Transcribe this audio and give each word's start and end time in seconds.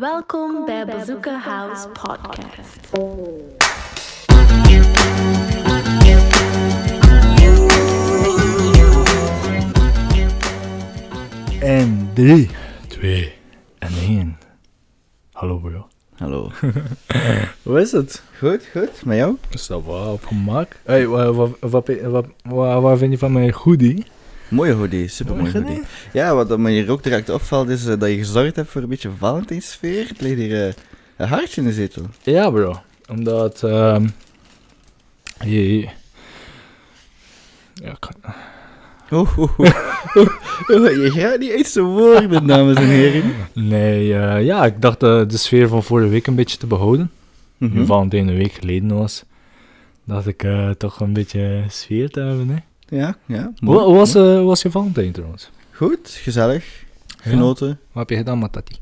Welkom 0.00 0.64
bij 0.64 0.86
Bazooka 0.86 1.38
House 1.38 1.88
Podcast. 1.88 2.90
En 11.60 12.10
3, 12.14 12.50
2 12.88 13.32
en 13.78 13.88
1. 13.88 14.38
Hallo 15.32 15.58
bro. 15.58 15.86
Hallo. 16.14 16.50
Hoe 17.62 17.80
is 17.80 17.92
het? 17.92 18.22
Goed, 18.38 18.66
goed. 18.72 19.04
Met 19.04 19.16
jou? 19.16 19.36
Is 19.50 19.66
dat 19.66 19.84
wel 19.84 20.12
op 20.12 20.24
gemak? 20.24 20.76
Hey, 20.84 21.06
wat, 21.06 21.34
wat, 21.34 21.50
wat, 21.60 21.90
wat, 22.02 22.26
wat, 22.42 22.82
wat 22.82 22.98
vind 22.98 23.12
je 23.12 23.18
van 23.18 23.32
mijn 23.32 23.52
hoodie? 23.52 24.06
Mooie 24.48 24.72
hoodie, 24.72 25.08
super 25.08 25.36
mooie 25.36 25.52
Mooi 25.52 25.64
hoodie. 25.64 25.82
Ja, 26.12 26.34
wat 26.34 26.58
me 26.58 26.70
hier 26.70 26.90
ook 26.90 27.02
direct 27.02 27.28
opvalt 27.28 27.68
is 27.68 27.86
eh, 27.86 27.98
dat 27.98 28.08
je 28.08 28.16
gezorgd 28.16 28.56
hebt 28.56 28.70
voor 28.70 28.82
een 28.82 28.88
beetje 28.88 29.10
Valentijnsfeer. 29.18 30.08
Het 30.08 30.20
ligt 30.20 30.36
hier 30.38 30.66
eh, 30.66 30.72
een 31.16 31.28
hartje 31.28 31.60
in 31.60 31.66
de 31.66 31.72
zetel. 31.72 32.02
Ja 32.22 32.50
bro, 32.50 32.80
omdat... 33.08 33.62
ehm 33.62 34.06
je, 35.44 35.88
ja, 37.74 37.96
kan- 37.98 38.34
Oeh, 39.10 39.36
je 41.02 41.10
gaat 41.14 41.38
niet 41.38 41.52
uit 41.52 41.66
zijn 41.66 41.84
woorden, 41.84 42.46
dames 42.46 42.76
en 42.76 42.86
heren. 42.86 43.32
nee, 43.54 44.14
eh, 44.14 44.44
ja, 44.44 44.64
ik 44.64 44.80
dacht 44.80 45.00
de 45.00 45.26
sfeer 45.28 45.68
van 45.68 45.82
vorige 45.82 46.08
week 46.08 46.26
een 46.26 46.34
beetje 46.34 46.56
te 46.58 46.66
behouden. 46.66 47.10
Nu 47.58 47.86
Valentijn 47.86 48.28
een 48.28 48.36
week 48.36 48.52
geleden 48.52 48.94
was. 48.98 49.24
Dacht 50.04 50.26
ik 50.26 50.46
toch 50.78 51.00
een 51.00 51.12
beetje 51.12 51.64
sfeer 51.68 52.10
te 52.10 52.20
hebben, 52.20 52.48
hè? 52.48 52.56
Ja, 52.88 53.16
ja. 53.26 53.42
Hoe 53.42 53.52
mooi, 53.60 53.84
hoe 53.84 53.94
was, 53.94 54.14
mooi. 54.14 54.30
eh, 54.32 54.36
hoe 54.38 54.46
was 54.46 54.62
je 54.62 54.70
Valentijn 54.70 55.12
trouwens? 55.12 55.50
Goed, 55.72 56.10
gezellig, 56.22 56.84
Ja? 57.06 57.30
genoten. 57.30 57.68
Wat 57.68 57.78
heb 58.08 58.10
je 58.10 58.16
gedaan 58.16 58.38
met 58.38 58.52
Tati? 58.52 58.76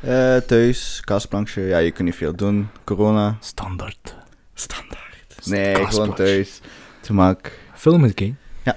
Eh, 0.00 0.36
thuis, 0.36 1.00
kastplankje. 1.04 1.60
Ja, 1.62 1.78
je 1.78 1.90
kunt 1.90 2.08
niet 2.08 2.16
veel 2.16 2.34
doen. 2.36 2.68
Corona. 2.84 3.36
Standaard. 3.40 4.16
Standaard. 4.54 5.36
Nee, 5.44 5.74
gewoon 5.86 6.14
thuis. 6.14 6.60
Te 7.00 7.12
mak. 7.12 7.52
Film 7.74 8.02
gekeken? 8.02 8.38
Ja. 8.62 8.76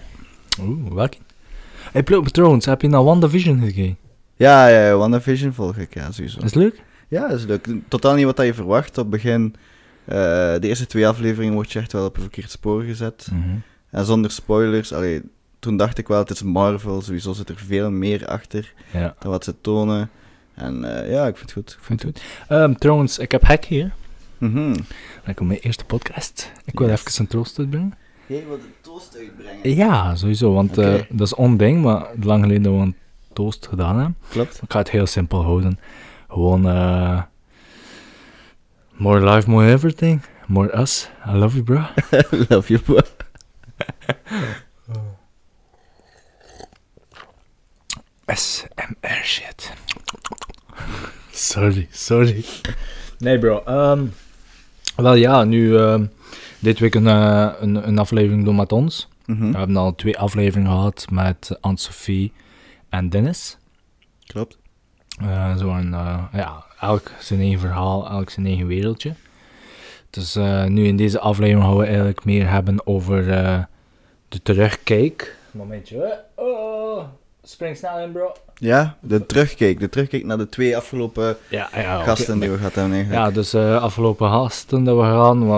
Oeh, 0.62 0.94
welke? 0.94 1.18
Hey, 1.92 2.04
Plo- 2.04 2.22
trouwens, 2.22 2.66
heb 2.66 2.82
je 2.82 2.88
naar 2.88 3.04
WandaVision 3.04 3.60
gekeken? 3.60 3.98
Ja, 4.36 4.68
ja, 4.68 4.96
WandaVision 4.96 5.54
volg 5.54 5.78
ik, 5.78 5.94
ja, 5.94 6.12
sowieso. 6.12 6.38
Is 6.38 6.44
het 6.44 6.56
leuk? 6.56 6.82
Ja, 7.08 7.28
dat 7.28 7.40
is 7.40 7.46
leuk. 7.46 7.68
Totaal 7.88 8.14
niet 8.16 8.26
wat 8.26 8.36
dat 8.36 8.46
je 8.46 8.54
verwacht. 8.54 8.90
Op 8.90 8.96
het 8.96 9.10
begin, 9.10 9.56
eh, 10.06 10.16
de 10.16 10.60
eerste 10.68 10.86
twee 10.86 11.08
afleveringen 11.08 11.54
word 11.54 11.72
je 11.72 11.80
echt 11.80 11.92
wel 11.92 12.06
op 12.06 12.16
een 12.16 12.22
verkeerd 12.22 12.52
spoor 12.52 12.82
gezet. 12.84 13.28
En 13.94 14.06
zonder 14.06 14.32
spoilers, 14.32 14.94
allee, 14.94 15.22
toen 15.60 15.78
dacht 15.78 15.98
ik 15.98 16.08
wel, 16.08 16.20
het 16.20 16.30
is 16.30 16.42
Marvel, 16.44 17.02
sowieso 17.02 17.34
zit 17.34 17.50
er 17.50 17.58
veel 17.58 17.92
meer 17.92 18.28
achter 18.28 18.74
Ja, 18.92 19.16
dan 19.20 19.32
wat 19.32 19.44
ze 19.44 19.62
tonen. 19.62 20.10
En 20.54 21.04
eh, 21.04 21.12
ja, 21.12 21.28
ik 21.28 21.38
vind 21.38 21.50
het 21.54 21.60
goed. 21.64 21.72
ik 21.80 21.84
vind 21.86 22.02
het 22.02 22.12
goed. 22.12 22.24
Ehm, 22.48 22.74
trouwens, 22.74 23.18
ik 23.20 23.32
heb 23.32 23.44
Hack 23.44 23.66
hier. 23.66 23.94
Ik 25.26 25.40
op 25.40 25.48
mijn 25.48 25.60
eerste 25.60 25.86
podcast. 25.86 26.52
Ik 26.66 26.80
wil 26.80 26.88
Yes. 26.90 27.00
even 27.06 27.22
een 27.22 27.28
troost 27.28 27.60
uitbrengen. 27.60 27.94
Jij 28.26 28.46
wilt 28.48 28.60
een 28.62 28.74
toast 28.82 29.18
uitbrengen? 29.18 29.76
Ja, 29.76 30.16
sowieso, 30.16 30.54
want 30.54 30.78
eh, 30.78 31.02
dat 31.10 31.28
is 31.28 31.36
onding, 31.36 31.82
maar 31.82 32.08
lang 32.22 32.42
geleden 32.44 32.64
dat 32.64 32.74
we 32.74 32.80
een 32.80 32.96
toast 33.34 33.68
gedaan 33.68 33.96
hebben. 33.96 34.18
Klopt. 34.30 34.62
Ik 34.64 34.72
ga 34.72 34.78
het 34.80 34.90
heel 34.90 35.06
simpel 35.06 35.44
houden. 35.44 35.80
Gewoon, 36.30 36.68
eh 36.68 37.22
more 38.92 39.30
life, 39.34 39.50
more 39.50 39.72
everything. 39.72 40.22
More 40.48 40.80
us. 40.82 41.10
I 41.28 41.32
love 41.32 41.54
you, 41.56 41.64
bro. 41.64 41.82
Love 42.50 42.68
you, 42.74 42.80
bro. 42.82 43.00
SMR 48.28 49.24
shit. 49.24 49.72
Sorry, 51.54 51.88
sorry. 51.92 52.46
Nee, 53.18 53.40
bro. 53.40 53.62
ehm, 53.66 54.06
wel 54.96 55.14
ja, 55.14 55.44
nu 55.44 55.78
ehm, 55.78 56.06
dit 56.60 56.80
week 56.80 56.96
een, 56.96 57.08
eh, 57.08 57.50
een, 57.60 57.88
een 57.88 57.98
aflevering 58.00 58.44
doen 58.44 58.56
met 58.56 58.72
ons. 58.72 59.08
Mhm. 59.26 59.52
We 59.52 59.58
hebben 59.58 59.78
al 59.78 59.96
twee 59.96 60.18
afleveringen 60.18 60.72
gehad 60.72 61.06
met 61.12 61.58
Anne-Sophie 61.62 62.32
en 62.90 63.10
Dennis. 63.10 63.58
Klopt. 64.26 64.58
Eh 65.22 65.58
zo 65.58 65.70
een, 65.70 65.94
eh, 65.94 66.24
ja, 66.34 66.64
elk 66.80 67.12
zijn 67.20 67.40
eigen 67.40 67.60
verhaal, 67.60 68.10
elk 68.10 68.30
zijn 68.30 68.46
eigen 68.46 68.68
wereldje. 68.68 69.14
Dus 70.10 70.36
eh, 70.36 70.66
nu 70.66 70.86
in 70.86 70.98
deze 70.98 71.20
aflevering 71.20 71.64
gaan 71.64 71.78
we 71.78 71.86
eigenlijk 71.86 72.26
meer 72.26 72.50
hebben 72.50 72.88
over 72.88 73.32
eh, 73.32 73.64
de 74.30 74.42
terugkijk. 74.42 75.38
Momentje. 75.52 76.24
Oh, 76.36 76.73
spring 77.44 77.78
snel 77.78 78.00
in, 78.00 78.12
bro. 78.12 78.32
Ja, 78.56 78.98
de 79.00 79.26
terugkijk. 79.26 79.80
De 79.80 79.90
terugkijk 79.90 80.26
naar 80.26 80.38
de 80.38 80.50
twee 80.50 80.78
afgelopen 80.78 81.38
Ja, 81.50 81.70
ja. 81.76 81.96
oké. 81.98 82.06
gasten 82.06 82.40
die 82.40 82.50
we 82.50 82.58
gehad 82.58 82.76
hebben 82.76 82.94
eigenlijk. 82.94 83.26
Ja, 83.26 83.32
dus 83.32 83.54
eh 83.54 83.82
afgelopen 83.84 84.30
gasten 84.30 84.84
dat 84.84 84.96
we 84.98 85.02
gaan, 85.04 85.50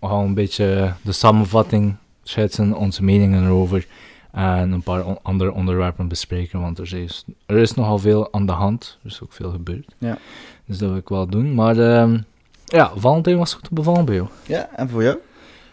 we 0.00 0.06
gaan 0.06 0.24
een 0.24 0.34
beetje 0.34 0.92
de 1.02 1.12
samenvatting 1.12 1.94
schetsen, 2.22 2.74
onze 2.74 3.04
meningen 3.04 3.44
erover 3.44 3.86
en 4.32 4.72
een 4.72 4.82
paar 4.82 5.04
on- 5.04 5.18
andere 5.22 5.52
onderwerpen 5.52 6.08
bespreken, 6.08 6.60
want 6.60 6.78
er 6.78 6.94
is, 6.94 7.24
er 7.46 7.56
is 7.56 7.74
nogal 7.74 7.98
veel 7.98 8.32
aan 8.32 8.46
de 8.46 8.52
hand, 8.52 8.98
er 9.02 9.10
is 9.10 9.20
ook 9.22 9.32
veel 9.32 9.50
gebeurd. 9.50 9.94
Ja. 9.98 10.18
Dus 10.66 10.78
dat 10.78 10.88
wil 10.88 10.98
ik 10.98 11.08
wel 11.08 11.26
doen, 11.26 11.54
maar 11.54 11.78
ehm, 11.78 12.18
ja, 12.64 12.92
Valentijn 12.96 13.38
was 13.38 13.54
goed 13.54 13.64
te 13.64 13.74
bevallen 13.74 14.04
bij 14.04 14.14
jou. 14.14 14.28
Ja, 14.46 14.68
en 14.76 14.88
voor 14.88 15.02
jou? 15.02 15.16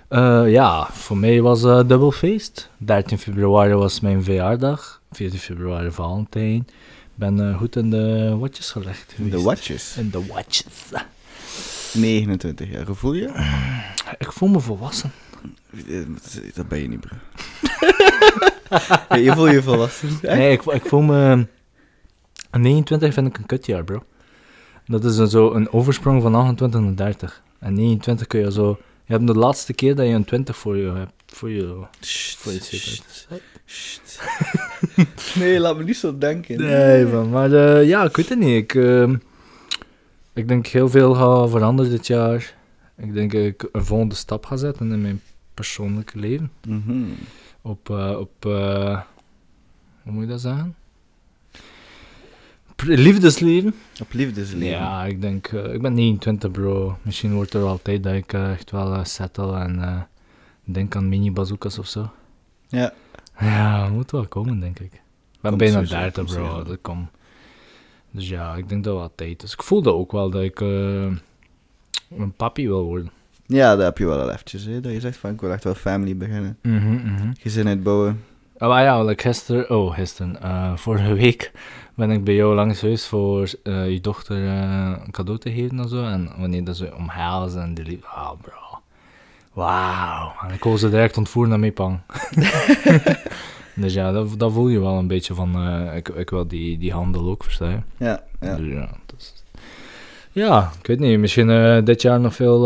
Eh, 0.08 0.52
ja, 0.52 0.88
voor 0.92 1.18
mij 1.18 1.42
was 1.42 1.64
eh 1.64 1.78
dubbel 1.78 2.12
feest. 2.12 2.70
13 2.78 3.18
februari 3.18 3.74
was 3.74 4.00
mijn 4.00 4.24
verjaardag, 4.24 5.02
14 5.12 5.40
februari 5.40 5.92
Valentijn. 5.92 6.56
Ik 6.58 7.14
ben 7.16 7.50
eh, 7.50 7.58
goed 7.58 7.76
in 7.76 7.90
de 7.90 8.36
watjes 8.40 8.72
gelegd 8.72 9.10
De 9.18 9.24
geweest. 9.24 9.44
watches. 9.44 9.98
In 9.98 10.10
de 10.10 10.26
watjes. 10.26 10.66
29 11.94 12.72
jaar. 12.72 12.86
Voel 12.90 13.14
je? 13.14 13.28
Ik 14.18 14.32
voel 14.32 14.50
me 14.50 14.60
volwassen. 14.60 15.12
Eh, 15.88 16.00
Dat 16.56 16.68
ben 16.68 16.80
je 16.82 16.88
niet, 16.88 17.00
bro. 17.00 17.16
Je 19.24 19.32
voelt 19.36 19.52
je 19.52 19.62
volwassen. 19.64 20.10
Nee, 20.22 20.52
ik, 20.52 20.62
ik 20.64 20.86
voel 20.86 21.02
me... 21.02 21.48
29 22.52 23.14
vind 23.14 23.28
ik 23.28 23.38
een 23.38 23.46
kutjaar, 23.46 23.84
bro. 23.84 24.04
Dat 24.86 25.06
is 25.06 25.18
een, 25.18 25.28
zo 25.28 25.52
een 25.54 25.72
oversprong 25.72 26.22
van 26.22 26.36
28 26.36 26.82
naar 26.82 26.96
30. 26.96 27.42
En 27.60 27.74
29 27.74 28.28
kun 28.28 28.40
je 28.40 28.52
zo... 28.52 28.78
Je 29.08 29.14
hebt 29.14 29.28
de 29.28 29.34
laatste 29.34 29.74
keer 29.74 29.96
dat 29.96 30.06
je 30.08 30.14
een 30.14 30.26
20 30.26 30.58
voor 30.58 30.78
je 30.78 30.92
hebt. 30.92 31.14
Voor 31.26 31.50
je... 31.50 31.84
Sst, 32.00 32.38
Voor 32.38 32.52
je 32.52 32.60
sst, 32.60 33.28
sst. 33.66 34.22
Nee, 35.40 35.60
laat 35.60 35.78
me 35.78 35.84
niet 35.84 35.98
zo 35.98 36.18
denken. 36.18 36.58
Nee, 36.62 37.06
man. 37.06 37.30
Maar 37.30 37.52
eh, 37.54 37.88
ja, 37.88 38.04
ik 38.04 38.16
weet 38.16 38.30
het 38.30 38.40
niet. 38.40 38.64
Ik, 38.64 38.76
ehm, 38.76 39.16
ik 40.34 40.48
denk 40.48 40.68
heel 40.68 40.90
veel 40.90 41.14
gaat 41.14 41.50
veranderen 41.50 41.92
dit 41.92 42.08
jaar. 42.08 42.56
Ik 42.98 43.14
denk 43.14 43.32
dat 43.32 43.42
ik 43.44 43.70
een 43.72 43.86
volgende 43.86 44.16
stap 44.16 44.46
ga 44.46 44.56
zetten 44.56 44.92
in 44.92 45.02
mijn 45.02 45.22
persoonlijke 45.54 46.20
leven. 46.20 46.52
Mhm. 46.68 47.04
Op... 47.62 47.90
eh, 47.90 48.18
op 48.20 48.46
eh, 48.46 49.02
hoe 50.04 50.12
moet 50.12 50.24
je 50.24 50.30
dat 50.30 50.42
zeggen? 50.42 50.76
Liefdesleven. 52.86 53.74
Op 54.02 54.14
liefdesleven. 54.14 54.68
Ja, 54.68 55.06
ik 55.06 55.22
denk, 55.22 55.48
eh, 55.48 55.74
ik 55.74 55.82
ben 55.82 55.94
29 55.94 56.52
bro. 56.52 56.98
Misschien 57.02 57.34
wordt 57.34 57.54
er 57.54 57.62
wel 57.62 57.80
tijd 57.82 58.04
dat 58.04 58.14
ik 58.14 58.34
eh, 58.34 58.52
echt 58.52 58.72
wel 58.72 58.94
eh, 58.94 59.04
settle 59.04 59.58
en 59.60 60.08
denk 60.64 60.96
aan 60.96 61.10
mini 61.10 61.32
bazookas 61.32 61.80
of 61.80 61.88
zo. 61.88 62.10
Ja. 62.68 62.94
Ja, 63.40 63.82
dat 63.84 63.92
moet 63.92 64.12
wel 64.12 64.28
komen, 64.28 64.60
denk 64.60 64.80
ik. 64.80 64.94
Ik 64.94 65.42
ben 65.42 65.52
Komt 65.52 65.58
bijna 65.58 65.74
sowieso, 65.74 65.96
30 65.96 66.24
komt 66.24 66.36
bro, 66.36 66.64
dat 66.64 66.78
komt. 66.82 67.10
Dus 68.12 68.30
ja, 68.30 68.56
ik 68.56 68.70
denk 68.70 68.84
dat 68.84 68.96
wel 68.96 69.12
tijd 69.16 69.44
is. 69.44 69.54
Ik 69.54 69.64
voelde 69.64 69.94
ook 69.94 70.12
wel 70.12 70.30
dat 70.30 70.42
ik 70.44 70.60
een 70.60 71.22
papi 72.36 72.68
wil 72.68 72.84
worden. 72.84 73.12
Ja, 73.46 73.76
dat 73.76 73.86
heb 73.86 73.98
je 73.98 74.06
wel 74.06 74.22
al 74.22 74.32
eventjes, 74.32 74.66
hè. 74.66 74.82
Dat 74.82 74.92
je 74.92 75.00
zegt 75.00 75.18
van, 75.18 75.32
ik 75.32 75.42
wil 75.42 75.52
echt 75.52 75.64
wel 75.64 75.76
family 75.76 76.18
beginnen. 76.18 76.58
Mhm, 76.62 76.94
mhm. 76.94 77.32
Gezin 77.40 77.68
uitbouwen. 77.68 78.24
Oh, 78.58 78.70
ja, 78.70 79.04
like 79.04 79.22
gisteren, 79.22 79.70
oh 79.70 79.94
gisteren, 79.94 80.42
eh, 80.42 80.78
vorige 80.78 81.14
week 81.14 81.52
ben 81.98 82.12
ik 82.12 82.24
bij 82.24 82.36
jou 82.36 82.56
langs 82.56 82.80
geweest 82.80 83.06
voor 83.06 83.50
eh, 83.64 83.92
je 83.92 84.02
dochter 84.02 84.48
eh, 84.48 84.92
een 85.06 85.12
cadeau 85.12 85.40
te 85.40 85.52
geven 85.52 85.80
en 85.80 85.90
zo. 85.90 86.04
En 86.04 86.30
wanneer 86.38 86.64
dat 86.64 86.78
ze 86.78 86.96
omhelzen 86.96 87.62
en 87.62 87.74
die 87.74 87.86
lief, 87.86 88.04
oh 88.04 88.32
bro, 88.42 88.80
wauw. 89.54 90.32
En 90.48 90.54
ik 90.54 90.64
wil 90.64 90.78
ze 90.78 90.90
direct 90.90 91.18
ontvoeren 91.18 91.50
naar 91.52 91.60
Meepang. 91.60 92.00
dus 93.76 93.94
ja, 93.94 94.12
dat, 94.12 94.40
dat 94.40 94.52
voel 94.52 94.68
je 94.68 94.80
wel 94.80 94.98
een 94.98 95.08
beetje 95.08 95.34
van, 95.34 95.56
eh, 95.56 95.96
ik, 95.96 96.08
ik 96.10 96.30
wil 96.30 96.48
die, 96.48 96.78
die 96.78 96.92
handel 96.92 97.30
ook, 97.30 97.44
versta 97.44 97.70
je? 97.70 97.80
Ja, 97.98 98.24
ja. 98.40 98.56
Dus 98.56 98.68
ja, 98.68 98.90
dat 99.06 99.16
is- 99.20 99.44
ja, 100.32 100.72
ik 100.80 100.88
weet 100.88 101.00
niet, 101.00 101.20
misschien 101.20 101.48
dit 101.86 102.02
jaar 102.02 102.20
nog 102.20 102.36
veel, 102.36 102.62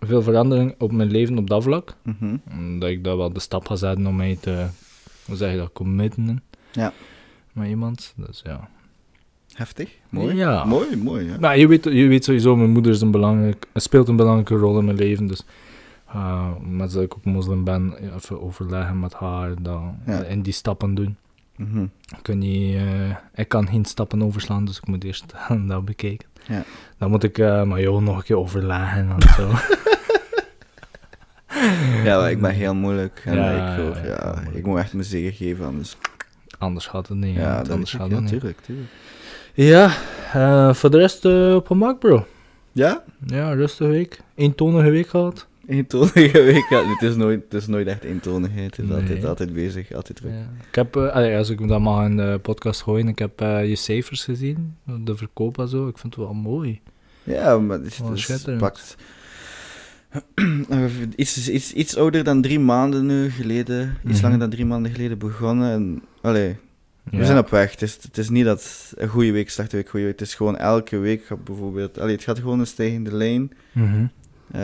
veel 0.00 0.22
verandering 0.22 0.74
op 0.78 0.92
mijn 0.92 1.10
leven 1.10 1.38
op 1.38 1.48
dat 1.50 1.62
vlak. 1.62 1.94
Mhm. 2.02 2.36
Omdat 2.50 2.88
ik 2.88 3.04
daar 3.04 3.16
wel 3.16 3.32
de 3.32 3.40
stap 3.40 3.66
ga 3.66 3.76
zetten 3.76 4.06
om 4.06 4.16
mij 4.16 4.38
te, 4.40 4.66
hoe 5.26 5.36
zeg 5.36 5.50
je 5.52 5.56
dat, 5.58 5.72
committen 5.72 6.42
Ja. 6.72 6.92
Met 7.52 7.68
iemand. 7.68 8.12
Dus 8.16 8.40
ja. 8.44 8.68
Heftig. 9.52 9.90
Mooi. 10.08 10.34
Ja. 10.34 10.64
Mooi, 10.64 10.96
mooi, 10.96 11.26
ja. 11.26 11.36
Maar 11.40 11.58
je 11.58 11.66
weet, 11.68 11.84
je 11.84 12.06
weet 12.06 12.24
sowieso, 12.24 12.56
mijn 12.56 12.70
moeder 12.70 12.92
is 12.92 13.00
een 13.00 13.10
belangrijk, 13.10 13.66
speelt 13.74 14.08
een 14.08 14.16
belangrijke 14.16 14.54
rol 14.56 14.78
in 14.78 14.84
mijn 14.84 14.96
leven. 14.96 15.26
Dus 15.26 15.44
uh, 16.14 16.48
met 16.60 16.92
dat 16.92 17.02
ik 17.02 17.14
ook 17.14 17.24
moslim 17.24 17.64
ben, 17.64 17.94
even 18.16 18.42
overleggen 18.42 19.00
met 19.00 19.12
haar, 19.14 19.62
dan 19.62 19.96
Ja. 20.06 20.22
in 20.22 20.42
die 20.42 20.52
stappen 20.52 20.94
doen. 20.94 21.16
Mhm. 21.56 21.82
Ik, 21.82 22.18
kan 22.22 22.38
niet, 22.38 22.74
eh, 22.74 23.16
ik 23.34 23.48
kan 23.48 23.68
geen 23.68 23.84
stappen 23.84 24.22
overslaan, 24.22 24.64
dus 24.64 24.76
ik 24.78 24.86
moet 24.86 25.04
eerst 25.04 25.24
dat 25.68 25.84
bekijken. 25.84 26.28
Ja. 26.46 26.62
Dan 26.98 27.10
moet 27.10 27.22
ik 27.22 27.38
uh, 27.38 27.62
Majo 27.62 28.00
nog 28.00 28.16
een 28.16 28.22
keer 28.22 28.38
overleggen 28.38 29.10
en 29.18 29.28
zo. 29.36 29.50
Ja, 32.04 32.18
maar 32.18 32.30
ik 32.30 32.40
ben 32.40 32.50
heel 32.50 32.74
moeilijk. 32.74 33.22
En 33.24 33.36
Ja, 33.36 33.76
ik, 33.76 34.04
ja, 34.06 34.42
ik 34.52 34.66
moet 34.66 34.78
echt 34.78 34.92
mijn 34.92 35.04
zegen 35.04 35.32
geven. 35.32 35.66
Anders, 35.66 35.96
Anders 36.62 36.86
gaat 36.86 37.08
het 37.08 37.18
niet. 37.18 37.34
ja, 37.34 37.40
Ja, 37.40 37.70
anders 37.70 37.92
gaat 37.92 38.08
ja, 38.08 38.14
het 38.14 38.20
niet. 38.22 38.30
tuurlijk, 38.32 38.58
tuurlijk. 38.60 38.88
Ja, 39.54 39.90
eh, 40.32 40.74
voor 40.74 40.90
de 40.90 40.96
rest 40.98 41.24
eh, 41.24 41.54
op 41.54 41.70
een 41.70 41.98
bro. 41.98 42.26
Ja? 42.72 43.02
Ja, 43.26 43.52
rustige 43.52 43.90
week. 43.90 44.20
Eentonige 44.34 44.90
week 44.90 45.08
gehad. 45.08 45.46
Eentonige 45.66 46.42
week. 46.52 46.66
Ja, 46.68 46.88
het, 46.88 47.02
is 47.02 47.16
nooit, 47.16 47.42
het 47.44 47.54
is 47.54 47.66
nooit 47.66 47.86
echt 47.86 48.04
eentonigheid. 48.04 48.76
Het 48.76 48.84
is 48.84 48.90
Nee. 48.90 49.00
altijd, 49.00 49.24
altijd 49.24 49.52
bezig, 49.52 49.92
altijd 49.92 50.16
druk. 50.18 50.32
Ja. 50.32 50.64
Ik 50.68 50.74
heb, 50.74 50.96
eh, 50.96 51.08
allee, 51.08 51.36
als 51.36 51.48
ik 51.50 51.68
dat 51.68 51.80
mag 51.80 52.04
in 52.06 52.16
de 52.16 52.38
podcast 52.42 52.82
gooien, 52.82 53.08
ik 53.08 53.18
heb 53.18 53.38
je 53.40 53.76
cijfers 53.76 54.24
gezien, 54.24 54.76
de 55.00 55.16
verkoop 55.16 55.58
en 55.58 55.68
zo. 55.68 55.88
Ik 55.88 55.98
vind 55.98 56.14
het 56.14 56.24
wel 56.24 56.34
mooi. 56.34 56.80
Ja, 57.22 57.58
maar 57.58 57.78
het 57.78 57.86
is, 58.14 58.28
het 58.28 58.58
pakt... 58.58 58.96
iets, 61.16 61.48
iets, 61.50 61.72
iets 61.72 61.96
ouder 61.96 62.24
dan 62.24 62.42
drie 62.42 62.60
maanden 62.60 63.06
nu 63.06 63.30
geleden. 63.30 63.96
Iets 64.04 64.12
Mhm. 64.14 64.22
langer 64.22 64.38
dan 64.38 64.50
drie 64.50 64.64
maanden 64.64 64.92
geleden 64.92 65.18
begonnen. 65.18 65.72
En, 65.72 66.02
allee, 66.20 66.56
Ja. 67.10 67.18
we 67.18 67.24
zijn 67.24 67.38
op 67.38 67.48
weg. 67.50 67.70
Het 67.70 67.82
is, 67.82 67.98
het 68.02 68.18
is 68.18 68.28
niet 68.28 68.44
dat 68.44 68.92
een 68.96 69.08
goede 69.08 69.32
week, 69.32 69.50
slechte 69.50 69.76
week, 69.76 69.88
goede 69.88 70.06
week. 70.06 70.18
Het 70.18 70.28
is 70.28 70.34
gewoon 70.34 70.56
elke 70.56 70.98
week 70.98 71.24
gaat 71.24 71.44
bijvoorbeeld... 71.44 71.98
Allee, 71.98 72.14
het 72.14 72.24
gaat 72.24 72.38
gewoon 72.38 72.60
een 72.60 72.66
stijgende 72.66 73.14
lijn. 73.14 73.52
Mhm. 73.72 74.04
Eh, 74.52 74.60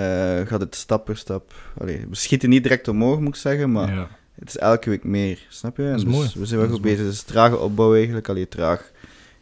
gaat 0.47 0.61
het 0.61 0.75
stap 0.75 1.05
per 1.05 1.17
stap... 1.17 1.53
Allee, 1.79 2.07
we 2.09 2.17
schieten 2.17 2.49
niet 2.49 2.63
direct 2.63 2.89
omhoog, 2.89 3.19
moet 3.21 3.29
ik 3.29 3.41
zeggen, 3.41 3.73
maar 3.73 3.95
ja. 3.95 4.09
het 4.39 4.49
is 4.49 4.59
elke 4.59 4.91
week 4.91 5.05
meer. 5.05 5.47
Snap 5.49 5.77
je? 5.77 5.83
Dat 5.83 5.97
is 5.99 6.05
dus 6.05 6.13
mooi. 6.15 6.29
We 6.35 6.47
zijn 6.47 6.61
wel 6.61 6.69
goed 6.69 6.79
is 6.79 6.83
bezig. 6.85 7.05
Het 7.05 7.15
is 7.15 7.23
trage 7.23 7.59
opbouw 7.59 7.95
eigenlijk. 7.95 8.29
Allee, 8.29 8.49
traag. 8.49 8.81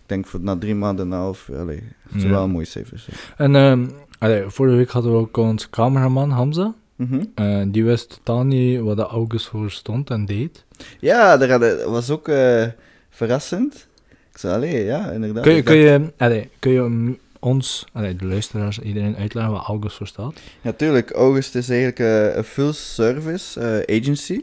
Ik 0.03 0.13
denk 0.13 0.27
voor 0.27 0.41
na 0.41 0.57
drie 0.57 0.75
maanden 0.75 1.07
en 1.07 1.13
een 1.13 1.19
half... 1.19 1.51
Allee, 1.57 1.83
het 2.03 2.11
zijn 2.21 2.23
Ja. 2.23 2.31
wel 2.31 2.49
mooie 2.49 2.65
cijfers. 2.65 3.09
En 3.37 3.57
ehm, 3.57 3.87
allee, 4.19 4.45
vorige 4.47 4.77
week 4.77 4.91
hadden 4.91 5.13
we 5.13 5.19
ook 5.19 5.37
onze 5.37 5.71
cameraman 5.71 6.31
Hamza. 6.31 6.75
Mhm. 6.97 7.25
Eh, 7.35 7.63
die 7.67 7.85
wist 7.85 8.09
totaal 8.25 8.45
niet 8.45 8.81
wat 8.81 8.97
de 8.97 9.07
August 9.07 9.47
voor 9.47 9.71
stond 9.71 10.11
en 10.11 10.27
deed. 10.27 10.65
Ja, 11.01 11.37
dat 11.37 11.85
was 11.85 12.11
ook 12.11 12.29
eh, 12.29 12.67
verrassend. 13.11 13.89
Ik 14.33 14.39
zei, 14.39 14.55
allee, 14.55 14.85
ja, 14.85 15.11
inderdaad. 15.11 15.43
Kun 15.43 15.55
je, 15.55 15.63
kun 15.63 15.77
je, 15.77 16.13
allee, 16.17 16.49
kun 16.59 16.73
je 16.73 17.15
ons, 17.41 17.85
allee, 17.93 18.17
de 18.17 18.27
luisteraars, 18.27 18.79
iedereen 18.79 19.17
uitleggen 19.17 19.53
wat 19.53 19.67
August 19.67 19.97
voor 19.97 20.07
staat? 20.07 20.41
Ja, 20.61 20.73
tuurlijk. 20.73 21.11
August 21.11 21.55
is 21.55 21.69
eigenlijk 21.69 21.99
eh, 21.99 22.37
een 22.37 22.45
full 22.45 22.73
service 22.73 23.85
agency. 23.89 24.43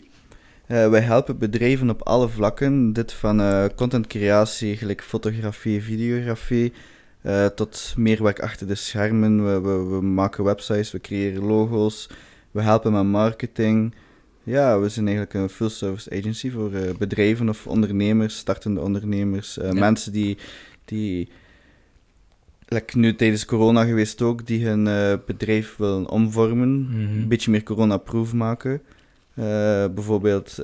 Wij 0.68 1.00
helpen 1.02 1.38
bedrijven 1.38 1.90
op 1.90 2.02
alle 2.02 2.30
vlakken. 2.30 2.94
Dit 2.94 3.14
van 3.14 3.42
eh 3.42 3.66
contentcreatie, 3.76 4.78
gelijk 4.78 5.04
fotografie, 5.04 5.84
videografie, 5.84 6.74
eh, 7.24 7.46
tot 7.46 7.94
meer 7.98 8.24
werk 8.24 8.40
achter 8.40 8.68
de 8.68 8.76
schermen. 8.76 9.46
We, 9.46 9.62
we, 9.62 9.84
we 9.96 10.02
maken 10.02 10.44
websites, 10.44 10.92
we 10.92 11.00
creëren 11.02 11.44
logo's, 11.44 12.10
we 12.52 12.62
helpen 12.62 12.92
met 12.92 13.04
marketing. 13.06 13.94
Ja, 14.44 14.80
we 14.80 14.90
zijn 14.90 15.08
eigenlijk 15.08 15.36
een 15.36 15.50
full 15.50 15.70
service 15.70 16.12
agency 16.12 16.52
voor 16.52 16.74
eh, 16.74 16.96
bedrijven 16.98 17.50
of 17.50 17.68
ondernemers, 17.68 18.38
startende 18.38 18.82
ondernemers, 18.82 19.58
eh, 19.58 19.68
Ja. 19.68 19.80
mensen 19.80 20.12
die, 20.12 20.38
die 20.86 21.30
like 22.68 22.98
nu 22.98 23.16
tijdens 23.16 23.46
corona 23.46 23.84
geweest 23.86 24.22
ook, 24.22 24.46
die 24.48 24.66
hun 24.68 24.84
bedrijf 25.26 25.76
willen 25.78 26.10
omvormen, 26.10 26.82
Mhm. 26.82 27.20
een 27.20 27.28
beetje 27.28 27.52
meer 27.52 27.64
corona-proof 27.64 28.34
maken. 28.34 28.82
Bijvoorbeeld 29.94 30.58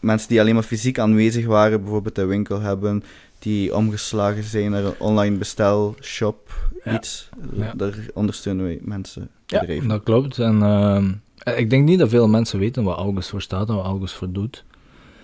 mensen 0.00 0.28
die 0.28 0.40
alleen 0.40 0.54
maar 0.54 0.62
fysiek 0.62 0.98
aanwezig 0.98 1.46
waren, 1.46 1.80
bijvoorbeeld 1.80 2.18
een 2.18 2.26
winkel 2.26 2.60
hebben, 2.60 3.02
die 3.42 3.76
omgeslagen 3.76 4.42
zijn 4.42 4.70
naar 4.70 4.84
een 4.84 4.98
online 5.00 5.36
bestelshop, 5.36 6.70
Ja. 6.84 6.94
iets. 6.94 7.28
Ja. 7.52 7.72
Daar 7.76 7.94
ondersteunen 8.14 8.64
wij 8.64 8.78
mensen, 8.82 9.28
Ja, 9.46 9.58
bedrijven. 9.60 9.88
dat 9.88 10.02
klopt. 10.02 10.38
En 10.38 10.62
ehm, 10.62 11.12
ik 11.58 11.70
denk 11.70 11.84
niet 11.84 11.98
dat 11.98 12.08
veel 12.08 12.28
mensen 12.28 12.58
weten 12.58 12.82
wat 12.84 12.96
August 12.98 13.28
voor 13.28 13.42
staat 13.42 13.68
en 13.68 13.74
wat 13.74 13.84
August 13.84 14.14
voor 14.14 14.32
doet. 14.32 14.64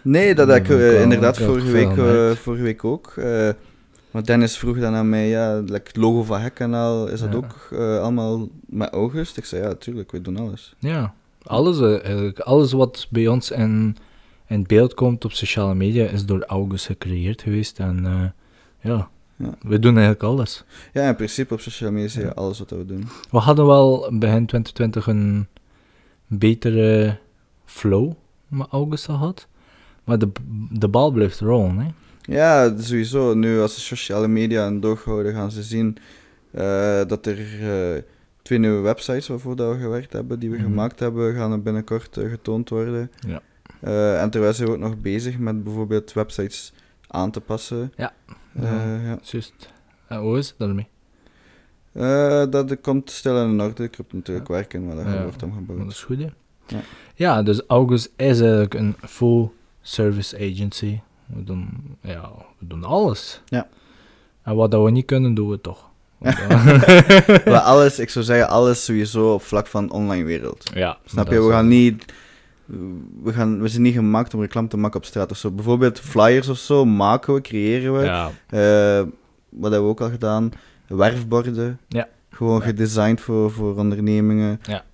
Nee, 0.03 0.35
dat 0.35 0.47
Ja, 0.49 0.53
heb 0.55 0.65
ik 0.65 0.71
eh, 0.71 0.77
kan- 0.93 1.03
inderdaad 1.03 1.39
ik 1.39 1.47
vorige 1.47 1.71
week, 1.71 1.97
eh, 1.97 2.31
vorige 2.31 2.63
week 2.63 2.85
ook. 2.85 3.13
eh 3.17 3.49
maar 4.11 4.25
Dennis 4.25 4.57
vroeg 4.59 4.79
dan 4.79 4.95
aan 4.95 5.09
mij, 5.09 5.29
ja, 5.29 5.59
like 5.61 5.81
het 5.87 5.97
logo 5.97 6.23
van 6.23 6.41
Hekkanaal, 6.41 7.07
is 7.09 7.21
dat 7.21 7.31
Ja. 7.33 7.37
ook 7.37 7.69
eh, 7.73 8.01
allemaal 8.01 8.49
met 8.67 8.91
August? 8.93 9.37
Ik 9.37 9.45
zei, 9.45 9.63
ja, 9.63 9.75
tuurlijk, 9.75 10.13
we 10.13 10.21
doen 10.21 10.37
alles. 10.37 10.75
Ja, 10.79 11.15
alles, 11.43 11.81
eh, 11.81 12.05
eigenlijk, 12.05 12.39
alles 12.39 12.73
wat 12.73 13.07
bij 13.11 13.27
ons 13.29 13.51
in, 13.51 13.97
in 14.49 14.65
beeld 14.67 14.95
komt 14.95 15.25
op 15.25 15.33
sociale 15.33 15.75
media 15.75 16.07
is 16.07 16.25
door 16.27 16.43
August 16.45 16.87
gecreëerd 16.87 17.43
geweest. 17.43 17.79
En 17.79 18.07
eh, 18.07 18.25
ja, 18.93 19.09
Ja. 19.37 19.55
we 19.63 19.79
doen 19.79 19.93
eigenlijk 19.93 20.23
alles. 20.23 20.65
Ja, 20.93 21.09
in 21.09 21.17
principe 21.17 21.55
op 21.55 21.61
sociale 21.61 21.93
media 21.93 22.21
Ja. 22.23 22.29
alles 22.29 22.59
wat 22.59 22.71
we 22.71 22.87
doen. 22.87 23.09
We 23.31 23.39
hadden 23.39 23.67
wel 23.67 23.99
begin 24.19 24.47
2020 24.47 25.07
een 25.07 25.47
betere 26.27 27.17
flow 27.65 28.13
met 28.49 28.67
August 28.71 29.05
gehad. 29.05 29.47
Maar 30.05 30.19
de, 30.19 30.29
de 30.71 30.89
bal 30.89 31.11
blijft 31.11 31.41
rollen, 31.41 31.79
hè. 31.79 31.89
Ja, 32.23 32.79
sowieso. 32.79 33.35
Nu, 33.35 33.61
als 33.61 33.75
de 33.75 33.81
sociale 33.81 34.29
media 34.29 34.67
een 34.67 34.81
doorhouden, 34.81 35.33
gaan 35.35 35.51
ze 35.51 35.63
zien 35.63 35.97
eh, 36.51 37.01
dat 37.07 37.27
er 37.27 37.39
eh, 37.61 38.03
twee 38.43 38.59
nieuwe 38.59 38.81
websites 38.81 39.29
waarvoor 39.29 39.57
dat 39.57 39.75
we 39.75 39.81
gewerkt 39.81 40.13
hebben, 40.13 40.39
die 40.39 40.51
we 40.51 40.57
Mhm. 40.57 40.65
gemaakt 40.65 41.01
hebben, 41.01 41.35
gaan 41.35 41.53
er 41.53 41.63
binnenkort 41.63 42.09
getoond 42.31 42.69
worden. 42.69 43.11
Ja. 43.27 43.41
Eh, 43.81 44.23
en 44.23 44.31
terwijl 44.31 44.53
zijn 44.53 44.69
we 44.69 44.75
ook 44.75 44.81
nog 44.81 44.97
bezig 45.01 45.39
met 45.39 45.65
bijvoorbeeld 45.65 46.13
websites 46.13 46.73
aan 47.07 47.31
te 47.31 47.41
passen. 47.41 47.93
Ja. 47.97 48.13
Eh, 48.55 49.05
Ja. 49.05 49.19
Juist. 49.23 49.73
En 50.09 50.19
hoe 50.19 50.39
is 50.39 50.49
het 50.49 50.59
daarmee? 50.59 50.87
Eh, 51.93 52.45
dat 52.51 52.81
komt 52.81 53.11
stil 53.11 53.43
in 53.45 53.61
orde. 53.61 53.83
Ik 53.85 53.95
heb 53.95 54.13
natuurlijk 54.13 54.49
werken, 54.49 54.87
maar 54.87 54.97
dat 54.97 55.05
Ja. 55.05 55.23
wordt 55.23 55.41
Maar 55.41 55.51
dat 55.51 55.59
omgebouwd. 55.59 55.91
is 55.91 56.03
goed, 56.03 56.19
hè? 56.19 56.27
Ja. 56.67 56.81
Ja, 57.15 57.43
dus 57.43 57.63
August 57.67 58.13
is 58.17 58.41
eigenlijk 58.41 58.75
een 58.75 58.97
full 59.07 59.49
service 59.83 60.37
agency. 60.37 61.01
We 61.27 61.45
doen, 61.45 61.97
ja, 62.03 62.31
we 62.59 62.67
doen 62.67 62.85
alles. 62.85 63.43
Ja. 63.47 63.69
En 64.43 64.55
wat 64.57 64.71
dat 64.71 64.85
we 64.85 64.91
niet 64.91 65.05
kunnen, 65.07 65.35
doen 65.35 65.49
we 65.49 65.61
toch. 65.61 65.87
Eh, 66.23 67.45
maar 67.45 67.59
alles, 67.61 67.99
ik 67.99 68.11
zou 68.11 68.25
zeggen, 68.25 68.49
alles 68.49 68.85
sowieso 68.85 69.33
op 69.35 69.43
vlak 69.43 69.67
van 69.67 69.91
online 69.91 70.25
wereld. 70.25 70.71
ja, 70.75 70.99
Snap 71.05 71.25
dat 71.25 71.35
je? 71.35 71.43
We 71.43 71.51
gaan 71.53 71.69
niet. 71.69 72.13
We, 73.23 73.33
gaan, 73.33 73.61
we 73.61 73.69
zijn 73.69 73.83
niet 73.83 73.95
gemaakt 73.95 74.35
om 74.35 74.41
reclame 74.41 74.69
te 74.69 74.77
maken 74.77 74.97
op 74.99 75.05
straat 75.05 75.31
of 75.31 75.37
zo. 75.37 75.51
Bijvoorbeeld 75.51 76.01
flyers 76.01 76.49
of 76.49 76.59
zo 76.59 76.85
maken 76.85 77.35
we, 77.35 77.41
creëren 77.41 77.99
we. 77.99 78.05
Ja, 78.05 78.31
Eh, 78.47 79.07
wat 79.49 79.71
hebben 79.71 79.83
we 79.83 79.89
ook 79.89 80.01
al 80.01 80.11
gedaan? 80.11 80.51
Werfborden. 80.87 81.79
Ja. 81.89 82.09
Gewoon 82.31 82.59
Ja. 82.61 82.65
gedesigned 82.67 83.21
voor, 83.21 83.51
voor 83.51 83.77
ondernemingen. 83.77 84.61
Ja. 84.63 84.85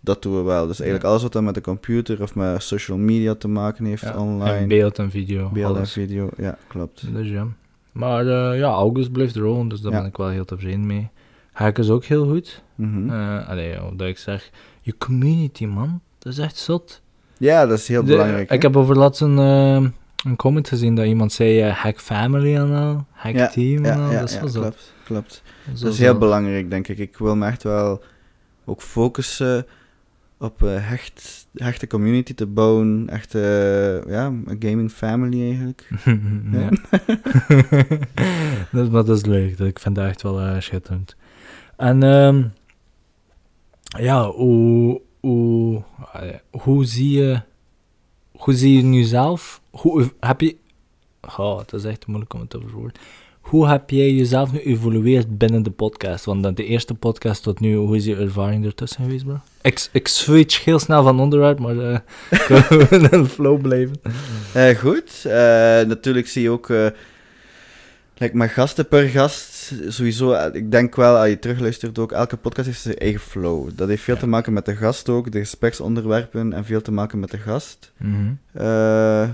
Dat 0.00 0.22
doen 0.22 0.36
we 0.36 0.42
wel. 0.42 0.66
Dus 0.66 0.80
eigenlijk 0.80 1.10
alles 1.10 1.22
wat 1.22 1.32
dan 1.32 1.44
met 1.44 1.54
de 1.54 1.60
computer 1.60 2.22
of 2.22 2.34
met 2.34 2.62
social 2.62 2.98
media 2.98 3.34
te 3.34 3.48
maken 3.48 3.84
heeft, 3.84 4.02
ja. 4.02 4.18
online. 4.18 4.50
En 4.52 4.68
beeld 4.68 4.98
en 4.98 5.10
video. 5.10 5.48
beeld 5.52 5.76
en 5.76 5.86
video. 5.86 6.28
Ja, 6.36 6.58
klopt. 6.68 7.12
Dus 7.14 7.28
ja. 7.28 7.46
Maar 7.92 8.26
eh, 8.26 8.58
ja, 8.58 8.68
August 8.68 9.12
blijft 9.12 9.36
rollen, 9.36 9.68
dus 9.68 9.80
daar 9.80 9.92
Ja. 9.92 9.98
ben 9.98 10.08
ik 10.08 10.16
wel 10.16 10.28
heel 10.28 10.44
tevreden 10.44 10.86
mee. 10.86 11.08
Hack 11.52 11.78
is 11.78 11.90
ook 11.90 12.04
heel 12.04 12.28
goed. 12.28 12.62
Mhm. 12.74 13.10
Eh 13.10 13.48
allee, 13.48 13.68
ja, 13.68 13.90
dat 13.96 14.08
ik 14.08 14.18
zeg, 14.18 14.50
je 14.80 14.94
community, 14.98 15.66
man. 15.66 16.00
Dat 16.18 16.32
is 16.32 16.38
echt 16.38 16.56
zot. 16.56 17.02
Ja, 17.40 17.66
dat 17.66 17.78
is 17.78 17.88
heel 17.88 18.04
De- 18.04 18.10
belangrijk. 18.10 18.48
hè? 18.48 18.54
Ik 18.54 18.62
heb 18.62 18.76
over 18.76 18.96
laatst 18.98 19.20
een, 19.20 19.38
eh, 19.38 19.88
een 20.24 20.36
comment 20.36 20.68
gezien 20.68 20.94
dat 20.94 21.06
iemand 21.06 21.32
zei 21.32 21.60
eh, 21.60 21.72
hack 21.74 22.00
family 22.00 22.54
en 22.56 22.72
al, 22.72 23.04
hack 23.10 23.34
Ja, 23.34 23.46
team 23.48 23.84
en 23.84 24.00
al. 24.00 24.10
ja, 24.10 24.20
dat 24.20 24.28
is 24.28 24.38
wel 24.40 24.50
klopt. 24.62 24.92
klopt. 25.04 25.42
Zo 25.74 25.84
Dat 25.84 25.92
is 25.92 25.98
heel 25.98 26.18
belangrijk, 26.18 26.70
denk 26.70 26.88
ik. 26.88 26.98
Ik 26.98 27.18
wil 27.18 27.36
me 27.36 27.46
echt 27.46 27.62
wel 27.62 28.02
ook 28.64 28.82
focussen 28.82 29.66
op 30.38 30.62
eh, 30.62 30.68
hecht, 30.88 31.46
hechte 31.54 31.86
community 31.86 32.34
te 32.34 32.46
bouwen. 32.46 33.08
Echt, 33.08 33.32
ja, 33.32 34.26
een 34.26 34.56
gaming 34.58 34.90
family 34.92 35.40
eigenlijk. 35.42 35.88
ja. 36.52 36.68
dat, 38.72 38.90
maar 38.90 39.04
dat 39.04 39.16
is 39.16 39.24
leuk. 39.24 39.58
dat- 39.58 39.66
Ik 39.68 39.78
vind 39.78 39.94
dat 39.94 40.06
echt 40.06 40.22
wel 40.22 40.60
schitterend. 40.60 41.16
En 41.76 42.02
ehm, 42.02 42.42
ja, 43.82 44.30
hoe, 44.30 45.00
hoe, 45.20 45.82
eh, 46.12 46.28
hoe 46.50 46.84
zie 46.84 47.10
je 47.10 47.40
hoe 48.40 48.54
zie 48.54 48.76
je 48.76 48.82
nu 48.82 49.02
zelf? 49.02 49.60
Hoe 49.70 50.10
heb 50.20 50.40
je... 50.40 50.56
Oh, 51.38 51.58
het 51.58 51.72
is 51.72 51.84
echt 51.84 52.06
moeilijk 52.06 52.34
om 52.34 52.40
het 52.40 52.50
te 52.50 52.60
verwoorden. 52.60 52.92
Hoe 53.40 53.68
heb 53.68 53.90
jij 53.90 54.12
jezelf 54.12 54.52
nu 54.52 54.58
evolueerd 54.58 55.38
binnen 55.38 55.62
de 55.62 55.70
podcast? 55.70 56.24
Want 56.24 56.56
de 56.56 56.64
eerste 56.64 56.94
podcast 56.94 57.42
tot 57.42 57.60
nu, 57.60 57.76
hoe 57.76 57.96
is 57.96 58.04
je 58.04 58.16
ervaring 58.16 58.64
ertussen 58.64 59.04
geweest, 59.04 59.24
bro? 59.24 59.36
Ik, 59.62 59.88
ik 59.92 60.08
switch 60.08 60.64
heel 60.64 60.78
snel 60.78 61.02
van 61.02 61.20
onderwerp, 61.20 61.58
maar 61.58 61.78
eh 61.78 61.98
ik 63.20 63.24
flow 63.26 63.60
blijven. 63.60 64.00
Eh, 64.52 64.78
goed. 64.78 65.24
Natuurlijk 65.88 66.28
zie 66.28 66.42
je 66.42 66.50
ook... 66.50 66.68
eh 68.20 68.26
like 68.26 68.36
mijn 68.36 68.50
gasten 68.50 68.88
per 68.88 69.08
gast, 69.08 69.72
sowieso, 69.88 70.32
eh, 70.32 70.54
ik 70.54 70.70
denk 70.70 70.94
wel, 70.96 71.16
als 71.16 71.28
je 71.28 71.38
terugluistert 71.38 71.98
ook, 71.98 72.12
elke 72.12 72.36
podcast 72.36 72.66
heeft 72.66 72.80
zijn 72.80 72.96
eigen 72.98 73.20
flow. 73.20 73.68
Dat 73.74 73.88
heeft 73.88 74.02
veel 74.02 74.14
Ja. 74.14 74.20
te 74.20 74.26
maken 74.26 74.52
met 74.52 74.64
de 74.64 74.76
gast 74.76 75.08
ook, 75.08 75.32
de 75.32 75.38
gespreksonderwerpen 75.38 76.52
en 76.52 76.64
veel 76.64 76.82
te 76.82 76.92
maken 76.92 77.20
met 77.20 77.30
de 77.30 77.38
gast. 77.38 77.92
Mhm. 77.96 78.32
Eh, 78.52 79.28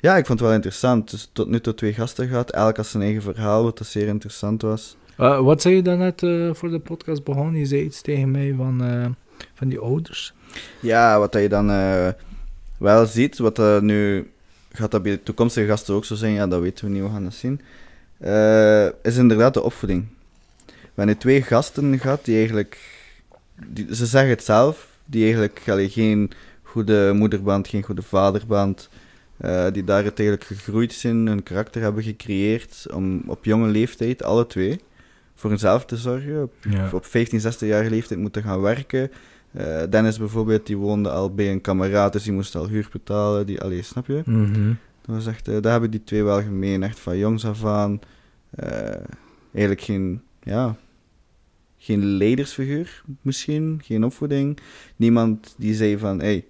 Ja, 0.00 0.16
ik 0.16 0.26
vond 0.26 0.38
het 0.38 0.48
wel 0.48 0.56
interessant. 0.56 1.10
Dus 1.10 1.30
tot 1.32 1.48
nu 1.48 1.60
toe 1.60 1.74
twee 1.74 1.92
gasten 1.92 2.28
gehad. 2.28 2.50
Elk 2.50 2.76
had 2.76 2.86
zijn 2.86 3.02
eigen 3.02 3.22
verhaal, 3.22 3.62
wat 3.62 3.78
dat 3.78 3.86
zeer 3.86 4.06
interessant 4.06 4.62
was. 4.62 4.96
Uh, 5.18 5.40
wat 5.40 5.62
zei 5.62 5.74
je 5.74 5.82
daarnet 5.82 6.22
uh, 6.22 6.54
voor 6.54 6.70
de 6.70 6.78
podcast 6.78 7.24
begon? 7.24 7.54
Je 7.54 7.66
zei 7.66 7.82
iets 7.82 8.00
tegen 8.02 8.30
mij 8.30 8.54
van, 8.56 8.84
uh, 8.90 9.06
van 9.54 9.68
die 9.68 9.78
ouders. 9.78 10.34
Ja, 10.80 11.18
wat 11.18 11.32
dat 11.32 11.42
je 11.42 11.48
dan 11.48 11.70
uh, 11.70 12.08
wel 12.78 13.06
ziet, 13.06 13.38
wat 13.38 13.80
nu 13.82 14.30
gaat 14.72 14.90
dat 14.90 15.02
bij 15.02 15.12
de 15.12 15.22
toekomstige 15.22 15.66
gasten 15.66 15.94
ook 15.94 16.04
zo 16.04 16.14
zijn, 16.14 16.32
ja, 16.32 16.46
dat 16.46 16.60
weten 16.60 16.84
we 16.84 16.90
niet, 16.90 17.02
we 17.02 17.08
gaan 17.08 17.24
dat 17.24 17.34
zien. 17.34 17.60
Is 19.02 19.16
inderdaad 19.16 19.54
de 19.54 19.62
opvoeding. 19.62 20.04
We 20.66 20.72
hebben 20.94 21.06
nu 21.06 21.20
twee 21.20 21.42
gasten 21.42 21.98
gehad 21.98 22.24
die 22.24 22.36
eigenlijk, 22.36 22.78
die, 23.66 23.94
ze 23.94 24.06
zeggen 24.06 24.30
het 24.30 24.44
zelf, 24.44 24.88
die 25.04 25.22
eigenlijk 25.24 25.62
allee, 25.66 25.88
geen 25.88 26.30
goede 26.62 27.12
moederband, 27.14 27.68
geen 27.68 27.82
goede 27.82 28.02
vaderband, 28.02 28.88
uh, 29.44 29.66
die 29.72 29.84
daar 29.84 30.02
eigenlijk 30.02 30.44
gegroeid 30.44 30.92
zijn, 30.92 31.26
hun 31.26 31.42
karakter 31.42 31.82
hebben 31.82 32.02
gecreëerd 32.02 32.86
om 32.94 33.22
op 33.26 33.44
jonge 33.44 33.68
leeftijd, 33.68 34.22
alle 34.22 34.46
twee, 34.46 34.80
voor 35.34 35.50
hunzelf 35.50 35.84
te 35.84 35.96
zorgen. 35.96 36.42
Op, 36.42 36.52
Ja. 36.70 36.90
op 36.92 37.04
15, 37.06 37.40
16-jarige 37.40 37.90
leeftijd 37.90 38.20
moeten 38.20 38.42
gaan 38.42 38.60
werken. 38.60 39.10
Eh, 39.52 39.82
Dennis 39.90 40.18
bijvoorbeeld, 40.18 40.66
die 40.66 40.76
woonde 40.76 41.10
al 41.10 41.34
bij 41.34 41.50
een 41.50 41.60
kameraad, 41.60 42.12
dus 42.12 42.22
die 42.22 42.32
moest 42.32 42.54
al 42.54 42.68
huur 42.68 42.88
betalen. 42.92 43.46
Die, 43.46 43.60
allee, 43.60 43.82
snap 43.82 44.06
je? 44.06 44.22
Mhm. 44.24 44.72
Dat 45.06 45.14
was 45.14 45.26
echt, 45.26 45.48
eh, 45.48 45.54
dat 45.54 45.64
hebben 45.64 45.90
die 45.90 46.04
twee 46.04 46.22
wel 46.24 46.42
gemeen, 46.42 46.82
echt 46.82 47.00
van 47.00 47.18
jongs 47.18 47.44
af 47.46 47.64
aan. 47.64 48.00
eh, 48.50 48.94
eigenlijk 49.52 49.80
geen, 49.84 50.20
ja, 50.42 50.76
geen 51.78 52.04
leidersfiguur 52.04 53.02
misschien, 53.22 53.80
geen 53.84 54.04
opvoeding. 54.04 54.58
Niemand 54.96 55.54
die 55.58 55.74
zei 55.74 55.98
van, 55.98 56.18
hé, 56.18 56.24
hey, 56.24 56.44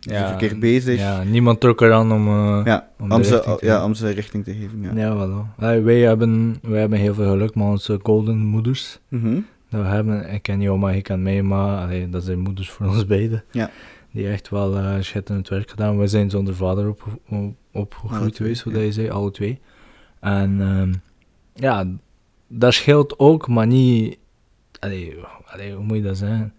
je 0.00 0.10
bent 0.10 0.26
verkeerd 0.28 0.60
bezig. 0.60 0.98
Ja, 0.98 1.22
niemand 1.22 1.60
trok 1.60 1.80
eraan 1.80 2.12
om, 2.12 2.28
uh, 2.28 2.60
Ja, 2.64 2.88
om, 2.98 3.22
ze, 3.22 3.34
richting 3.34 3.58
te 3.58 3.66
ja, 3.66 3.72
geven. 3.72 3.84
om 3.84 3.94
ze 3.94 4.08
richting 4.10 4.44
te 4.44 4.54
geven. 4.54 4.82
Ja. 4.82 4.92
Ja, 4.94 5.16
wel. 5.16 5.46
Wij, 5.82 6.00
hebben, 6.00 6.56
wij 6.62 6.80
hebben 6.80 6.98
heel 6.98 7.14
veel 7.14 7.30
geluk 7.30 7.54
met 7.54 7.64
onze 7.66 7.98
golden 8.02 8.38
moeders. 8.38 8.98
Mhm. 9.08 9.40
Dat 9.70 9.80
we 9.82 9.86
hebben, 9.86 10.32
ik 10.32 10.42
ken 10.42 10.60
jou, 10.60 10.78
maar 10.78 10.96
ik 10.96 11.02
ken 11.02 11.22
mij, 11.22 11.42
maar 11.42 11.82
allee, 11.84 12.08
dat 12.08 12.24
zijn 12.24 12.38
moeders 12.38 12.70
voor 12.70 12.86
ons 12.86 13.06
beiden. 13.06 13.44
Ja. 13.50 13.70
Die 14.18 14.28
echt 14.28 14.48
wel 14.48 14.76
uh, 14.76 14.94
schitterend 15.00 15.48
werk 15.48 15.70
gedaan. 15.70 15.98
We 15.98 16.06
zijn 16.06 16.30
zonder 16.30 16.54
vader 16.54 16.88
op, 16.88 17.06
op, 17.28 17.54
opgegroeid 17.72 18.36
geweest, 18.36 18.62
hoe 18.62 18.72
ja. 18.72 18.78
dat 18.78 18.86
je 18.86 18.92
zei, 18.92 19.10
alle 19.10 19.30
twee. 19.30 19.60
En 20.20 20.60
um, 20.60 21.02
ja, 21.54 21.86
dat 22.46 22.74
scheelt 22.74 23.18
ook, 23.18 23.48
maar 23.48 23.66
niet... 23.66 24.18
Allee, 24.78 25.16
allee, 25.44 25.74
hoe 25.74 25.84
moet 25.84 25.96
je 25.96 26.02
dat 26.02 26.16
zeggen? 26.16 26.54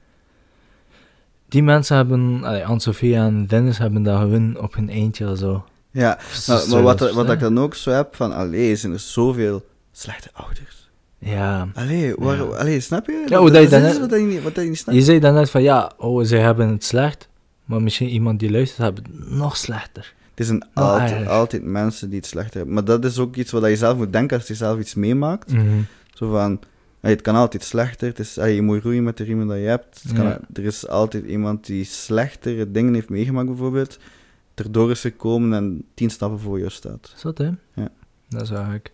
Die 1.48 1.64
mensen 1.64 1.96
hebben, 1.96 2.44
allee, 2.44 2.66
Anne-Sophie 2.66 3.16
en 3.16 3.46
Dennis 3.46 3.78
hebben 3.78 4.04
dat 4.04 4.20
gewoon 4.20 4.60
op 4.60 4.74
hun 4.74 4.90
eentje 4.90 5.38
zo. 5.38 5.66
Ja, 5.92 6.20
maar, 6.48 6.68
maar 6.70 6.82
wat, 6.82 7.12
wat 7.12 7.32
ik 7.32 7.40
dan 7.40 7.60
ook 7.60 7.76
zo 7.76 7.92
heb, 7.92 8.16
van 8.16 8.34
allee, 8.34 8.76
zijn 8.76 8.94
er 8.94 9.00
zoveel 9.00 9.66
slechte 9.92 10.30
ouders. 10.34 10.90
Ja. 11.18 11.68
Allee, 11.74 12.14
waar, 12.18 12.38
Ja. 12.38 12.44
allee 12.44 12.80
snap 12.80 13.06
je? 13.06 13.26
Ja, 13.28 13.40
dat 13.40 13.46
je 13.46 13.70
dat 13.70 13.70
dan- 13.70 14.00
wat 14.00 14.20
je 14.20 14.26
niet, 14.26 14.44
wat 14.44 14.56
je 14.56 14.62
niet 14.62 14.78
snapt. 14.78 14.98
Je 14.98 15.04
zei 15.04 15.20
daarnet 15.20 15.50
van 15.50 15.62
ja, 15.62 15.92
oh, 15.98 16.24
ze 16.24 16.36
hebben 16.36 16.68
het 16.70 16.84
slecht, 16.84 17.29
maar 17.70 17.82
misschien 17.82 18.08
iemand 18.08 18.40
die 18.40 18.52
luistert 18.52 18.78
hebben 18.78 19.04
het 19.04 19.30
nog 19.30 19.58
slechter. 19.58 20.14
Het 20.30 20.40
is 20.40 20.50
een 20.50 20.64
altijd, 21.28 21.64
mensen 21.64 22.10
die 22.10 22.18
het 22.18 22.28
slecht 22.28 22.54
hebben. 22.54 22.74
Maar 22.74 22.86
dat 22.86 23.06
is 23.06 23.18
ook 23.20 23.36
iets 23.36 23.52
wat 23.52 23.66
je 23.66 23.76
zelf 23.76 23.98
moet 23.98 24.14
denken 24.14 24.38
als 24.38 24.48
je 24.48 24.56
zelf 24.56 24.80
iets 24.80 24.96
meemaakt. 24.96 25.52
Zo 26.14 26.32
van, 26.32 26.60
het 27.00 27.22
kan 27.22 27.36
altijd 27.36 27.64
slechter. 27.64 28.08
Het 28.08 28.20
is, 28.20 28.34
je 28.36 28.62
moet 28.62 28.84
roeien 28.84 29.04
met 29.04 29.18
de 29.18 29.24
riemen 29.24 29.48
dat 29.48 29.58
je 29.58 29.64
hebt. 29.64 30.02
Het 30.04 30.14
kan, 30.14 30.26
Ja. 30.26 30.40
Er 30.54 30.64
is 30.66 30.88
altijd 30.88 31.26
iemand 31.26 31.66
die 31.66 31.84
slechtere 31.84 32.72
dingen 32.72 32.94
heeft 32.94 33.10
meegemaakt, 33.10 33.48
bijvoorbeeld. 33.48 34.00
Erdoor 34.56 34.92
is 34.92 35.02
gekomen 35.02 35.54
en 35.54 35.84
tien 35.94 36.10
stappen 36.10 36.40
voor 36.40 36.60
je 36.60 36.70
staat. 36.70 37.12
Is 37.16 37.22
dat 37.22 37.38
hè? 37.38 37.50
Ja. 37.74 37.90
Dat 38.30 38.42
is 38.42 38.50
eigenlijk. 38.50 38.92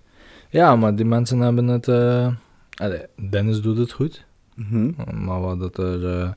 Ja, 0.49 0.75
maar 0.75 0.95
die 0.95 1.05
mensen 1.05 1.39
hebben 1.39 1.67
het. 1.67 1.87
eh 1.87 2.27
allee, 2.75 3.01
Dennis 3.29 3.61
doet 3.61 3.77
het 3.77 3.91
goed. 3.91 4.25
Mhm. 4.55 4.91
Maar 5.25 5.41
wat 5.41 5.59
dat 5.59 5.77
er 5.77 6.19
eh, 6.19 6.29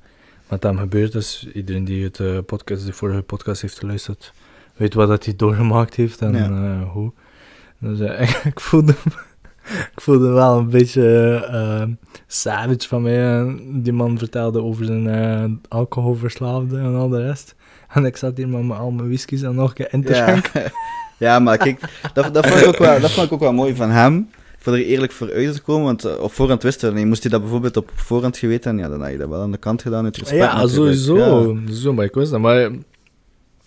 met 0.49 0.63
hem 0.63 0.79
gebeurd 0.79 1.15
is, 1.15 1.49
iedereen 1.55 1.85
die 1.85 2.05
het 2.05 2.21
eh, 2.21 2.39
podcast, 2.47 2.87
de 2.87 2.93
vorige 2.93 3.23
podcast 3.23 3.63
heeft 3.63 3.79
geluisterd, 3.79 4.33
weet 4.77 4.95
wat 4.95 5.09
dat 5.09 5.25
hij 5.25 5.37
doorgemaakt 5.37 5.95
heeft 5.95 6.21
en 6.21 6.33
Ja. 6.35 6.45
eh, 6.81 6.91
hoe. 6.93 7.13
Dus 7.79 8.01
eh, 8.01 8.45
ik 8.53 8.61
voelde 8.61 8.95
ik 9.95 10.01
voelde 10.01 10.29
wel 10.29 10.59
een 10.59 10.71
beetje 10.71 11.97
savage 12.27 12.89
van 12.89 13.03
mij. 13.03 13.57
Die 13.83 13.93
man 13.93 14.19
vertelde 14.19 14.63
over 14.63 14.85
zijn 14.85 15.61
alcoholverslaafde 15.69 16.79
en 16.79 16.95
al 16.95 17.09
de 17.09 17.23
rest. 17.23 17.55
En 17.89 18.05
ik 18.05 18.17
zat 18.17 18.37
hier 18.37 18.49
met 18.49 18.63
mijn- 18.65 18.81
al 18.81 18.91
mijn 18.91 19.09
whiskies 19.09 19.43
en 19.43 19.55
nog 19.55 19.69
een 19.69 19.75
keer 19.75 19.93
in 19.93 20.05
te 20.05 20.15
Ja. 20.15 20.27
schenken. 20.27 20.73
ja, 21.19 21.39
maar 21.39 21.57
kijk, 21.57 21.81
dat, 22.13 22.35
dat, 22.35 22.47
vond 22.47 22.61
ik 22.61 22.67
ook 22.67 22.77
wel, 22.79 23.01
dat 23.01 23.11
vond 23.11 23.27
ik 23.27 23.33
ook 23.33 23.41
wel 23.41 23.53
mooi 23.53 23.75
van 23.75 23.91
hem. 23.91 24.29
Voor 24.69 24.77
er 24.77 24.85
eerlijk 24.85 25.13
voor 25.13 25.33
uit 25.33 25.55
te 25.55 25.63
komen, 25.63 25.85
want 25.85 26.05
eh, 26.05 26.21
op 26.21 26.33
voorhand 26.33 26.63
wisten 26.63 26.95
we, 26.95 27.05
moest 27.05 27.23
hij 27.23 27.31
dat 27.31 27.41
bijvoorbeeld 27.41 27.77
op 27.77 27.91
voorhand 27.95 28.37
geweten 28.37 28.79
ja, 28.79 28.89
dan 28.89 29.01
had 29.01 29.11
je 29.11 29.17
dat 29.17 29.29
wel 29.29 29.41
aan 29.41 29.51
de 29.51 29.59
kant 29.59 29.83
gedaan, 29.83 30.05
uit 30.05 30.17
respect 30.17 30.43
Ja, 30.43 30.63
natuurlijk. 30.63 30.97
sowieso. 30.97 31.57
Ja. 31.67 31.73
Zo, 31.75 31.93
maar 31.93 32.05
ik 32.05 32.15
wist 32.15 32.31
dat. 32.31 32.41
Maar 32.41 32.65
eh, 32.65 32.73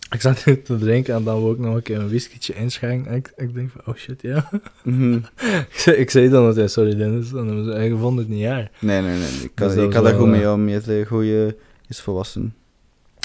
ik 0.09 0.21
zat 0.21 0.43
te 0.43 0.77
drinken 0.79 1.15
en 1.15 1.23
dan 1.23 1.43
wil 1.43 1.51
ik 1.51 1.59
nog 1.59 1.75
een 1.75 1.81
keer 1.81 1.99
een 1.99 2.09
whiskietje 2.09 2.53
inschenken. 2.53 3.11
En 3.11 3.17
ik, 3.17 3.33
ik 3.35 3.53
denk 3.53 3.71
van, 3.71 3.81
oh 3.85 3.95
shit, 3.95 4.21
ja. 4.21 4.49
Mhm. 4.83 5.13
ik, 5.69 5.77
zei, 5.77 5.95
ik 5.95 6.09
zei 6.09 6.29
dan 6.29 6.45
altijd, 6.45 6.71
sorry 6.71 6.95
Dennis. 6.95 7.33
En 7.33 7.47
hij, 7.47 7.89
ik 7.89 7.97
vond 7.99 8.17
het 8.17 8.27
niet 8.27 8.39
jaar. 8.39 8.71
Nee, 8.79 9.01
nee, 9.01 9.17
nee. 9.17 9.29
Ik 9.43 9.51
kan, 9.53 9.67
Dus 9.67 9.77
ik 9.77 9.93
was 9.93 10.03
daar 10.03 10.13
goed 10.13 10.27
mee 10.27 10.43
eh, 10.43 10.53
om. 10.53 10.69
Je 10.69 11.05
goede, 11.07 11.55
is 11.87 12.01
volwassen. 12.01 12.53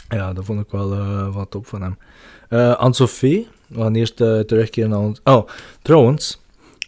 Ja, 0.08 0.32
dat 0.32 0.44
vond 0.44 0.60
ik 0.60 0.70
wel 0.70 0.88
wat 1.32 1.50
top 1.50 1.66
van 1.66 1.82
hem. 1.82 1.96
Eh 2.48 2.76
Anne-Sophie, 2.76 3.48
we 3.66 3.80
gaan 3.80 3.94
eerst 3.94 4.20
eh, 4.20 4.40
terugkeren 4.40 4.90
naar 4.90 4.98
ons... 4.98 5.20
Oh, 5.24 5.48
trouwens, 5.82 6.40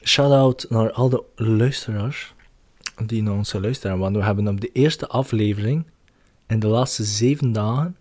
shout-out 0.09 0.67
naar 0.69 0.93
al 0.93 1.09
de 1.09 1.23
luisteraars 1.37 2.35
die 3.07 3.23
naar 3.23 3.35
ons 3.35 3.53
luisteren. 3.53 3.99
Want 3.99 4.17
we 4.17 4.23
hebben 4.23 4.49
op 4.49 4.61
de 4.61 4.71
eerste 4.73 5.09
aflevering, 5.09 5.85
in 6.47 6.61
de 6.61 6.67
laatste 6.67 7.05
zeven 7.05 7.53
dagen, 7.53 7.97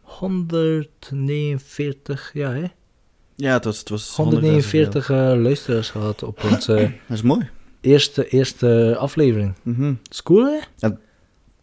149, 0.00 2.30
ja 2.34 2.52
hè? 2.52 2.64
Ja, 3.34 3.52
het 3.52 3.64
was... 3.64 3.78
Het 3.78 3.88
was 3.88 4.16
149 4.16 5.10
eh, 5.10 5.16
luisteraars 5.16 5.90
gehad 5.90 6.22
op 6.22 6.44
onze 6.44 6.74
Dat 7.08 7.16
is 7.16 7.22
mooi. 7.22 7.48
eerste, 7.80 8.28
eerste 8.28 8.96
aflevering. 8.98 9.54
Mhm. 9.62 9.94
Dat 10.02 10.12
is 10.12 10.22
cool, 10.22 10.44
hè? 10.44 10.58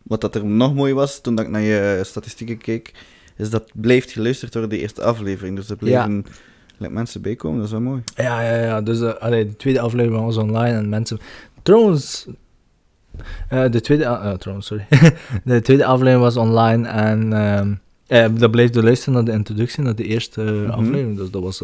Wat 0.03 0.21
dat 0.21 0.35
er 0.35 0.45
nog 0.45 0.73
mooi 0.73 0.93
was, 0.93 1.21
toen 1.21 1.35
dat 1.35 1.45
ik 1.45 1.51
naar 1.51 1.61
je 1.61 2.01
statistieken 2.03 2.57
keek, 2.57 2.91
is 3.37 3.49
dat 3.49 3.71
blijft 3.73 4.11
geluisterd 4.11 4.53
door 4.53 4.69
de 4.69 4.79
eerste 4.79 5.03
aflevering. 5.03 5.55
Dus 5.55 5.69
er 5.69 5.75
bleven 5.75 6.25
like, 6.79 6.93
mensen 6.93 7.21
bijkomen, 7.21 7.57
dat 7.57 7.65
is 7.65 7.71
wel 7.71 7.81
mooi. 7.81 8.01
Ja, 8.15 8.41
ja, 8.41 8.55
ja. 8.63 8.81
Dus 8.81 9.01
eh, 9.01 9.13
allee, 9.13 9.45
de 9.45 9.55
tweede 9.55 9.79
aflevering 9.79 10.23
was 10.25 10.37
online 10.37 10.77
en 10.77 10.89
mensen... 10.89 11.19
Trouwens... 11.63 12.27
eh, 13.49 13.71
de 13.71 13.81
tweede... 13.81 14.03
eh, 14.03 14.31
trouwens, 14.33 14.67
sorry. 14.67 14.85
de 15.43 15.61
tweede 15.61 15.85
aflevering 15.85 16.21
was 16.21 16.37
online 16.37 16.87
en... 16.87 17.33
ehm 17.33 17.73
eh, 18.07 18.25
dat 18.33 18.51
bleef 18.51 18.69
de 18.69 18.83
luisteren 18.83 19.13
naar 19.13 19.23
de 19.25 19.31
introductie, 19.31 19.83
naar 19.83 19.95
de 19.95 20.03
eerste 20.03 20.41
Mhm. 20.41 20.69
aflevering. 20.69 21.17
Dus 21.17 21.29
dat 21.29 21.41
was 21.41 21.63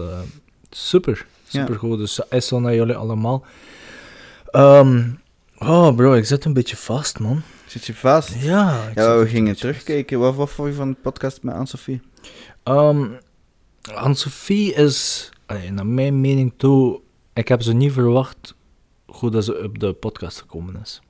super. 0.69 1.25
Super 1.47 1.75
goed. 1.75 1.97
Dus 1.97 2.19
is 2.29 2.47
zo 2.47 2.59
naar 2.59 2.75
jullie 2.75 2.95
allemaal. 2.95 3.45
Ehm, 4.51 5.03
oh, 5.59 5.95
bro, 5.95 6.13
ik 6.13 6.25
zit 6.25 6.45
een 6.45 6.53
beetje 6.53 6.75
vast, 6.77 7.19
man. 7.19 7.41
Zit 7.65 7.85
je 7.85 7.93
vast? 7.93 8.35
Ja, 8.39 8.79
we 8.95 9.25
gingen 9.27 9.55
terugkijken. 9.55 10.19
Wat, 10.19 10.35
wat 10.35 10.49
vond 10.49 10.69
je 10.69 10.75
van 10.75 10.89
de 10.89 10.97
podcast 11.01 11.43
met 11.43 11.53
Anne-Sophie? 11.53 12.01
Um, 12.63 13.17
Anne-Sophie 13.93 14.73
is, 14.73 15.29
allee, 15.45 15.71
naar 15.71 15.85
mijn 15.85 16.21
mening 16.21 16.53
toe, 16.57 17.01
ik 17.33 17.47
heb 17.47 17.61
ze 17.61 17.73
niet 17.73 17.91
verwacht 17.91 18.55
hoe 19.05 19.29
dat 19.29 19.45
ze 19.45 19.63
op 19.63 19.79
de 19.79 19.93
podcast 19.93 20.39
gekomen 20.39 20.81
is. 20.81 21.01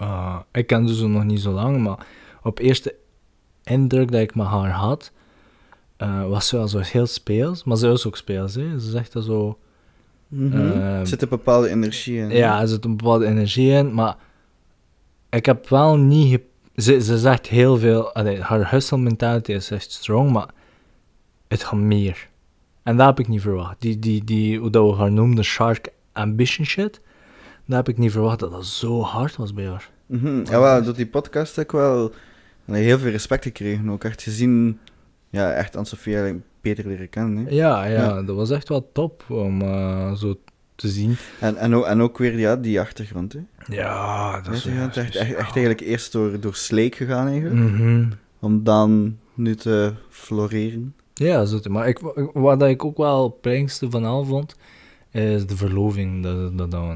Uh, 0.00 0.38
ik 0.52 0.66
kende 0.66 0.94
ze 0.94 1.06
nog 1.06 1.24
niet 1.24 1.40
zo 1.40 1.52
lang, 1.52 1.82
maar 1.82 2.06
op 2.42 2.58
eerste 2.58 2.94
indruk 3.64 4.12
dat 4.12 4.20
ik 4.20 4.34
met 4.34 4.46
haar 4.46 4.70
had, 4.70 5.12
uh, 5.98 6.26
was 6.26 6.48
ze 6.48 6.56
wel 6.56 6.68
zo 6.68 6.78
heel 6.78 7.06
speels, 7.06 7.64
maar 7.64 7.76
ze 7.76 7.88
is 7.88 8.06
ook 8.06 8.16
speels, 8.16 8.54
hè. 8.54 8.80
Ze 8.80 8.90
zegt 8.90 9.12
dat 9.12 9.24
zo... 9.24 9.58
Ehm, 10.32 10.52
er 10.52 11.06
zit 11.06 11.22
een 11.22 11.28
bepaalde 11.28 11.68
energie 11.68 12.18
in. 12.18 12.30
Ja, 12.30 12.60
er 12.60 12.68
zit 12.68 12.84
een 12.84 12.96
bepaalde 12.96 13.26
energie 13.26 13.70
in, 13.70 13.94
maar 13.94 14.16
ik 15.30 15.46
heb 15.46 15.68
wel 15.68 15.96
niet... 15.96 16.40
Ze, 16.76 17.00
ze 17.00 17.18
zegt 17.18 17.46
heel 17.46 17.76
veel... 17.78 18.12
Allee, 18.12 18.40
haar 18.40 18.70
hustle 18.70 18.98
mentality 18.98 19.52
is 19.52 19.70
echt 19.70 19.92
strong, 19.92 20.30
maar 20.30 20.48
het 21.50 21.64
gaat 21.64 21.78
meer. 21.78 22.28
En 22.82 22.96
dat 22.96 23.06
heb 23.06 23.18
ik 23.20 23.28
niet 23.28 23.40
verwacht. 23.40 23.80
Die, 23.80 23.98
die, 23.98 24.24
die 24.24 24.58
hoe 24.58 24.70
dat 24.70 24.90
we 24.90 24.96
haar 24.96 25.12
noemden, 25.12 25.44
shark 25.44 25.88
ambition 26.12 26.66
shit, 26.66 27.00
dat 27.66 27.76
heb 27.76 27.88
ik 27.88 27.98
niet 27.98 28.12
verwacht 28.12 28.38
dat 28.38 28.50
dat 28.50 28.66
zo 28.66 29.02
hard 29.02 29.36
was 29.36 29.54
bij 29.54 29.66
haar. 29.66 29.90
Mhm. 30.06 30.40
Ja, 30.44 30.60
wel, 30.60 30.82
door 30.82 30.94
die 30.94 31.06
podcast 31.06 31.56
heb 31.56 31.64
ik 31.64 31.70
wel 31.70 32.12
heel 32.64 32.98
veel 32.98 33.10
respect 33.10 33.44
gekregen. 33.44 33.90
Ook 33.90 34.04
echt 34.04 34.22
gezien, 34.22 34.78
ja, 35.30 35.52
echt 35.52 35.74
Anne-Sophie 35.76 36.14
eigenlijk 36.14 36.44
beter 36.60 36.86
leren 36.86 37.08
kennen. 37.08 37.44
Hè. 37.44 37.50
Ja, 37.50 37.84
ja, 37.84 37.92
Ja. 37.92 38.22
dat 38.22 38.36
was 38.36 38.50
echt 38.50 38.68
wel 38.68 38.90
top 38.92 39.24
om 39.28 39.62
eh, 39.62 40.12
zo 40.14 40.38
te 40.74 40.88
zien. 40.88 41.16
En, 41.40 41.56
en, 41.56 41.74
ook, 41.74 41.84
en 41.84 42.00
ook 42.00 42.18
weer 42.18 42.38
ja, 42.38 42.56
die 42.56 42.80
achtergrond. 42.80 43.32
Hè. 43.32 43.40
Ja, 43.74 44.40
dat 44.40 44.54
is 44.54 44.62
Ja, 44.64 44.84
echt, 44.86 44.96
echt, 44.96 45.16
echt 45.16 45.36
eigenlijk 45.56 45.80
eerst 45.80 46.12
door, 46.12 46.40
door 46.40 46.54
Sleek 46.54 46.94
gegaan 46.94 47.26
eigenlijk. 47.26 47.60
Mhm. 47.60 48.10
Om 48.38 48.64
dan 48.64 49.18
nu 49.34 49.54
te 49.54 49.92
floreren. 50.08 50.94
Ja, 51.26 51.44
zo, 51.44 51.60
maar 51.68 51.88
ik, 51.88 51.98
wat 52.32 52.60
dat 52.60 52.68
ik 52.68 52.84
ook 52.84 52.96
wel 52.96 53.22
het 53.24 53.40
pijnlijkste 53.40 53.90
van 53.90 54.04
al 54.04 54.24
vond, 54.24 54.56
is 55.10 55.46
de 55.46 55.56
verloving. 55.56 56.22
Dat 56.22 56.58
dat 56.58 56.70
dan 56.70 56.88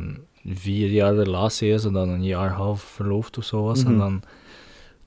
een 0.45 0.57
vier 0.57 0.91
jaar 0.91 1.15
relatie 1.15 1.69
is 1.71 1.85
en 1.85 1.93
dan 1.93 2.09
een 2.09 2.25
jaar 2.25 2.51
half 2.51 2.83
verloofd 2.83 3.39
of 3.39 3.45
zo 3.45 3.63
was. 3.63 3.85
En 3.85 3.91
Mhm. 3.91 3.99
dan 3.99 4.23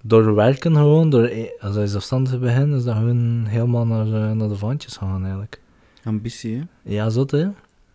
door 0.04 0.36
werken 0.36 0.76
gewoon, 0.76 1.10
door, 1.10 1.24
e- 1.26 1.50
als 1.60 1.76
hij 1.76 1.88
zelfstandig 1.88 2.40
begint, 2.40 2.74
is 2.74 2.84
dat 2.84 2.96
gewoon 2.96 3.46
helemaal 3.48 3.86
naar, 3.86 4.06
eh, 4.06 4.32
naar 4.32 4.48
de 4.48 4.56
vandjes 4.56 4.98
gaan 4.98 5.22
eigenlijk. 5.24 5.62
Ambitie, 6.04 6.56
hè? 6.58 6.62
Ja, 6.94 7.10
zo 7.10 7.26
hè. 7.28 7.48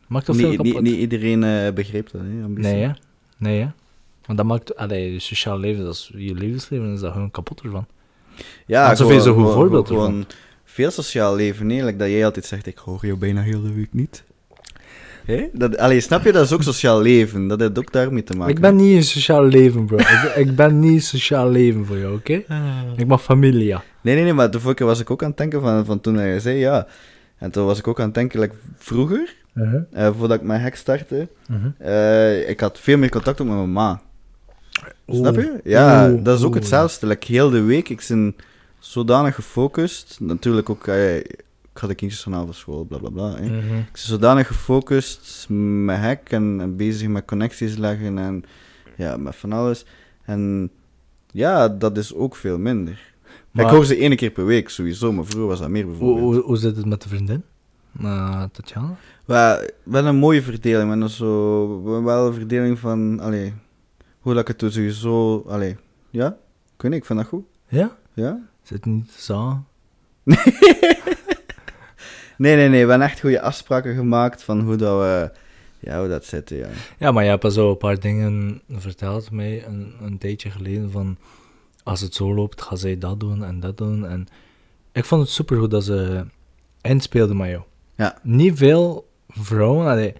Maakt 0.08 0.24
toch 0.24 0.36
veel 0.36 0.48
Niet, 0.48 0.56
kapot? 0.56 0.72
niet, 0.72 0.82
niet 0.82 1.00
iedereen 1.00 1.44
eh, 1.44 1.72
begreep 1.72 2.10
dat, 2.10 2.20
hè? 2.20 2.44
Ambitie. 2.44 2.72
Nee, 2.72 2.82
hè? 2.82 2.90
Nee, 3.38 3.60
hè? 3.60 3.68
Want 4.26 4.38
dat 4.38 4.46
maakt, 4.46 4.76
allee, 4.76 5.12
je 5.12 5.18
sociaal 5.18 5.58
leven, 5.58 5.84
dat 5.84 5.94
is, 5.94 6.12
je 6.16 6.34
levensleven 6.34 6.92
is 6.92 7.00
daar 7.00 7.12
gewoon 7.12 7.30
kapot 7.30 7.60
ervan. 7.62 7.86
Ja, 8.66 8.94
Sofie 8.94 9.16
is 9.16 9.24
een 9.24 9.34
goed 9.34 9.52
voorbeeld 9.52 9.86
Gewoon 9.88 10.06
ervan. 10.06 10.24
Veel 10.72 10.90
sociaal 10.90 11.34
leven, 11.34 11.66
nee. 11.66 11.84
Like 11.84 11.96
dat 11.96 12.08
jij 12.08 12.24
altijd 12.24 12.44
zegt, 12.44 12.66
ik 12.66 12.78
hoor 12.78 13.06
jou 13.06 13.18
bijna 13.18 13.40
heel 13.42 13.62
de 13.62 13.72
week 13.72 13.88
niet. 13.90 14.24
Hé? 15.24 15.48
Dat, 15.52 15.78
allee, 15.78 16.00
snap 16.00 16.24
je, 16.24 16.32
dat 16.32 16.44
is 16.44 16.52
ook 16.52 16.62
sociaal 16.62 17.00
leven. 17.00 17.46
Dat 17.48 17.60
heeft 17.60 17.78
ook 17.78 17.92
daarmee 17.92 18.22
te 18.24 18.36
maken. 18.36 18.54
Ik 18.54 18.60
ben 18.60 18.76
niet 18.76 18.96
een 18.96 19.02
sociaal 19.02 19.44
leven, 19.44 19.86
bro. 19.86 19.96
ik, 19.96 20.32
ik 20.34 20.56
ben 20.56 20.78
niet 20.78 21.04
sociaal 21.04 21.50
leven 21.50 21.86
voor 21.86 21.98
jou, 21.98 22.14
oké? 22.14 22.42
Ik 22.96 23.06
mag 23.06 23.22
familie, 23.22 23.64
ja. 23.64 23.82
Nee, 24.00 24.14
nee, 24.14 24.24
nee, 24.24 24.32
maar 24.32 24.50
de 24.50 24.58
vorige 24.58 24.76
keer 24.76 24.86
was 24.86 25.00
ik 25.00 25.10
ook 25.10 25.22
aan 25.22 25.28
het 25.28 25.36
denken 25.36 25.60
van, 25.60 25.84
van 25.84 26.00
toen 26.00 26.14
hij 26.14 26.40
zei, 26.40 26.58
ja. 26.58 26.86
En 27.38 27.50
toen 27.50 27.66
was 27.66 27.78
ik 27.78 27.86
ook 27.86 27.98
aan 27.98 28.04
het 28.04 28.14
denken, 28.14 28.40
like, 28.40 28.54
vroeger, 28.76 29.36
eh, 29.90 30.10
voordat 30.18 30.38
ik 30.38 30.46
mijn 30.46 30.60
hek 30.60 30.76
startte, 30.76 31.28
eh, 31.78 32.48
ik 32.48 32.60
had 32.60 32.78
veel 32.78 32.98
meer 32.98 33.10
contact 33.10 33.40
ook 33.40 33.46
met 33.46 33.56
mijn 33.56 33.72
ma. 33.72 34.00
Snap 35.06 35.34
je? 35.34 35.60
Ja, 35.64 36.08
dat 36.08 36.38
is 36.38 36.44
ook 36.44 36.54
hetzelfde. 36.54 37.06
Like, 37.06 37.32
heel 37.32 37.50
de 37.50 37.62
week, 37.62 37.88
ik 37.88 38.04
ben 38.08 38.36
zodanig 38.82 39.34
gefocust. 39.34 40.16
Natuurlijk 40.20 40.70
ook, 40.70 40.86
eh, 40.86 41.16
ik 41.16 41.78
had 41.78 41.88
de 41.88 41.94
kindjes 41.94 42.22
vanavond 42.22 42.46
van 42.46 42.56
school, 42.56 42.84
bla 42.84 42.98
bla 42.98 43.08
bla. 43.10 43.28
Mhm. 43.28 43.76
Ik 43.78 43.96
zodanig 43.96 44.46
gefocust 44.46 45.46
met 45.84 45.98
hek 45.98 46.20
en, 46.30 46.56
en 46.60 46.76
bezig 46.76 47.08
met 47.08 47.24
connecties 47.24 47.76
leggen 47.76 48.18
en 48.18 48.44
ja, 48.96 49.16
met 49.16 49.36
van 49.36 49.52
alles. 49.52 49.84
En 50.22 50.70
ja, 51.32 51.68
dat 51.68 51.96
is 51.96 52.14
ook 52.14 52.36
veel 52.36 52.58
minder. 52.58 53.10
Maar- 53.50 53.64
Ik 53.64 53.70
hoor 53.70 53.84
ze 53.84 53.96
één 53.96 54.16
keer 54.16 54.30
per 54.30 54.46
week 54.46 54.68
sowieso, 54.68 55.12
maar 55.12 55.24
vroeger 55.24 55.48
was 55.48 55.58
dat 55.58 55.68
meer 55.68 55.82
Hoe, 55.84 55.90
bijvoorbeeld. 55.92 56.34
hoe, 56.34 56.42
hoe 56.44 56.56
zit 56.56 56.76
het 56.76 56.86
met 56.86 57.02
de 57.02 57.08
vriendin? 57.08 57.42
Uh, 58.00 58.42
Tatjana? 58.52 58.96
Wel, 59.24 59.68
wel 59.82 60.06
een 60.06 60.16
mooie 60.16 60.42
verdeling, 60.42 60.96
maar 61.00 61.10
zo, 61.10 62.02
wel 62.04 62.26
een 62.26 62.32
verdeling 62.34 62.78
van, 62.78 63.20
allee, 63.20 63.52
hoe 64.20 64.34
dat 64.34 64.48
ik 64.48 64.60
het 64.60 64.72
sowieso, 64.72 65.44
allee, 65.48 65.76
ja, 66.10 66.26
ik 66.76 66.82
weet 66.82 66.90
niet, 66.90 67.00
ik 67.00 67.06
vind 67.06 67.18
dat 67.18 67.28
goed, 67.28 67.44
Ja? 67.68 67.96
ja. 68.12 68.38
Zit 68.62 68.84
niet 68.84 69.10
zo? 69.10 69.64
Nee, 72.42 72.56
nee, 72.56 72.68
nee, 72.68 72.84
we 72.84 72.90
hebben 72.90 73.08
echt 73.08 73.20
goede 73.20 73.40
afspraken 73.40 73.94
gemaakt 73.94 74.42
van 74.42 74.60
hoe 74.60 74.76
dat 74.76 74.98
we, 74.98 75.30
ja, 75.78 75.98
hoe 75.98 76.08
dat 76.08 76.24
zit, 76.24 76.48
ja. 76.48 76.68
Ja, 76.98 77.12
maar 77.12 77.24
je 77.24 77.30
hebt 77.30 77.44
al 77.44 77.50
zo 77.50 77.70
een 77.70 77.76
paar 77.76 78.00
dingen 78.00 78.62
verteld 78.70 79.30
mij 79.30 79.66
een, 79.66 79.94
een 80.02 80.18
tijdje 80.18 80.50
geleden 80.50 80.90
van 80.90 81.16
als 81.82 82.00
het 82.00 82.14
zo 82.14 82.34
loopt, 82.34 82.62
ga 82.62 82.76
zij 82.76 82.98
dat 82.98 83.20
doen 83.20 83.44
en 83.44 83.60
dat 83.60 83.78
doen. 83.78 84.06
En 84.06 84.26
ik 84.92 85.04
vond 85.04 85.22
het 85.22 85.30
supergoed 85.30 85.70
dat 85.70 85.84
ze 85.84 86.24
inspeelden 86.80 87.36
met 87.36 87.48
jou. 87.48 87.62
Ja. 87.96 88.18
Niet 88.22 88.58
veel 88.58 89.08
vrouwen, 89.28 89.86
allee, 89.86 90.14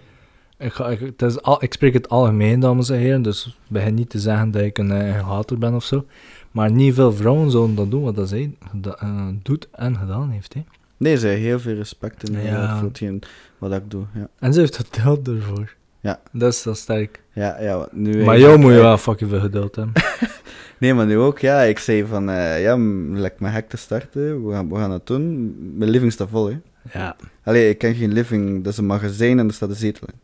ik, 0.58 0.72
ga, 0.72 0.88
ik, 0.88 1.00
het 1.00 1.22
is 1.22 1.42
al, 1.42 1.62
ik 1.62 1.72
spreek 1.72 1.92
het 1.92 2.08
algemeen, 2.08 2.60
dames 2.60 2.88
en 2.88 2.98
heren, 2.98 3.22
dus 3.22 3.56
begin 3.66 3.94
niet 3.94 4.10
te 4.10 4.18
zeggen 4.18 4.50
dat 4.50 4.62
ik 4.62 4.78
een, 4.78 4.90
een 4.90 5.24
hater 5.24 5.58
ben 5.58 5.74
of 5.74 5.84
zo. 5.84 6.04
Maar 6.52 6.70
niet 6.70 6.94
veel 6.94 7.12
vrouwen 7.12 7.50
zouden 7.50 7.74
dat 7.76 7.90
doen 7.90 8.02
wat 8.02 8.14
dat 8.14 8.28
zij 8.28 8.52
geda- 8.70 8.96
eh, 8.98 9.26
doet 9.42 9.68
en 9.72 9.96
gedaan 9.96 10.30
heeft. 10.30 10.54
Hè. 10.54 10.64
Nee, 10.96 11.16
ze 11.16 11.26
hebben 11.26 11.44
heel 11.44 11.60
veel 11.60 11.74
respect 11.74 12.28
in 12.28 12.42
Ja. 12.42 12.76
voor 12.78 12.88
hetgeen 12.88 13.22
wat 13.58 13.72
ik 13.72 13.90
doe, 13.90 14.04
ja. 14.14 14.28
En 14.38 14.52
ze 14.52 14.60
heeft 14.60 14.76
geduld 14.76 15.28
ervoor. 15.28 15.74
Ja. 16.00 16.20
Dat 16.32 16.52
is, 16.52 16.62
dat 16.62 16.74
is 16.74 16.80
sterk. 16.80 17.20
Ja, 17.32 17.60
ja, 17.60 17.88
nu 17.92 18.24
Maar 18.24 18.38
jou 18.38 18.58
moet 18.58 18.72
je 18.72 18.78
wel 18.78 18.98
fucking 18.98 19.30
veel 19.30 19.40
geduld 19.40 19.76
hebben. 19.76 19.92
Nee, 20.78 20.94
maar 20.94 21.06
nu 21.06 21.18
ook, 21.18 21.38
ja. 21.38 21.60
Ik 21.60 21.78
zei 21.78 22.06
van, 22.06 22.30
eh, 22.30 22.62
ja, 22.62 22.76
like 23.12 23.34
mijn 23.38 23.52
hek 23.54 23.68
te 23.68 23.76
starten, 23.76 24.46
we 24.46 24.52
gaan, 24.52 24.68
we 24.68 24.74
gaan 24.76 24.90
het 24.90 25.06
doen. 25.06 25.54
Mijn 25.78 25.90
living 25.90 26.12
staat 26.12 26.28
vol, 26.30 26.46
hè. 26.50 26.58
ja. 26.92 27.16
Allee, 27.44 27.68
ik 27.68 27.78
ken 27.78 27.94
geen 27.94 28.12
living, 28.12 28.64
dat 28.64 28.72
is 28.72 28.78
een 28.78 28.86
magazijn 28.86 29.38
en 29.38 29.46
er 29.48 29.54
staat 29.54 29.68
een 29.68 29.74
zetel 29.74 30.06
in. 30.12 30.18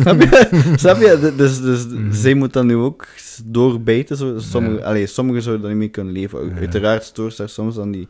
Snap 0.00 0.20
je? 0.20 0.50
Snap 0.76 0.96
je? 1.00 1.32
Dus, 1.36 1.60
dus 1.60 1.86
Mhm. 1.86 2.12
zij 2.12 2.34
moet 2.34 2.52
dan 2.52 2.66
nu 2.66 2.74
ook 2.74 3.06
doorbijten. 3.44 4.16
Zo. 4.16 4.38
Sommige, 4.38 4.76
Ja. 4.78 4.84
allee, 4.84 5.06
sommigen 5.06 5.42
zouden 5.42 5.62
daar 5.62 5.70
niet 5.72 5.80
mee 5.80 5.90
kunnen 5.90 6.12
leven. 6.12 6.48
Ja. 6.48 6.54
Uiteraard 6.54 7.04
stoort 7.04 7.36
daar 7.36 7.48
soms 7.48 7.78
aan, 7.78 7.90
die, 7.90 8.08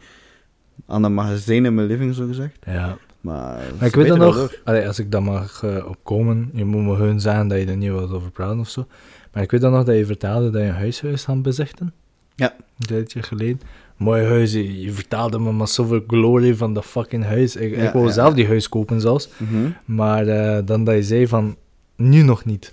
aan 0.86 1.02
dat 1.02 1.10
magazijn 1.10 1.64
in 1.64 1.74
mijn 1.74 1.86
living, 1.86 2.14
zo 2.14 2.26
gezegd. 2.26 2.56
ja. 2.66 2.98
Maar, 3.20 3.60
ik 3.80 3.94
weet 3.94 4.08
dan 4.08 4.18
nog, 4.18 4.52
allee, 4.64 4.86
als 4.86 4.98
ik 4.98 5.10
daar 5.10 5.22
mag 5.22 5.62
eh, 5.62 5.86
opkomen, 5.88 6.50
je 6.54 6.64
moet 6.64 6.82
me 6.84 6.94
gewoon 6.96 7.20
zeggen 7.20 7.48
dat 7.48 7.58
je 7.58 7.66
er 7.66 7.76
niet 7.76 7.90
wilt 7.90 8.10
over 8.12 8.30
praten 8.30 8.58
of 8.58 8.68
zo. 8.68 8.86
Maar 9.32 9.42
ik 9.42 9.50
weet 9.50 9.60
dan 9.60 9.72
nog 9.72 9.84
dat 9.84 9.96
je 9.96 10.06
vertelde 10.06 10.50
dat 10.50 10.62
je 10.62 10.68
een 10.68 10.74
huis 10.74 11.00
huis 11.02 11.24
gaan 11.24 11.42
bezichten. 11.42 11.92
Ja. 12.34 12.54
Een 12.78 12.86
tijdje 12.86 13.22
geleden. 13.22 13.60
Mooi 13.96 14.24
huis, 14.24 14.52
je, 14.52 14.80
je 14.80 14.92
vertelde 14.92 15.38
me 15.38 15.52
maar 15.52 15.68
zoveel 15.68 16.04
glory 16.06 16.54
van 16.54 16.74
dat 16.74 16.84
fucking 16.84 17.24
huis. 17.24 17.56
Ik, 17.56 17.76
Ja, 17.76 17.82
ik 17.86 17.92
wou 17.92 18.06
ja, 18.06 18.12
zelf 18.12 18.28
ja. 18.28 18.34
die 18.34 18.46
huis 18.46 18.68
kopen 18.68 19.00
zelfs. 19.00 19.28
Mhm. 19.36 19.70
Maar 19.84 20.26
eh, 20.28 20.62
dan 20.64 20.84
dat 20.84 20.94
je 20.94 21.02
zei 21.02 21.26
van, 21.28 21.56
nu 21.96 22.22
nog 22.22 22.44
niet. 22.44 22.72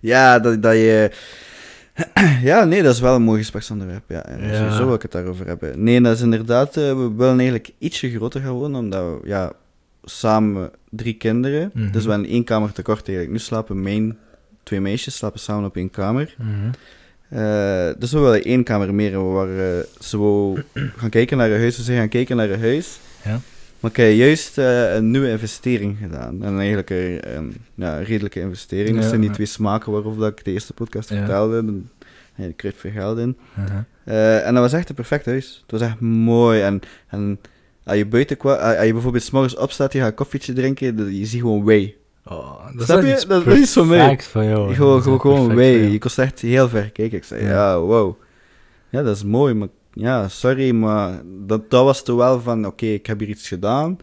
Ja, 0.00 0.38
dat, 0.38 0.62
dat 0.62 0.72
je... 0.74 1.10
ja, 2.42 2.64
nee, 2.64 2.82
dat 2.82 2.94
is 2.94 3.00
wel 3.00 3.14
een 3.14 3.22
mooi 3.22 3.38
gespreksonderwerp. 3.38 4.02
Ja, 4.08 4.24
Ja. 4.40 4.56
sowieso 4.56 4.84
wil 4.84 4.94
ik 4.94 5.02
het 5.02 5.12
daarover 5.12 5.46
hebben. 5.46 5.82
Nee, 5.82 6.00
dat 6.00 6.14
is 6.16 6.20
inderdaad... 6.22 6.68
eh, 6.76 6.82
we 6.82 7.12
willen 7.16 7.36
eigenlijk 7.38 7.70
ietsje 7.78 8.10
groter 8.10 8.40
gaan 8.40 8.52
wonen, 8.52 8.80
omdat 8.80 9.02
we 9.04 9.28
ja, 9.28 9.52
samen 10.04 10.70
drie 10.90 11.14
kinderen... 11.14 11.70
Mhm. 11.74 11.90
Dus 11.92 12.04
we 12.04 12.10
hebben 12.10 12.28
één 12.28 12.44
kamer 12.44 12.72
tekort 12.72 13.08
eigenlijk. 13.08 13.30
Nu 13.30 13.38
slapen 13.38 13.82
mijn 13.82 14.18
twee 14.62 14.80
meisjes 14.80 15.16
slapen 15.16 15.40
samen 15.40 15.64
op 15.64 15.76
één 15.76 15.90
kamer. 15.90 16.36
Eh, 17.28 17.88
dus 17.98 18.12
we 18.12 18.18
willen 18.18 18.44
één 18.44 18.64
kamer 18.64 18.94
meer. 18.94 19.12
En 19.12 19.26
we 19.26 19.32
waren 19.32 19.78
eh, 19.78 20.02
zo 20.02 20.54
gaan 20.96 21.10
kijken 21.10 21.36
naar 21.36 21.50
een 21.50 21.60
huis. 21.60 21.76
We 21.76 21.82
zijn 21.82 21.98
gaan 21.98 22.08
kijken 22.08 22.36
naar 22.36 22.50
een 22.50 22.60
huis. 22.60 22.98
Ja. 23.24 23.40
Maar 23.80 23.90
ik 23.90 23.96
heb 23.96 24.12
juist 24.12 24.58
eh, 24.58 24.94
een 24.94 25.10
nieuwe 25.10 25.30
investering 25.30 25.96
gedaan. 26.02 26.42
En 26.42 26.58
eigenlijk 26.58 26.90
een, 26.90 27.36
een, 27.36 27.56
ja, 27.74 27.98
een 27.98 28.04
redelijke 28.04 28.40
investering. 28.40 28.94
Ja, 28.94 29.00
dat 29.00 29.08
zijn 29.08 29.20
die 29.20 29.30
twee 29.30 29.46
smaken 29.46 29.92
waarover 29.92 30.20
dat 30.20 30.30
ik 30.30 30.44
de 30.44 30.52
eerste 30.52 30.72
podcast 30.72 31.08
vertelde. 31.08 31.64
Ja, 32.34 32.44
ik 32.44 32.56
kreeg 32.56 32.74
veel 32.76 32.90
geld 32.90 33.18
in. 33.18 33.36
En 34.04 34.54
dat 34.54 34.62
was 34.62 34.72
echt 34.72 34.88
een 34.88 34.94
perfect 34.94 35.26
huis. 35.26 35.62
Het 35.62 35.80
was 35.80 35.88
echt 35.88 36.00
mooi. 36.00 36.60
En, 36.60 36.80
en 37.08 37.38
als 37.84 37.96
je 37.96 38.06
buiten 38.06 38.36
kwam, 38.36 38.58
als 38.58 38.86
je 38.86 38.92
bijvoorbeeld 38.92 39.24
's 39.24 39.30
morgens 39.30 39.56
opstaat, 39.56 39.92
je 39.92 39.98
gaat 39.98 40.08
een 40.08 40.14
koffietje 40.14 40.52
drinken, 40.52 41.14
je 41.14 41.26
ziet 41.26 41.40
gewoon 41.40 41.64
way. 41.64 41.96
Oh, 42.28 42.66
dat 42.76 42.84
Snap 42.84 43.02
je? 43.02 43.12
iets 43.12 43.26
Dat- 43.26 43.44
dat 43.44 43.56
is 43.56 43.72
voor 43.72 43.86
mij. 43.86 44.18
van 44.20 44.44
jou. 44.46 44.74
gewoon 44.74 44.98
is 44.98 45.04
gewoon, 45.04 45.56
jou. 45.56 45.90
Je 45.90 45.98
kon 45.98 46.10
echt 46.16 46.40
heel 46.40 46.68
ver 46.68 46.90
kijken. 46.90 47.18
Ik 47.18 47.24
zei, 47.24 47.42
Ja. 47.44 47.50
ja, 47.50 47.78
wow. 47.80 48.14
Ja, 48.88 49.02
dat 49.02 49.16
is 49.16 49.24
mooi, 49.24 49.54
maar 49.54 49.68
ja, 49.92 50.28
sorry, 50.28 50.70
maar 50.74 51.20
dat, 51.46 51.70
dat 51.70 51.84
was 51.84 52.02
toch 52.02 52.16
wel 52.16 52.40
van, 52.40 52.66
oké, 52.66 52.86
ik 52.86 53.06
heb 53.06 53.18
hier 53.18 53.28
iets 53.28 53.48
gedaan. 53.48 53.98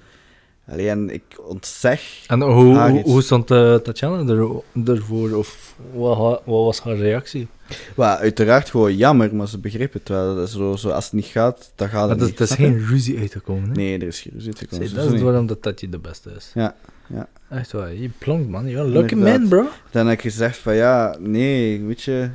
Alleen, 0.71 1.09
ik 1.09 1.23
ontzeg. 1.47 2.23
En 2.27 2.41
hoe, 2.41 2.53
hoe, 2.79 2.97
iets. 2.99 3.09
hoe 3.11 3.21
stond 3.21 3.51
eh, 3.51 3.75
Tatjana 3.75 4.33
er, 4.33 4.47
ervoor? 4.85 5.31
Of 5.31 5.75
wat, 5.93 6.17
wat 6.45 6.63
was 6.65 6.79
haar 6.81 6.95
reactie? 6.95 7.47
Well, 7.95 8.07
uiteraard 8.07 8.69
gewoon 8.69 8.95
jammer, 8.95 9.35
maar 9.35 9.47
ze 9.47 9.57
begreep 9.59 9.93
het 9.93 10.09
wel. 10.09 10.35
Dat 10.35 10.47
is 10.47 10.53
zo, 10.53 10.75
zo, 10.75 10.89
als 10.89 11.03
het 11.05 11.13
niet 11.13 11.25
gaat, 11.25 11.71
dan 11.75 11.89
gaat 11.89 12.01
Maar 12.01 12.09
het 12.09 12.21
is, 12.21 12.27
niet. 12.29 12.39
het 12.39 12.49
is 12.49 12.55
je? 12.55 12.63
geen 12.63 12.85
ruzie 12.85 13.19
uitgekomen, 13.19 13.69
hè? 13.69 13.75
Nee, 13.75 13.99
er 13.99 14.07
is 14.07 14.21
geen 14.21 14.33
ruzie 14.35 14.53
Zie, 14.55 14.61
uitgekomen. 14.69 14.95
dat 15.05 15.13
is 15.13 15.21
waarom 15.21 15.47
dat 15.47 15.61
Tatje 15.61 15.89
de 15.89 15.99
beste 15.99 16.29
is. 16.37 16.51
Ja, 16.53 16.75
ja. 17.13 17.27
Echt 17.49 17.71
waar, 17.71 17.93
je 17.93 18.09
plonkt, 18.17 18.49
man. 18.49 18.65
A 18.65 18.83
lucky 18.83 19.15
man, 19.15 19.47
bro. 19.47 19.67
Dan 19.91 20.07
heb 20.07 20.15
ik 20.17 20.21
gezegd 20.21 20.57
van, 20.57 20.75
ja, 20.75 21.15
nee, 21.19 21.83
weet 21.83 22.01
je, 22.01 22.29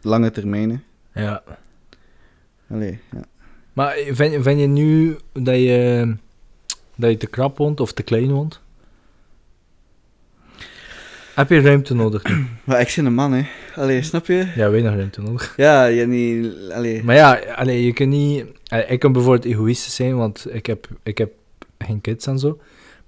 lange 0.00 0.30
termijnen. 0.30 0.84
Ja. 1.14 1.42
Allee, 2.70 2.98
ja. 3.12 3.24
Maar 3.72 3.96
vind, 4.10 4.42
vind 4.42 4.60
je 4.60 4.66
nu 4.66 5.16
dat 5.32 5.54
je, 5.56 6.16
dat 6.96 7.10
je 7.10 7.16
te 7.16 7.26
krap 7.26 7.58
woont 7.58 7.80
of 7.80 7.92
te 7.92 8.02
klein 8.02 8.30
woont? 8.30 8.60
Heb 11.34 11.48
je 11.48 11.60
ruimte 11.60 11.94
nodig 11.94 12.24
nu? 12.24 12.46
Maar 12.64 12.80
ik 12.80 12.92
ben 12.96 13.04
een 13.04 13.14
man, 13.14 13.32
hè. 13.32 13.46
Allee, 13.74 14.02
snap 14.02 14.26
je? 14.26 14.52
Ja, 14.56 14.70
weinig 14.70 14.94
ruimte 14.94 15.20
nodig. 15.20 15.54
Ja, 15.56 15.84
je 15.84 16.06
niet, 16.06 16.54
allee. 16.72 17.04
Maar 17.04 17.14
ja, 17.14 17.34
allee, 17.54 17.84
je 17.84 17.92
kunt 17.92 18.10
niet... 18.10 18.44
allee, 18.66 18.86
Ik 18.86 18.98
kan 18.98 19.12
bijvoorbeeld 19.12 19.44
egoïstisch 19.44 19.94
zijn, 19.94 20.16
want 20.16 20.46
ik 20.50 20.66
heb, 20.66 20.88
ik 21.02 21.18
heb 21.18 21.32
geen 21.78 22.00
kids 22.00 22.26
en 22.26 22.38
zo. 22.38 22.58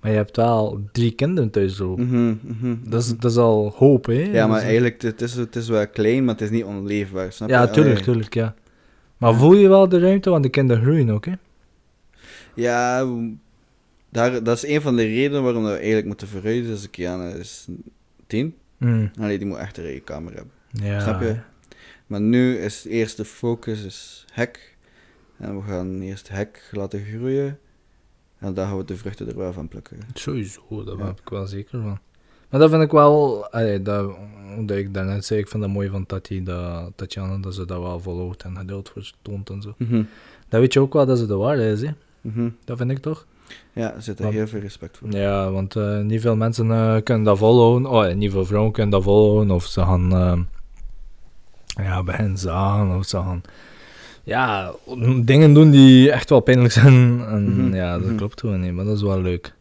Maar 0.05 0.13
je 0.13 0.19
hebt 0.19 0.37
wel 0.37 0.89
drie 0.93 1.13
kinderen 1.15 1.51
thuis 1.51 1.77
zo. 1.77 1.97
Mhm, 1.97 2.35
mhm, 2.41 2.77
Dat, 2.85 3.03
is, 3.03 3.11
mhm. 3.13 3.21
dat 3.21 3.31
is 3.31 3.37
al 3.37 3.73
hoop, 3.77 4.07
hè? 4.07 4.13
Ja, 4.33 4.47
maar 4.47 4.59
is- 4.59 4.65
eigenlijk, 4.65 5.03
het 5.03 5.21
is, 5.21 5.35
het 5.35 5.57
is 5.57 5.69
wel 5.69 5.89
klein, 5.89 6.25
maar 6.25 6.35
het 6.35 6.43
is 6.43 6.51
niet 6.51 6.65
onleefbaar, 6.65 7.33
snap 7.33 7.49
je? 7.49 7.55
Ja, 7.55 7.67
tuurlijk, 7.67 7.99
tuurlijk, 7.99 8.35
ja. 8.35 8.55
Maar 9.17 9.35
voel 9.35 9.55
je 9.55 9.69
wel 9.69 9.89
de 9.89 9.99
ruimte, 9.99 10.31
want 10.31 10.43
de 10.43 10.49
kinderen 10.49 10.83
groeien 10.83 11.11
ook, 11.11 11.25
hè? 11.27 11.33
Ja, 12.55 13.07
daar, 14.09 14.43
dat 14.43 14.57
is 14.57 14.67
een 14.67 14.81
van 14.81 14.97
de 14.97 15.03
redenen 15.03 15.43
waarom 15.43 15.65
we 15.65 15.71
eigenlijk 15.77 16.07
moeten 16.07 16.29
verhuizen. 16.29 16.67
Dus 16.73 16.91
Kiana 16.91 17.29
is 17.29 17.67
tien. 18.27 18.55
Mm. 18.79 19.11
Allee, 19.21 19.39
die 19.39 19.47
moet 19.47 19.57
echt 19.59 19.77
een 19.79 19.85
eigen 19.85 20.05
kamer 20.05 20.35
hebben. 20.35 20.53
Ja. 20.69 21.01
Snap 21.01 21.21
je? 21.21 21.37
Maar 22.07 22.21
nu 22.21 22.57
is 22.59 22.85
eerst 22.89 23.17
de 23.17 23.25
focus 23.25 23.85
is 23.85 24.25
hek. 24.33 24.77
En 25.39 25.57
we 25.57 25.63
gaan 25.69 26.01
eerst 26.01 26.29
hek 26.29 26.69
laten 26.73 27.05
groeien. 27.05 27.59
En 28.45 28.55
daar 28.55 28.67
gaan 28.67 28.77
we 28.77 28.85
de 28.85 28.97
vruchten 28.97 29.29
er 29.29 29.37
wel 29.37 29.53
van 29.53 29.69
plukken. 29.69 29.99
Sowieso, 30.15 30.61
daar 30.85 30.97
Ja. 30.97 31.05
ben 31.05 31.17
ik 31.23 31.29
wel 31.29 31.47
zeker 31.47 31.81
van. 31.83 31.99
Maar 32.51 32.61
dat 32.61 32.71
vind 32.71 32.83
ik 32.83 32.91
wel, 32.91 33.47
allee, 33.51 33.83
dat, 33.83 34.11
dat 34.61 34.77
ik 34.77 34.95
daarnet 34.95 35.25
zei, 35.25 35.41
ik 35.41 35.49
vind 35.49 35.63
dat 35.63 35.73
mooi 35.73 35.89
van 35.89 36.07
Tati, 36.07 36.43
dat, 36.43 36.93
Tatjana, 36.97 37.39
dat 37.39 37.55
ze 37.55 37.65
dat 37.65 37.81
wel 37.81 38.01
volhoudt 38.01 38.43
en 38.43 38.57
geduld 38.57 38.91
vertoont 38.91 39.51
en 39.51 39.63
zo. 39.63 39.75
Mhm. 39.79 40.03
Dat 40.49 40.61
weet 40.61 40.73
je 40.73 40.81
ook 40.81 40.93
wel 40.93 41.07
dat 41.07 41.19
ze 41.19 41.27
de 41.27 41.37
waarde 41.37 41.71
is, 41.71 41.83
hè? 41.83 41.91
Mhm. 42.21 42.49
Dat 42.65 42.77
vind 42.77 42.91
ik 42.91 42.99
toch? 42.99 43.27
Ja, 43.73 43.95
er 43.95 44.03
zit 44.03 44.19
er 44.19 44.33
heel 44.33 44.47
veel 44.47 44.61
respect 44.61 44.99
voor. 44.99 45.11
Ja, 45.11 45.51
want 45.51 45.77
eh, 45.77 46.01
niet 46.01 46.21
veel 46.21 46.37
mensen 46.37 46.71
eh, 46.71 46.97
kunnen 47.03 47.25
dat 47.25 47.39
volhouden. 47.39 47.91
Oh, 47.91 48.13
niet 48.15 48.31
veel 48.31 48.45
vrouwen 48.45 48.73
kunnen 48.73 48.93
dat 48.93 49.03
volhouden. 49.03 49.55
Of 49.55 49.65
ze 49.65 49.81
gaan 49.81 50.13
eh, 50.13 50.41
ja, 51.85 52.03
beginnen 52.03 52.39
zagen. 52.39 52.97
Of 52.97 53.07
ze 53.07 53.17
gaan 53.17 53.43
ja, 54.25 54.73
dingen 55.23 55.55
doen 55.55 55.71
die 55.71 56.11
echt 56.11 56.31
wel 56.31 56.41
pijnlijk 56.41 56.73
zijn. 56.73 57.25
En 57.27 57.45
Mhm, 57.45 57.75
ja, 57.75 57.93
dat 57.99 58.07
mhm. 58.07 58.17
klopt 58.17 58.41
gewoon 58.41 58.61
niet. 58.61 58.73
Maar 58.73 58.85
dat 58.85 58.97
is 58.97 59.03
wel 59.03 59.21
leuk. 59.21 59.55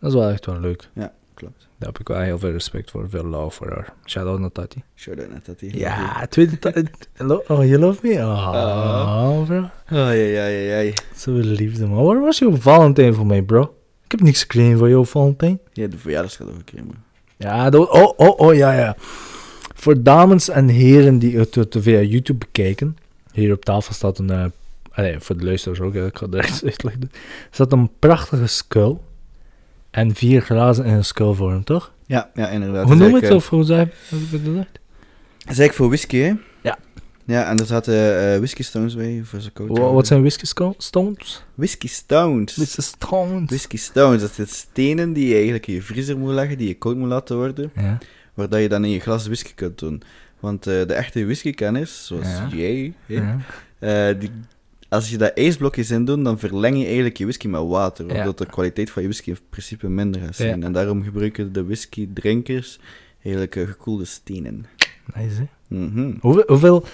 Dat 0.00 0.10
is 0.12 0.16
wel 0.18 0.28
echt 0.30 0.46
wel 0.46 0.60
leuk. 0.60 0.88
Klopt. 1.34 1.68
Daar 1.78 1.88
heb 1.88 1.98
ik 1.98 2.08
wel 2.08 2.18
heel 2.20 2.38
veel 2.38 2.50
respect 2.50 2.90
voor. 2.90 3.08
Veel 3.10 3.24
love 3.24 3.50
voor 3.56 3.68
haar. 3.68 3.92
Shout-out 4.06 4.38
naar 4.40 4.52
Tati. 4.52 4.82
Shout-out 4.96 5.30
naar 5.30 5.42
Tati. 5.42 5.78
Ja, 5.78 6.26
tweede 6.26 6.58
Tati. 6.58 6.84
Oh, 7.48 7.64
you 7.64 7.78
love 7.78 7.98
me? 8.06 8.12
Oh, 8.14 8.48
Ah. 8.48 9.44
bro. 9.46 9.68
Ai, 9.86 10.36
ai, 10.36 10.36
ai, 10.36 10.70
ai. 10.70 10.92
Zoveel 11.14 11.44
liefde, 11.44 11.86
man. 11.86 12.04
Waar 12.04 12.20
was 12.20 12.38
jouw 12.38 12.56
Valentijn 12.56 13.14
voor 13.14 13.26
mij, 13.26 13.42
bro? 13.42 13.62
Ik 14.04 14.10
heb 14.10 14.20
niks 14.20 14.40
gekregen 14.40 14.78
voor 14.78 14.88
jou, 14.88 15.06
Valentijn. 15.06 15.58
Ja, 15.72 15.86
de 15.86 15.98
verjaardagscadeau 15.98 16.58
gekregen. 16.58 16.86
man. 16.86 16.96
Ja, 17.36 17.70
dat, 17.70 17.90
oh, 17.90 18.12
oh, 18.16 18.38
oh, 18.40 18.54
ja, 18.54 18.72
ja. 18.72 18.96
Voor 19.74 20.02
dames 20.02 20.48
en 20.48 20.68
heren 20.68 21.18
die 21.18 21.38
het 21.38 21.66
via 21.70 22.00
YouTube 22.00 22.38
bekijken. 22.38 22.96
Hier 23.32 23.52
op 23.52 23.64
tafel 23.64 23.94
staat 23.94 24.18
een... 24.18 24.30
eh 24.30 24.44
allee, 24.92 25.20
voor 25.20 25.36
de 25.38 25.44
luisteraars 25.44 25.80
ook, 25.80 25.94
hè, 25.94 26.06
ik 26.06 26.16
ga 26.16 26.22
het 26.28 26.32
direct. 26.32 26.62
Er 26.84 27.08
staat 27.50 27.72
een 27.72 27.90
prachtige 27.98 28.46
skull. 28.46 28.96
En 29.90 30.14
vier 30.14 30.40
glazen 30.42 30.84
in 30.84 30.92
een 30.94 31.04
skullvorm, 31.04 31.64
toch? 31.64 31.92
Ja, 32.06 32.30
ja, 32.34 32.48
inderdaad. 32.48 32.84
Hoe 32.86 32.94
noem 32.94 33.08
je 33.08 33.14
het? 33.14 33.22
eigenlijk, 33.22 33.42
Of 33.44 33.48
hoe 33.48 33.64
zei 33.64 33.80
je 33.80 34.16
dat? 34.30 34.40
eh, 34.40 34.54
Dat 34.54 34.64
is 35.38 35.58
eigenlijk 35.58 35.72
voor 35.74 35.88
whisky, 35.88 36.16
hè? 36.16 36.32
Ja. 36.62 36.78
Ja, 37.24 37.48
en 37.50 37.58
er 37.58 37.66
zaten 37.66 37.94
eh, 38.32 38.36
whisky 38.38 38.62
stones 38.62 38.94
bij 38.96 39.20
voor 39.24 39.40
zijn 39.40 39.52
coat. 39.52 39.78
Wa- 39.78 39.92
Wat 39.92 40.06
zijn 40.06 40.20
whisky 40.20 40.44
stones? 40.46 41.42
Whisky 41.54 41.86
stones. 41.88 42.54
Whisky 42.56 42.80
stones. 42.82 43.46
Whisky 43.48 43.76
stones, 43.76 44.20
dat 44.20 44.32
zijn 44.32 44.46
stenen 44.48 45.12
die 45.12 45.26
je 45.28 45.34
eigenlijk 45.34 45.66
in 45.66 45.74
je 45.74 45.82
vriezer 45.82 46.18
moet 46.18 46.32
leggen, 46.32 46.58
die 46.58 46.68
je 46.68 46.74
koud 46.74 46.96
moet 46.96 47.08
laten 47.08 47.36
worden, 47.36 47.70
Ja. 47.76 47.98
waar 48.34 48.48
dat 48.48 48.60
je 48.60 48.68
dan 48.68 48.84
in 48.84 48.90
je 48.90 49.00
glas 49.00 49.26
whisky 49.26 49.52
kunt 49.54 49.78
doen. 49.78 50.02
Want 50.40 50.66
eh, 50.66 50.86
de 50.86 50.94
echte 50.94 51.24
whiskykenners, 51.24 52.06
zoals 52.06 52.26
Ja. 52.26 52.48
jij, 52.52 52.92
ja. 53.06 53.38
eh, 53.78 54.18
die, 54.20 54.30
als 54.88 55.10
je 55.10 55.16
daar 55.16 55.30
ijsblokjes 55.34 55.90
in 55.90 56.04
doet, 56.04 56.24
dan 56.24 56.38
verleng 56.38 56.78
je 56.78 56.84
eigenlijk 56.84 57.16
je 57.16 57.24
whisky 57.24 57.48
met 57.48 57.62
water, 57.66 58.06
waardoor 58.06 58.36
de 58.36 58.46
kwaliteit 58.46 58.90
van 58.90 59.02
je 59.02 59.08
whisky 59.08 59.30
in 59.30 59.38
principe 59.50 59.88
minder 59.88 60.20
gaat 60.20 60.36
zijn. 60.36 60.62
En 60.62 60.72
daarom 60.72 61.02
gebruiken 61.02 61.52
de 61.52 61.64
whisky-drinkers 61.64 62.78
eigenlijk 63.22 63.56
eh, 63.56 63.66
gekoelde 63.66 64.04
stenen. 64.04 64.66
Nice, 65.14 65.36
hè? 65.36 65.76
Mhm. 65.76 66.12
Hoeveel, 66.20 66.44
hoeveel, 66.46 66.84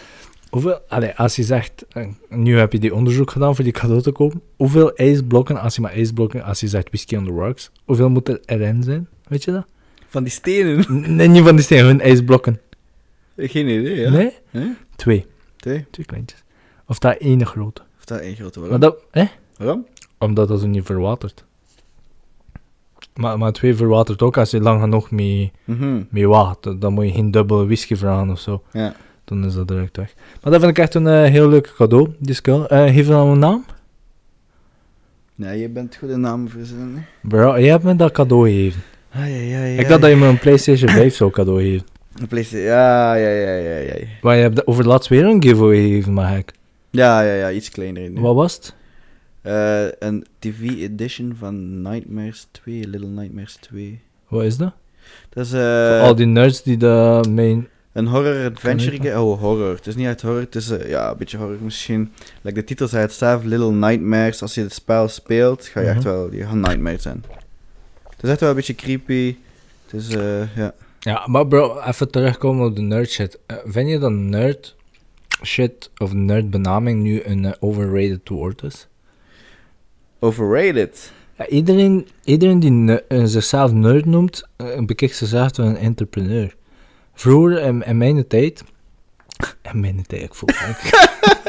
hoeveel 0.50 0.80
als 1.16 1.36
je 1.36 1.42
zegt, 1.42 1.86
nu 2.28 2.58
heb 2.58 2.72
je 2.72 2.78
die 2.78 2.94
onderzoek 2.94 3.30
gedaan 3.30 3.54
voor 3.54 3.64
die 3.64 3.72
cadeau 3.72 4.02
te 4.02 4.12
kopen, 4.12 4.40
hoeveel 4.56 4.94
ijsblokken, 4.94 5.60
als 5.60 5.74
je 5.74 5.80
maar 5.80 5.92
ijsblokken, 5.92 6.42
als 6.44 6.60
je 6.60 6.68
zegt 6.68 6.88
whisky 6.88 7.16
on 7.16 7.24
the 7.24 7.30
rocks, 7.30 7.70
hoeveel 7.84 8.10
moet 8.10 8.28
er 8.28 8.40
erin 8.44 8.82
zijn? 8.82 9.08
Weet 9.28 9.44
je 9.44 9.52
dat? 9.52 9.66
Van 10.08 10.22
die 10.22 10.32
stenen? 10.32 10.84
Nee, 11.16 11.28
niet 11.28 11.42
van 11.42 11.54
die 11.56 11.64
steen, 11.64 11.78
gewoon 11.78 12.00
ijsblokken. 12.00 12.60
Geen 13.36 13.68
idee, 13.68 14.00
ja. 14.00 14.10
Nee? 14.10 14.32
Twee. 14.96 15.26
Twee? 15.56 15.86
Twee 15.90 16.06
kleintjes. 16.06 16.42
Of 16.86 16.98
dat 16.98 17.16
ene 17.18 17.44
grote. 17.46 17.82
Of 17.98 18.04
dat 18.04 18.18
één 18.20 18.34
grote 18.36 18.60
Maar 18.60 18.68
waarom? 18.68 18.90
dat, 18.90 19.02
hè? 19.10 19.24
Waarom? 19.56 19.86
Omdat 20.18 20.48
dat 20.48 20.60
zo 20.60 20.66
niet 20.66 20.84
verwatert. 20.84 21.44
Maar, 23.14 23.38
maar 23.38 23.52
twee 23.52 23.74
verwatert 23.74 24.22
ook 24.22 24.36
als 24.36 24.50
je 24.50 24.60
lang 24.60 24.80
genoeg 24.80 25.10
mee, 25.10 25.52
Mhm. 25.64 26.02
mee 26.10 26.28
wacht. 26.28 26.80
Dan 26.80 26.92
moet 26.92 27.04
je 27.04 27.12
geen 27.12 27.30
dubbele 27.30 27.64
whisky 27.66 27.96
vragen 27.96 28.30
of 28.30 28.40
zo. 28.40 28.62
Ja. 28.72 28.94
Dan 29.24 29.44
is 29.44 29.54
dat 29.54 29.68
direct 29.68 29.96
weg. 29.96 30.14
Maar 30.42 30.52
dat 30.52 30.60
vind 30.60 30.70
ik 30.76 30.78
echt 30.78 30.94
een 30.94 31.06
eh, 31.06 31.30
heel 31.30 31.48
leuk 31.48 31.72
cadeau, 31.76 32.14
die 32.18 32.34
skull. 32.34 32.62
Eh 32.64 32.84
geef 32.94 33.06
dan 33.06 33.28
een 33.28 33.38
naam? 33.38 33.64
Ja, 35.34 35.50
je 35.50 35.68
bent 35.68 35.96
goed 35.96 36.08
in 36.10 36.20
namen 36.20 36.48
verzinnen. 36.50 37.06
Bro, 37.22 37.56
je 37.56 37.70
hebt 37.70 37.84
me 37.84 37.96
dat 37.96 38.12
cadeau 38.12 38.48
gegeven. 38.50 38.82
Ai, 39.10 39.32
ai, 39.34 39.52
ai, 39.54 39.78
Ik 39.78 39.88
dacht 39.88 40.00
dat 40.00 40.10
je 40.10 40.16
me 40.16 40.26
een 40.26 40.38
PlayStation 40.38 40.90
5 40.90 41.14
zou 41.14 41.30
cadeau 41.30 41.60
geven. 41.62 41.86
Een 42.20 42.26
PlayStation, 42.26 42.68
ja, 42.68 43.14
ja, 43.14 43.28
ja, 43.28 43.54
ja, 43.54 43.76
ja. 43.78 43.94
Maar 44.22 44.36
je 44.36 44.42
hebt 44.42 44.66
over 44.66 44.86
laatst 44.86 45.08
weer 45.08 45.24
een 45.24 45.42
giveaway 45.42 45.76
gegeven, 45.80 46.12
maar 46.12 46.36
ik. 46.38 46.52
Ja, 46.90 47.20
ja, 47.20 47.32
ja, 47.34 47.50
iets 47.50 47.70
kleiner. 47.70 48.10
nu. 48.10 48.20
Wat 48.20 48.34
was 48.34 48.54
het? 48.54 48.74
Eh, 49.42 49.84
een 50.08 50.26
TV-edition 50.38 51.36
van 51.38 51.82
Nightmares 51.82 52.46
2, 52.50 52.86
Little 52.88 53.08
Nightmares 53.08 53.56
2. 53.60 54.00
Wat 54.28 54.44
is 54.44 54.56
dat? 54.56 54.72
Dat 55.28 55.44
is 55.44 55.50
Voor 55.50 55.60
eh, 55.60 56.00
al 56.02 56.14
die 56.14 56.26
nerds 56.26 56.62
die 56.62 56.76
de 56.76 57.24
main... 57.30 57.68
een 57.92 58.06
horror-adventure. 58.06 59.20
Oh, 59.20 59.40
horror. 59.40 59.74
Het 59.74 59.86
is 59.86 59.94
niet 59.94 60.06
echt 60.06 60.22
horror, 60.22 60.40
het 60.40 60.54
is 60.54 60.70
eh, 60.70 60.88
ja, 60.88 61.10
een 61.10 61.16
beetje 61.16 61.36
horror 61.36 61.58
misschien. 61.60 62.12
Like 62.42 62.58
de 62.60 62.64
titel 62.64 62.88
zei 62.88 63.02
het 63.02 63.12
zelf, 63.12 63.44
Little 63.44 63.72
Nightmares. 63.72 64.42
Als 64.42 64.54
je 64.54 64.60
het 64.60 64.72
spel 64.72 65.08
speelt, 65.08 65.66
ga 65.66 65.80
je 65.80 65.86
echt 65.86 65.96
Mhm. 65.98 66.08
wel, 66.08 66.32
je 66.32 66.44
gaat 66.44 66.54
nightmares 66.54 67.02
zijn. 67.02 67.24
Het 68.08 68.22
is 68.24 68.30
echt 68.30 68.40
wel 68.40 68.48
een 68.48 68.54
beetje 68.56 68.74
creepy. 68.74 69.36
Het 69.86 70.00
is, 70.00 70.14
eh, 70.14 70.56
ja. 70.56 70.74
Ja, 71.06 71.26
maar 71.26 71.46
bro, 71.46 71.80
even 71.80 72.10
terugkomen 72.10 72.66
op 72.66 72.76
de 72.76 72.82
nerd 72.82 73.10
shit. 73.10 73.38
Eh, 73.46 73.56
vind 73.64 73.88
je 73.88 73.98
dat 73.98 74.12
nerd 74.12 74.76
shit 75.44 75.90
of 75.96 76.12
nerd 76.12 76.50
benaming 76.50 77.02
nu 77.02 77.22
een 77.24 77.44
eh, 77.44 77.52
overrated 77.60 78.28
woord 78.28 78.62
is? 78.62 78.88
Overrated. 80.18 81.12
Ja, 81.38 81.46
iedereen, 81.46 82.08
iedereen 82.24 82.60
die 82.60 82.70
ne- 82.70 83.04
eh, 83.08 83.22
zichzelf 83.24 83.72
nerd 83.72 84.04
noemt, 84.04 84.48
uh, 84.56 84.84
bekijkt 84.84 85.16
zichzelf 85.16 85.48
als 85.48 85.68
een 85.68 85.76
entrepreneur. 85.76 86.56
Vroeger, 87.14 87.58
in, 87.62 87.82
in 87.82 87.96
mijn 87.96 88.26
tijd... 88.26 88.64
In 89.72 89.80
mijn 89.80 90.06
tijd, 90.06 90.22
ik 90.22 90.34
voel. 90.34 90.48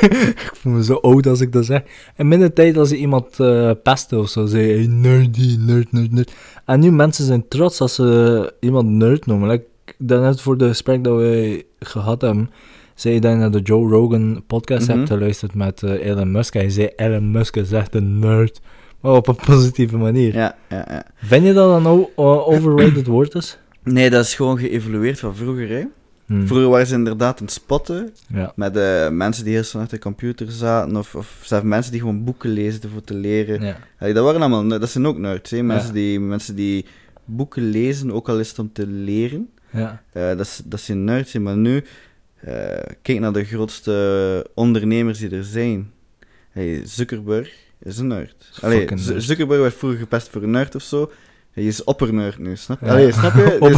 ik 0.00 0.52
voel 0.54 0.72
me 0.72 0.84
zo 0.84 0.94
oud 0.94 1.26
als 1.26 1.40
ik 1.40 1.52
dat 1.52 1.64
zeg. 1.64 1.82
In 2.16 2.28
mijn 2.28 2.52
tijd, 2.52 2.76
als 2.76 2.90
je 2.90 2.96
iemand 2.96 3.40
eh 3.40 3.70
pestte 3.82 4.18
of 4.18 4.28
zo, 4.28 4.46
zei 4.46 4.72
hey, 4.72 4.86
nerdy, 4.86 5.56
nerd, 5.60 5.92
nerd, 5.92 6.12
nerd. 6.12 6.32
En 6.64 6.80
nu, 6.80 6.92
mensen 6.92 7.24
zijn 7.24 7.48
trots 7.48 7.80
als 7.80 7.94
ze 7.94 8.52
iemand 8.60 8.88
nerd 8.88 9.26
noemen. 9.26 9.48
Like, 9.48 9.64
daarnet 9.98 10.40
voor 10.40 10.56
de 10.58 10.68
gesprek 10.68 11.04
dat 11.04 11.16
we 11.16 11.64
gehad 11.80 12.20
hebben, 12.20 12.50
zei 12.94 13.14
je 13.14 13.20
dat 13.20 13.30
je 13.30 13.36
naar 13.36 13.50
de 13.50 13.60
Joe 13.60 13.88
Rogan 13.90 14.42
podcast 14.46 14.88
Mhm. 14.88 14.96
hebt 14.96 15.08
geluisterd 15.10 15.54
met 15.54 15.82
eh, 15.82 16.06
Elon 16.06 16.30
Musk. 16.30 16.54
En 16.54 16.62
je 16.62 16.70
zei, 16.70 16.88
Elon 16.96 17.30
Musk 17.30 17.56
is 17.56 17.72
echt 17.72 17.94
een 17.94 18.18
nerd. 18.18 18.60
Maar 19.00 19.12
op 19.12 19.28
een 19.28 19.38
positieve 19.54 19.96
manier. 19.96 20.34
Ja, 20.34 20.56
ja, 20.68 20.84
ja. 20.88 21.04
Vind 21.16 21.46
je 21.46 21.52
dat 21.52 21.86
o- 21.86 22.10
o- 22.14 22.44
overrated 22.44 23.06
woord 23.06 23.34
is? 23.34 23.58
Nee, 23.82 24.10
dat 24.10 24.24
is 24.24 24.34
gewoon 24.34 24.58
geëvolueerd 24.58 25.18
van 25.18 25.36
vroeger, 25.36 25.68
hè. 25.68 25.82
Hmm. 26.28 26.46
Vroeger 26.46 26.68
waren 26.68 26.86
ze 26.86 26.94
inderdaad 26.94 27.38
aan 27.38 27.44
het 27.44 27.54
spotten 27.54 28.12
Ja. 28.28 28.52
met 28.56 28.76
eh, 28.76 29.08
mensen 29.10 29.44
die 29.44 29.54
heel 29.54 29.62
snel 29.62 29.82
achter 29.82 29.96
de 29.98 30.02
computer 30.04 30.50
zaten, 30.50 30.96
of, 30.96 31.14
of 31.14 31.40
zelfs 31.44 31.64
mensen 31.64 31.92
die 31.92 32.00
gewoon 32.00 32.24
boeken 32.24 32.50
lezen 32.50 32.90
voor 32.90 33.04
te 33.04 33.14
leren. 33.14 33.62
ja. 33.62 33.76
Allee, 33.98 34.14
dat, 34.14 34.24
waren 34.24 34.40
allemaal, 34.40 34.68
dat 34.80 34.90
zijn 34.90 35.06
ook 35.06 35.18
nerds, 35.18 35.50
hè. 35.50 35.62
Mensen, 35.62 35.88
Ja. 35.88 35.94
die, 35.94 36.20
mensen 36.20 36.54
die 36.56 36.84
boeken 37.24 37.62
lezen, 37.70 38.10
ook 38.12 38.28
al 38.28 38.38
is 38.40 38.48
het 38.48 38.58
om 38.58 38.72
te 38.72 38.86
leren. 38.86 39.48
Ja. 39.72 40.02
Eh, 40.12 40.28
dat, 40.28 40.40
is- 40.40 40.62
dat 40.64 40.80
zijn 40.80 41.04
nerds, 41.04 41.32
hè. 41.32 41.40
maar 41.40 41.56
nu, 41.56 41.84
eh, 42.40 42.54
kijk 43.02 43.20
naar 43.20 43.32
de 43.32 43.44
grootste 43.44 44.46
ondernemers 44.54 45.18
die 45.18 45.30
er 45.30 45.44
zijn. 45.44 45.90
Hey, 46.50 46.80
Zuckerberg 46.84 47.52
is 47.82 47.98
een 47.98 48.06
nerd. 48.06 48.50
Allee, 48.60 48.84
nerd. 48.84 49.22
Zuckerberg 49.22 49.60
werd 49.60 49.74
vroeger 49.74 49.98
gepest 49.98 50.28
voor 50.28 50.42
een 50.42 50.50
nerd 50.50 50.74
of 50.74 50.82
zo. 50.82 51.10
Hij 51.58 51.66
is 51.66 51.84
oppernerd 51.84 52.38
nu, 52.38 52.56
snap 52.56 52.80
je? 52.80 52.86
Ja. 52.86 52.92
Allee, 52.92 53.12
snap 53.12 53.34
je? 53.34 53.56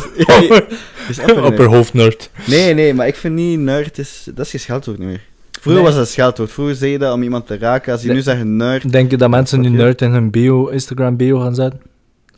Dus- 1.06 1.16
ja, 1.16 1.24
oppernerd. 1.24 1.44
Opperhoofdnerd. 1.44 2.30
Nee, 2.46 2.74
nee, 2.74 2.94
maar 2.94 3.06
ik 3.06 3.16
vind 3.16 3.34
niet 3.34 3.58
nerd, 3.58 3.98
is, 3.98 4.28
dat 4.34 4.44
is 4.44 4.50
geen 4.50 4.60
scheldwoord 4.60 4.98
meer. 4.98 5.20
Vroeger 5.50 5.82
Nee. 5.82 5.90
was 5.90 6.00
dat 6.00 6.08
scheldwoord. 6.08 6.50
Vroeger 6.50 6.74
zei 6.74 6.90
je 6.90 6.98
dat 6.98 7.12
om 7.14 7.22
iemand 7.22 7.46
te 7.46 7.58
raken. 7.58 7.92
Als 7.92 8.00
je 8.00 8.06
Nee. 8.06 8.16
nu 8.16 8.22
zegt 8.22 8.44
nerd... 8.44 8.92
Denk 8.92 9.10
je 9.10 9.16
dat 9.16 9.30
mensen 9.30 9.60
nu 9.60 9.68
nerd 9.68 10.02
in 10.02 10.10
hun 10.10 10.30
bio, 10.30 10.66
Instagram 10.66 11.16
bio 11.16 11.38
gaan 11.38 11.54
zetten? 11.54 11.80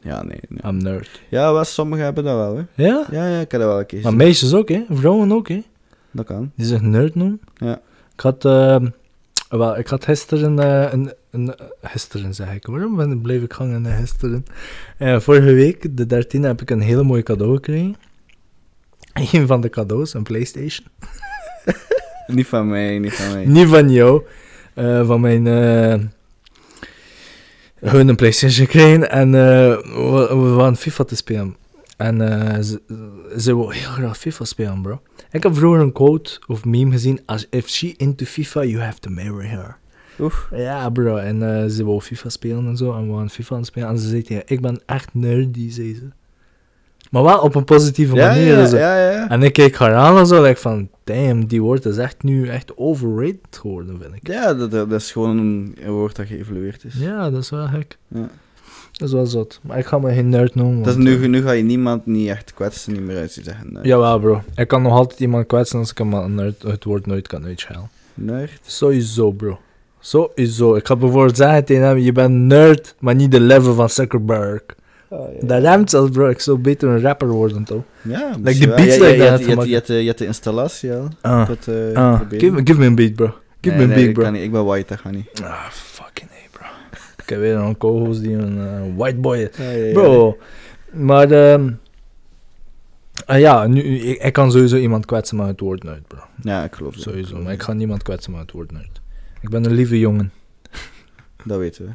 Ja, 0.02 0.22
nee, 0.22 0.38
nee. 0.48 0.72
I'm 0.72 0.76
nerd. 0.76 1.20
Ja, 1.28 1.52
wel, 1.52 1.64
sommigen 1.64 2.04
hebben 2.04 2.24
dat 2.24 2.36
wel, 2.36 2.56
hè. 2.56 2.84
Ja? 2.84 3.06
Ja, 3.10 3.26
ja, 3.28 3.40
ik 3.40 3.50
heb 3.50 3.60
dat 3.60 3.70
wel 3.70 3.78
een 3.78 3.86
keer 3.86 4.02
Maar 4.02 4.14
meisjes 4.14 4.54
ook, 4.54 4.68
hè? 4.68 4.84
Vrouwen 4.90 5.32
ook, 5.32 5.48
hè? 5.48 5.62
Dat 6.10 6.26
kan. 6.26 6.50
Die 6.56 6.66
zich 6.66 6.80
nerd 6.80 7.14
noemen. 7.14 7.40
Ja. 7.56 7.80
Ik 8.14 8.20
had, 8.20 8.44
ehm, 8.44 8.86
wel, 9.48 9.78
ik 9.78 9.86
had 9.86 10.04
gisteren, 10.04 10.58
eh, 10.58 10.92
een, 10.92 11.12
een, 11.32 11.54
gisteren 11.82 12.34
zeg 12.34 12.54
ik, 12.54 12.66
waarom 12.66 12.96
ben, 12.96 13.20
bleef 13.20 13.42
ik 13.42 13.52
hangen 13.52 13.86
in 13.86 13.96
gisteren? 13.96 14.44
Eh, 14.98 15.20
vorige 15.20 15.52
week, 15.52 15.96
de 15.96 16.24
13e, 16.24 16.40
heb 16.40 16.60
ik 16.60 16.70
een 16.70 16.80
hele 16.80 17.02
mooi 17.02 17.22
cadeau 17.22 17.54
gekregen. 17.54 17.96
Een 19.12 19.46
van 19.46 19.60
de 19.60 19.68
cadeaus, 19.70 20.14
een 20.14 20.22
Playstation. 20.22 20.86
Niet 22.26 22.46
van 22.46 22.68
mij, 22.68 22.98
niet 22.98 23.14
van 23.14 23.32
mij. 23.32 23.46
Niet 23.46 23.68
van 23.68 23.90
jou, 23.90 24.22
eh, 24.74 25.06
van 25.06 25.20
mijn. 25.20 25.46
eh 25.46 26.00
hun 27.82 28.08
een 28.08 28.16
PlayStation 28.16 28.66
gekregen 28.66 29.10
en 29.10 29.34
eh, 29.34 29.76
we, 29.76 30.26
we 30.28 30.48
waren 30.48 30.76
FIFA 30.76 31.04
te 31.04 31.16
spelen. 31.16 31.56
En 31.96 32.20
eh, 32.20 32.62
ze, 32.62 32.80
ze 33.38 33.56
wil 33.56 33.70
heel 33.70 33.90
graag 33.90 34.18
FIFA 34.18 34.44
spelen, 34.44 34.82
bro. 34.82 35.00
Ik 35.30 35.42
heb 35.42 35.56
vroeger 35.56 35.80
een 35.80 35.92
quote 35.92 36.40
of 36.46 36.64
meme 36.64 36.90
gezien: 36.90 37.20
als 37.26 37.46
If 37.50 37.68
she 37.68 37.94
into 37.96 38.24
FIFA, 38.24 38.64
you 38.64 38.82
have 38.82 38.98
to 38.98 39.10
marry 39.10 39.46
her. 39.46 39.78
Oef. 40.22 40.48
Ja, 40.54 40.90
bro. 40.90 41.16
En 41.16 41.62
eh, 41.62 41.68
ze 41.68 41.84
wou 41.84 42.00
FIFA 42.00 42.28
spelen 42.28 42.66
en 42.66 42.76
zo. 42.76 42.92
En 42.96 43.06
we 43.06 43.12
waren 43.12 43.30
FIFA 43.30 43.52
aan 43.54 43.60
het 43.60 43.68
spelen. 43.68 43.88
En 43.88 43.98
ze 43.98 44.08
zei 44.08 44.22
tegen 44.22 44.42
ik 44.46 44.60
ben 44.60 44.80
echt 44.86 45.14
nerdy, 45.14 45.70
zei 45.70 45.94
ze. 45.94 46.08
Maar 47.10 47.22
wel 47.22 47.38
op 47.38 47.54
een 47.54 47.64
positieve 47.64 48.14
Ja, 48.14 48.28
manier. 48.28 48.46
ja, 48.58 48.66
zo. 48.66 48.76
ja, 48.76 49.10
ja. 49.10 49.28
En 49.28 49.42
ik 49.42 49.52
keek 49.52 49.76
haar 49.76 49.94
aan 49.94 50.18
en 50.18 50.26
zo. 50.26 50.42
Like 50.42 50.60
van, 50.60 50.88
damn, 51.04 51.46
die 51.46 51.62
woord 51.62 51.84
is 51.84 51.96
echt 51.96 52.22
nu 52.22 52.48
echt 52.48 52.76
overrated 52.76 53.58
geworden, 53.60 53.98
vind 54.00 54.14
ik. 54.14 54.28
Ja, 54.28 54.54
dat, 54.54 54.70
dat 54.70 54.92
is 54.92 55.12
gewoon 55.12 55.38
een, 55.38 55.74
woord 55.86 56.16
dat 56.16 56.26
geëvolueerd 56.26 56.84
is. 56.84 56.94
Ja, 56.94 57.30
dat 57.30 57.42
is 57.42 57.50
wel 57.50 57.66
gek. 57.66 57.98
Ja. 58.08 58.28
Dat 58.92 59.08
is 59.08 59.14
wel 59.14 59.26
zot. 59.26 59.60
Maar 59.62 59.78
ik 59.78 59.86
ga 59.86 59.98
me 59.98 60.12
geen 60.14 60.28
nerd 60.28 60.54
noemen. 60.54 60.82
Dat 60.82 60.96
is 60.96 61.04
nu, 61.04 61.22
eh, 61.22 61.28
nu 61.28 61.42
ga 61.42 61.50
je 61.50 61.62
niemand 61.62 62.06
niet 62.06 62.28
echt 62.28 62.54
kwetsen, 62.54 62.92
niet 62.92 63.02
meer 63.02 63.16
uit 63.18 63.32
zeggen. 63.32 63.72
Nee. 63.72 63.84
Jawel, 63.84 64.20
bro. 64.20 64.42
Ik 64.54 64.68
kan 64.68 64.82
nog 64.82 64.92
altijd 64.92 65.20
iemand 65.20 65.46
kwetsen 65.46 65.78
als 65.78 65.90
ik 65.90 65.98
hem 65.98 66.34
nerd, 66.34 66.62
het 66.62 66.84
woord 66.84 67.06
nooit 67.06 67.28
kan 67.28 67.44
uitschalen. 67.44 67.90
Nerd. 68.14 68.60
Sowieso, 68.62 69.30
bro. 69.30 69.58
Sowieso. 70.04 70.74
Ik 70.74 70.86
ga 70.86 70.96
bijvoorbeeld 70.96 71.36
zeggen 71.36 71.64
tegen 71.64 71.82
hem, 71.84 71.98
je 71.98 72.12
bent 72.12 72.34
nerd, 72.34 72.94
maar 72.98 73.14
niet 73.14 73.30
de 73.30 73.40
level 73.40 73.74
van 73.74 73.88
Zuckerberg. 73.90 74.62
Dat 75.40 75.60
remt 75.62 75.90
zelfs, 75.90 76.10
bro. 76.10 76.28
Ik 76.28 76.40
zou 76.40 76.58
beter 76.58 76.88
een 76.88 77.00
rapper 77.00 77.28
worden, 77.28 77.64
toch? 77.64 77.82
Ja, 78.02 78.18
Like 78.28 78.32
the 78.34 78.40
misschien 78.40 78.68
beats 78.74 78.96
that 78.98 79.14
je, 79.14 79.22
hebt- 79.22 79.44
je, 79.68 79.82
de- 80.04 80.14
de 80.16 80.26
installatie 80.26 80.92
al. 80.92 81.08
Dat, 81.22 81.58
proberen. 81.60 82.18
Give, 82.30 82.50
me- 82.52 82.60
give 82.64 82.78
me 82.78 82.86
een 82.86 82.94
beat, 82.94 83.14
bro. 83.14 83.26
Give 83.60 83.76
Nee, 83.76 83.76
me 83.76 83.82
een 83.82 83.88
nee, 83.88 83.96
beat, 83.98 84.08
ik 84.08 84.14
bro. 84.22 84.30
niet. 84.30 84.42
Ik 84.42 84.52
ben 84.52 84.64
white, 84.64 84.96
dat 85.02 85.12
niet. 85.12 85.42
Ah, 85.42 85.68
fucking 85.70 86.30
hey, 86.30 86.46
bro. 86.50 86.66
Ik 87.22 87.28
heb 87.28 87.38
weer 87.38 87.54
een 87.56 87.76
co-host 87.78 88.20
die 88.22 88.36
een 88.36 88.58
eh, 88.58 88.96
white 88.96 89.16
boy 89.16 89.36
is. 89.38 89.48
Ja. 89.56 89.92
Bro, 89.92 90.36
maar 90.92 91.30
ehm 91.30 91.70
ah 93.26 93.38
ja, 93.38 93.66
nu, 93.66 93.82
ik, 93.82 94.22
ik 94.22 94.32
kan 94.32 94.50
sowieso 94.52 94.76
iemand 94.76 95.04
kwetsen 95.04 95.36
met 95.36 95.46
het 95.46 95.60
woord 95.60 95.84
nerd, 95.84 96.06
bro. 96.08 96.18
Ja, 96.42 96.64
ik 96.64 96.74
geloof 96.74 96.94
het. 96.94 97.02
Sowieso, 97.02 97.36
maar 97.38 97.52
ik 97.52 97.62
ga 97.62 97.72
niemand 97.72 98.02
kwetsen 98.02 98.32
met 98.32 98.40
het 98.40 98.52
woord 98.52 98.72
nerd. 98.72 98.91
Ik 99.42 99.48
ben 99.48 99.64
een 99.64 99.72
lieve 99.72 99.98
jongen. 99.98 100.32
Dat 101.44 101.58
weten 101.58 101.84
we. 101.84 101.90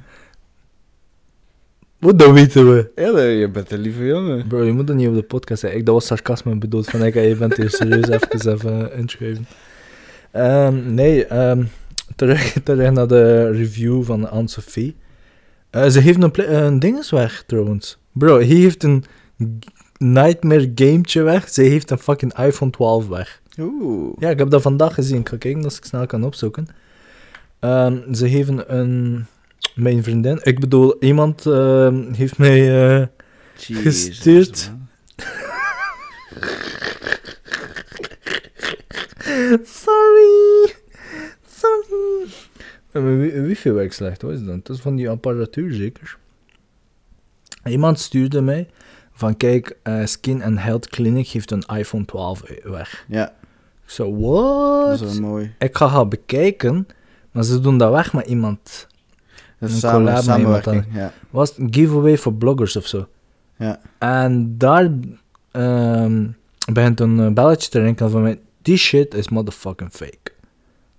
Wat, 1.99 2.19
dat 2.19 2.31
weten 2.31 2.73
we. 2.73 2.91
Ja, 2.95 3.12
dat- 3.12 3.21
je 3.21 3.49
bent 3.53 3.71
een 3.71 3.79
lieve 3.79 4.05
jongen. 4.05 4.47
Bro, 4.47 4.63
je 4.63 4.71
moet 4.71 4.88
dat 4.88 4.95
niet 4.95 5.07
op 5.07 5.13
de 5.15 5.23
podcast 5.23 5.60
zeggen. 5.60 5.79
Ik, 5.79 5.86
dat 5.86 5.93
was 5.95 6.05
sarcasme 6.05 6.55
bedoeld 6.57 6.89
van, 6.89 7.03
ik, 7.03 7.13
je 7.13 7.36
bent 7.36 7.55
hier 7.55 7.69
serieus 7.69 8.07
even, 8.19 8.51
even 8.53 8.93
inschrijven. 8.97 9.45
Ehm, 10.31 10.93
nee, 10.93 11.25
ehm, 11.25 11.63
terug, 12.15 12.53
terug 12.63 12.91
naar 12.91 13.07
de 13.07 13.49
review 13.51 14.03
van 14.03 14.29
Anne-Sophie. 14.29 14.95
Eh, 15.69 15.88
ze 15.88 15.99
heeft 15.99 16.23
een, 16.23 16.31
pla- 16.31 16.45
een 16.47 16.79
dinges 16.79 17.10
weg, 17.10 17.43
trouwens. 17.47 17.97
Bro, 18.12 18.36
hij 18.36 18.45
heeft 18.45 18.83
een 18.83 19.03
Nightmare 19.97 20.71
gametje 20.75 21.21
weg. 21.21 21.49
Ze 21.49 21.62
heeft 21.62 21.91
een 21.91 21.97
fucking 21.99 22.38
iPhone 22.39 22.71
12 22.71 23.07
weg. 23.07 23.41
Oeh. 23.60 24.13
Ja, 24.19 24.29
ik 24.29 24.39
heb 24.39 24.49
dat 24.49 24.62
vandaag 24.62 24.93
gezien. 24.93 25.19
Ik 25.19 25.29
ga 25.29 25.38
kijken 25.38 25.63
als 25.63 25.77
ik 25.77 25.86
snel 25.86 26.05
kan 26.05 26.23
opzoeken. 26.23 26.67
Ehm, 27.60 28.13
ze 28.13 28.30
geven 28.30 28.78
een... 28.78 29.26
Mijn 29.76 30.04
vriendin... 30.04 30.39
Ik 30.43 30.60
bedoel, 30.60 31.04
iemand 31.04 31.46
ehm, 31.46 32.13
heeft 32.13 32.38
mij... 32.38 32.60
eh, 33.00 33.06
Jezus, 33.56 34.06
gestuurd. 34.08 34.72
Sorry. 39.63 40.74
Sorry. 41.48 42.28
Ja, 42.93 43.00
Mijn 43.00 43.20
wi- 43.20 43.41
wifi 43.41 43.72
werkt 43.72 43.93
slecht, 43.93 44.22
wat 44.22 44.32
is 44.32 44.43
dat? 44.43 44.65
Dat 44.65 44.76
is 44.76 44.82
van 44.82 44.96
die 44.96 45.10
apparatuur 45.10 45.74
zeker. 45.74 46.17
Iemand 47.65 48.00
stuurde 48.00 48.41
mij 48.41 48.70
van 49.12 49.38
kijk, 49.38 49.78
eh, 49.84 50.06
Skin 50.06 50.43
and 50.43 50.60
Health 50.60 50.88
Clinic 50.89 51.28
heeft 51.28 51.52
een 51.52 51.63
iPhone 51.76 52.06
12 52.06 52.41
weg. 52.63 53.06
Ja, 53.08 53.28
Ik 53.30 53.34
zo, 53.86 54.12
dat 54.12 54.20
what? 54.20 55.02
is 55.02 55.17
wel 55.20 55.30
mooi. 55.30 55.54
Ik 55.60 55.78
ga 55.78 55.88
gaan 55.88 56.10
bekijken, 56.10 56.88
maar 57.38 57.45
ze 57.45 57.60
doen 57.60 57.78
dat 57.78 57.91
weg 57.91 58.13
met 58.13 58.28
iemand. 58.28 58.88
Dat 59.60 59.69
Een 59.69 59.76
samen, 59.76 60.06
collab 60.06 60.26
met 60.26 60.38
iemand. 60.38 60.86
Ja. 60.93 61.13
Was 61.30 61.58
een 61.58 61.73
giveaway 61.73 62.17
voor 62.17 62.34
bloggers 62.34 62.76
of 62.76 62.88
zo? 62.88 63.08
Ja. 63.58 63.80
En 63.97 64.58
daar 64.58 64.91
ehm, 65.52 66.28
begint 66.73 67.00
een 67.00 67.19
eh, 67.19 67.32
belletje 67.32 67.69
te 67.69 67.82
rinkelen 67.82 68.12
van 68.12 68.21
mij. 68.21 68.39
Die 68.62 68.78
shit 68.78 69.13
is 69.13 69.30
motherfucking 69.30 69.91
fake. 69.91 70.32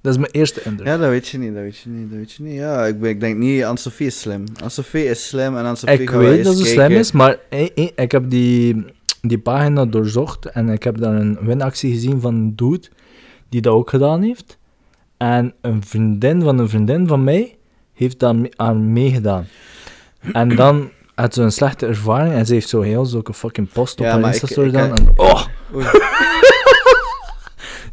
Dat 0.01 0.13
is 0.13 0.19
mijn 0.19 0.33
eerste 0.33 0.63
indruk. 0.63 0.87
ja, 0.87 0.97
dat 0.97 1.09
weet 1.09 1.29
je 1.29 1.39
niet, 1.39 1.55
dat 1.55 1.63
weet 1.63 1.79
je 1.79 1.89
niet, 1.91 2.09
dat 2.11 2.19
weet 2.19 2.33
je 2.33 2.43
niet. 2.43 2.55
Ja, 2.55 2.85
ik, 2.85 3.01
ben- 3.01 3.11
ik 3.11 3.21
denk 3.21 3.39
niet, 3.39 3.65
Anne-Sophie 3.65 4.07
is 4.07 4.21
slim. 4.21 4.45
Anne-Sophie 4.57 5.05
is 5.05 5.29
slim 5.29 5.57
en 5.57 5.65
Anne-Sophie 5.65 6.01
ik 6.01 6.11
weet 6.11 6.45
dat 6.45 6.57
ze 6.57 6.65
slim 6.65 6.91
is, 6.91 7.13
maar 7.13 7.39
eh, 7.49 7.91
ik 7.95 8.13
heb 8.13 8.31
die, 8.31 8.85
die 9.21 9.39
pagina 9.39 9.87
doorzocht 9.87 10.47
en 10.47 10.69
ik 10.69 10.83
heb 10.83 10.99
daar 10.99 11.15
een 11.15 11.39
winactie 11.41 11.93
gezien 11.93 12.21
van 12.21 12.35
een 12.35 12.57
dude 12.57 12.89
die 13.49 13.61
dat 13.61 13.73
ook 13.73 13.91
gedaan 13.91 14.23
heeft. 14.23 14.58
En 15.19 15.55
een 15.61 15.83
vriendin 15.85 16.43
van 16.43 16.59
een 16.59 16.69
vriendin 16.69 17.07
van 17.09 17.25
mij 17.25 17.57
heeft 17.95 18.19
daar 18.19 18.35
aan 18.57 18.93
meegedaan. 18.93 19.47
En 20.33 20.57
dan 20.57 20.91
had 21.15 21.35
ze 21.35 21.43
een 21.43 21.53
slechte 21.53 21.87
ervaring 21.87 22.35
en 22.35 22.47
ze 22.47 22.53
heeft 22.55 22.69
zo 22.69 22.81
heel 22.81 23.05
zulke 23.07 23.35
fucking 23.35 23.69
post 23.73 23.99
op 23.99 24.05
Ja, 24.05 24.11
haar 24.11 24.21
maar 24.21 24.35
ik- 24.35 24.41
Insta-story 24.41 24.69
ik- 24.69 24.75
en- 24.75 25.13
Oh, 25.17 25.45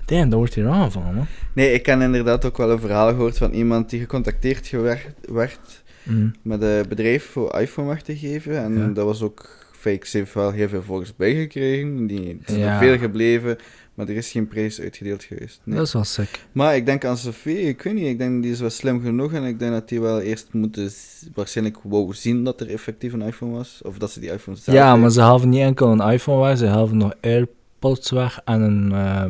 damn, 0.05 0.29
dat 0.29 0.39
wordt 0.39 0.53
hier 0.53 0.67
aangevallen, 0.67 1.13
man. 1.15 1.25
Nee, 1.53 1.71
ik 1.73 1.85
heb 1.85 2.01
inderdaad 2.01 2.45
ook 2.45 2.57
wel 2.57 2.71
een 2.71 2.79
verhaal 2.79 3.07
gehoord 3.09 3.37
van 3.37 3.51
iemand 3.51 3.89
die 3.89 3.99
gecontacteerd 3.99 4.67
gewer- 4.67 5.13
werd 5.21 5.83
Mm. 6.03 6.33
met 6.41 6.61
een 6.61 6.85
bedrijf 6.89 7.25
voor 7.31 7.59
iPhone 7.59 7.87
weg 7.87 8.01
te 8.01 8.17
geven. 8.17 8.63
En 8.63 8.77
Ja. 8.77 8.87
dat 8.87 9.05
was 9.05 9.21
ook 9.21 9.67
fake. 9.71 10.07
Ze 10.07 10.17
heeft 10.17 10.33
wel 10.33 10.51
heel 10.51 10.67
veel 10.69 10.83
volgers 10.83 11.15
bijgekregen. 11.15 12.07
Die 12.07 12.29
er 12.29 12.35
zijn 12.45 12.59
Ja. 12.59 12.73
er 12.73 12.79
veel 12.79 12.97
gebleven, 12.97 13.57
maar 13.95 14.07
er 14.07 14.15
is 14.15 14.31
geen 14.31 14.47
prijs 14.47 14.81
uitgedeeld 14.81 15.23
geweest. 15.23 15.61
Nee. 15.63 15.77
Dat 15.77 15.87
is 15.87 15.93
wel 15.93 16.03
sick. 16.03 16.45
Maar 16.51 16.75
ik 16.75 16.85
denk 16.85 17.05
aan 17.05 17.17
Sophie, 17.17 17.57
ik 17.59 17.81
weet 17.81 17.93
niet, 17.93 18.05
ik 18.05 18.17
denk 18.17 18.43
die 18.43 18.51
is 18.51 18.59
wel 18.59 18.69
slim 18.69 19.01
genoeg 19.01 19.33
en 19.33 19.43
ik 19.43 19.59
denk 19.59 19.71
dat 19.71 19.89
die 19.89 20.01
wel 20.01 20.19
eerst 20.21 20.47
moeten 20.53 20.89
waarschijnlijk 21.33 21.77
wou 21.83 22.13
zien 22.13 22.43
dat 22.43 22.61
er 22.61 22.69
effectief 22.69 23.13
een 23.13 23.21
iPhone 23.21 23.51
was. 23.51 23.81
Of 23.83 23.97
dat 23.97 24.11
ze 24.11 24.19
die 24.19 24.31
iPhone 24.31 24.57
zelf 24.57 24.77
Ja, 24.77 24.89
heeft. 24.89 25.01
maar 25.01 25.11
ze 25.11 25.21
halen 25.21 25.49
niet 25.49 25.61
enkel 25.61 25.91
een 25.91 26.11
iPhone 26.11 26.41
weg, 26.47 26.57
ze 26.57 26.65
halen 26.65 26.97
nog 26.97 27.13
AirPods 27.21 28.11
weg 28.11 28.41
en 28.45 28.61
een, 28.61 28.91
eh 28.91 29.25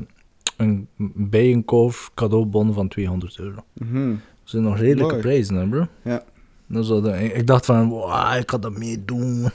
een 0.58 0.88
bijenkorf 1.16 2.12
cadeaubon 2.14 2.74
van 2.74 2.88
200 2.88 3.40
euro. 3.40 3.64
Mhm. 3.74 4.10
Dat 4.10 4.18
zijn 4.44 4.64
nog 4.64 4.78
redelijke 4.78 5.12
Mooi. 5.12 5.22
prijzen, 5.22 5.56
hè, 5.56 5.68
bro? 5.68 5.88
Ja. 6.04 6.24
Dat 6.68 6.88
wel 6.88 7.02
de- 7.02 7.24
ik, 7.24 7.34
ik 7.36 7.48
dacht 7.48 7.66
van, 7.66 7.90
wow, 7.90 8.36
ik 8.40 8.52
ga 8.52 8.58
dat 8.58 8.78
mee 8.78 9.06
doen. 9.06 9.40
Mhm. 9.42 9.50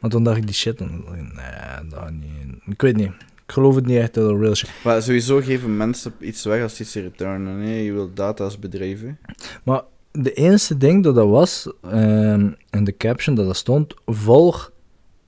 Maar 0.00 0.10
toen 0.10 0.22
dacht 0.24 0.36
ik 0.36 0.46
die 0.46 0.54
shit, 0.54 0.80
en, 0.80 1.04
nee, 1.12 1.88
dat 1.90 2.10
niet. 2.10 2.56
Ik 2.66 2.80
weet 2.82 2.96
niet. 2.96 3.10
Ik 3.48 3.54
geloof 3.54 3.74
het 3.74 3.86
niet 3.86 3.96
echt 3.98 4.14
dat 4.14 4.30
het 4.30 4.40
real 4.40 4.54
shit 4.54 4.70
Maar 4.84 5.02
sowieso 5.02 5.40
geven 5.40 5.76
mensen 5.76 6.12
iets 6.20 6.44
weg 6.44 6.62
als 6.62 6.76
ze 6.76 7.00
returnen. 7.00 7.58
Nee, 7.58 7.84
je 7.84 7.92
wilt 7.92 8.16
data 8.16 8.44
als 8.44 8.58
bedrijven. 8.58 9.18
Maar 9.64 9.82
de 10.12 10.32
enige 10.32 10.76
ding 10.76 11.02
dat 11.04 11.14
dat 11.14 11.28
was, 11.28 11.72
ehm, 11.82 12.50
in 12.70 12.84
de 12.84 12.96
caption 12.96 13.34
dat 13.34 13.46
dat 13.46 13.56
stond, 13.56 13.94
volg 14.06 14.72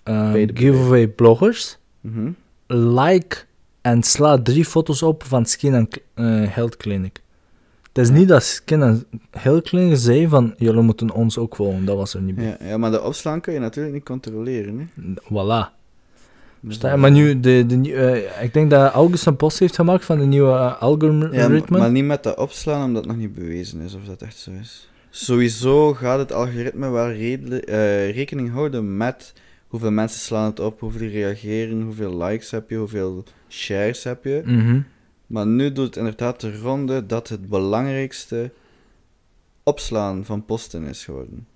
ehm, 0.02 0.48
giveaway 0.54 1.08
bloggers, 1.08 1.78
Mhm. 2.00 2.30
like 2.98 3.36
en 3.80 4.02
sla 4.02 4.42
drie 4.42 4.64
foto's 4.64 5.02
op 5.02 5.22
van 5.22 5.46
Skin 5.46 5.74
and 5.74 5.96
eh, 6.14 6.24
Health 6.48 6.76
Clinic. 6.76 7.22
Het 7.92 7.98
is 7.98 8.10
niet 8.10 8.28
dat 8.28 8.42
Skin 8.42 8.82
and 8.82 9.04
Health 9.30 9.62
Clinic 9.68 9.96
zei 9.96 10.28
van, 10.28 10.54
jullie 10.56 10.82
moeten 10.82 11.10
ons 11.10 11.38
ook 11.38 11.56
volgen, 11.56 11.84
dat 11.84 11.96
was 11.96 12.14
er 12.14 12.20
niet 12.20 12.34
bij. 12.34 12.44
Ja, 12.44 12.56
ja, 12.66 12.76
maar 12.76 12.90
de 12.90 13.02
opslaan 13.02 13.40
kan 13.40 13.54
je 13.54 13.60
natuurlijk 13.60 13.94
niet 13.94 14.04
controleren. 14.04 14.78
Hè. 14.78 15.04
Voilà. 15.22 15.78
Maar 16.60 17.10
nu, 17.10 17.40
de, 17.40 17.66
de, 17.66 17.94
eh, 17.94 18.42
ik 18.42 18.52
denk 18.52 18.70
dat 18.70 18.92
August 18.92 19.26
een 19.26 19.36
post 19.36 19.58
heeft 19.58 19.74
gemaakt 19.74 20.04
van 20.04 20.18
de 20.18 20.24
nieuwe 20.24 20.52
eh, 20.52 20.80
algoritme. 20.80 21.28
Ja, 21.32 21.78
maar 21.78 21.90
niet 21.90 22.04
met 22.04 22.22
dat 22.22 22.36
opslaan, 22.36 22.84
omdat 22.84 23.04
het 23.04 23.12
nog 23.12 23.20
niet 23.20 23.34
bewezen 23.34 23.80
is 23.80 23.94
of 23.94 24.04
dat 24.04 24.22
echt 24.22 24.36
zo 24.36 24.50
is. 24.60 24.88
Sowieso 25.10 25.94
gaat 25.94 26.18
het 26.18 26.32
algoritme 26.32 26.90
wel 26.90 27.08
eh, 27.08 28.14
rekening 28.14 28.50
houden 28.50 28.96
met 28.96 29.32
hoeveel 29.68 29.90
mensen 29.90 30.20
slaan 30.20 30.44
het 30.44 30.60
op, 30.60 30.80
hoeveel 30.80 31.00
die 31.00 31.10
reageren, 31.10 31.82
hoeveel 31.82 32.16
likes 32.22 32.50
heb 32.50 32.70
je, 32.70 32.76
hoeveel 32.76 33.24
shares 33.48 34.04
heb 34.04 34.24
je. 34.24 34.42
Mhm. 34.44 34.80
Maar 35.26 35.46
nu 35.46 35.72
doet 35.72 35.86
het 35.86 35.96
inderdaad 35.96 36.40
de 36.40 36.60
ronde 36.60 37.06
dat 37.06 37.28
het 37.28 37.48
belangrijkste 37.48 38.50
opslaan 39.62 40.24
van 40.24 40.44
posten 40.44 40.84
is 40.84 41.04
geworden. 41.04 41.46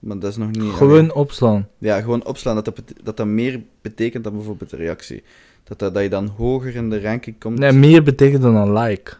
Maar 0.00 0.18
dat 0.18 0.30
is 0.30 0.36
nog 0.36 0.50
niet... 0.50 0.72
Gewoon 0.72 1.12
opslaan. 1.12 1.68
Ja, 1.78 2.00
gewoon 2.00 2.24
opslaan, 2.24 2.54
dat 2.54 2.64
dat, 2.64 2.82
dat 3.02 3.16
dat 3.16 3.26
meer 3.26 3.62
betekent 3.80 4.24
dan 4.24 4.32
bijvoorbeeld 4.34 4.70
de 4.70 4.76
reactie. 4.76 5.22
Dat, 5.64 5.78
dat, 5.78 5.94
dat 5.94 6.02
je 6.02 6.08
dan 6.08 6.26
hoger 6.36 6.74
in 6.74 6.90
de 6.90 7.00
ranking 7.00 7.36
komt. 7.38 7.58
Nee, 7.58 7.72
meer 7.72 8.02
betekent 8.02 8.42
dan 8.42 8.54
een 8.56 8.72
like. 8.72 9.12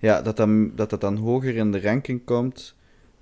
Ja, 0.00 0.22
dat 0.22 0.36
dat, 0.36 0.48
dat 0.74 0.90
dat 0.90 1.00
dan 1.00 1.16
hoger 1.16 1.56
in 1.56 1.72
de 1.72 1.80
ranking 1.80 2.24
komt 2.24 2.74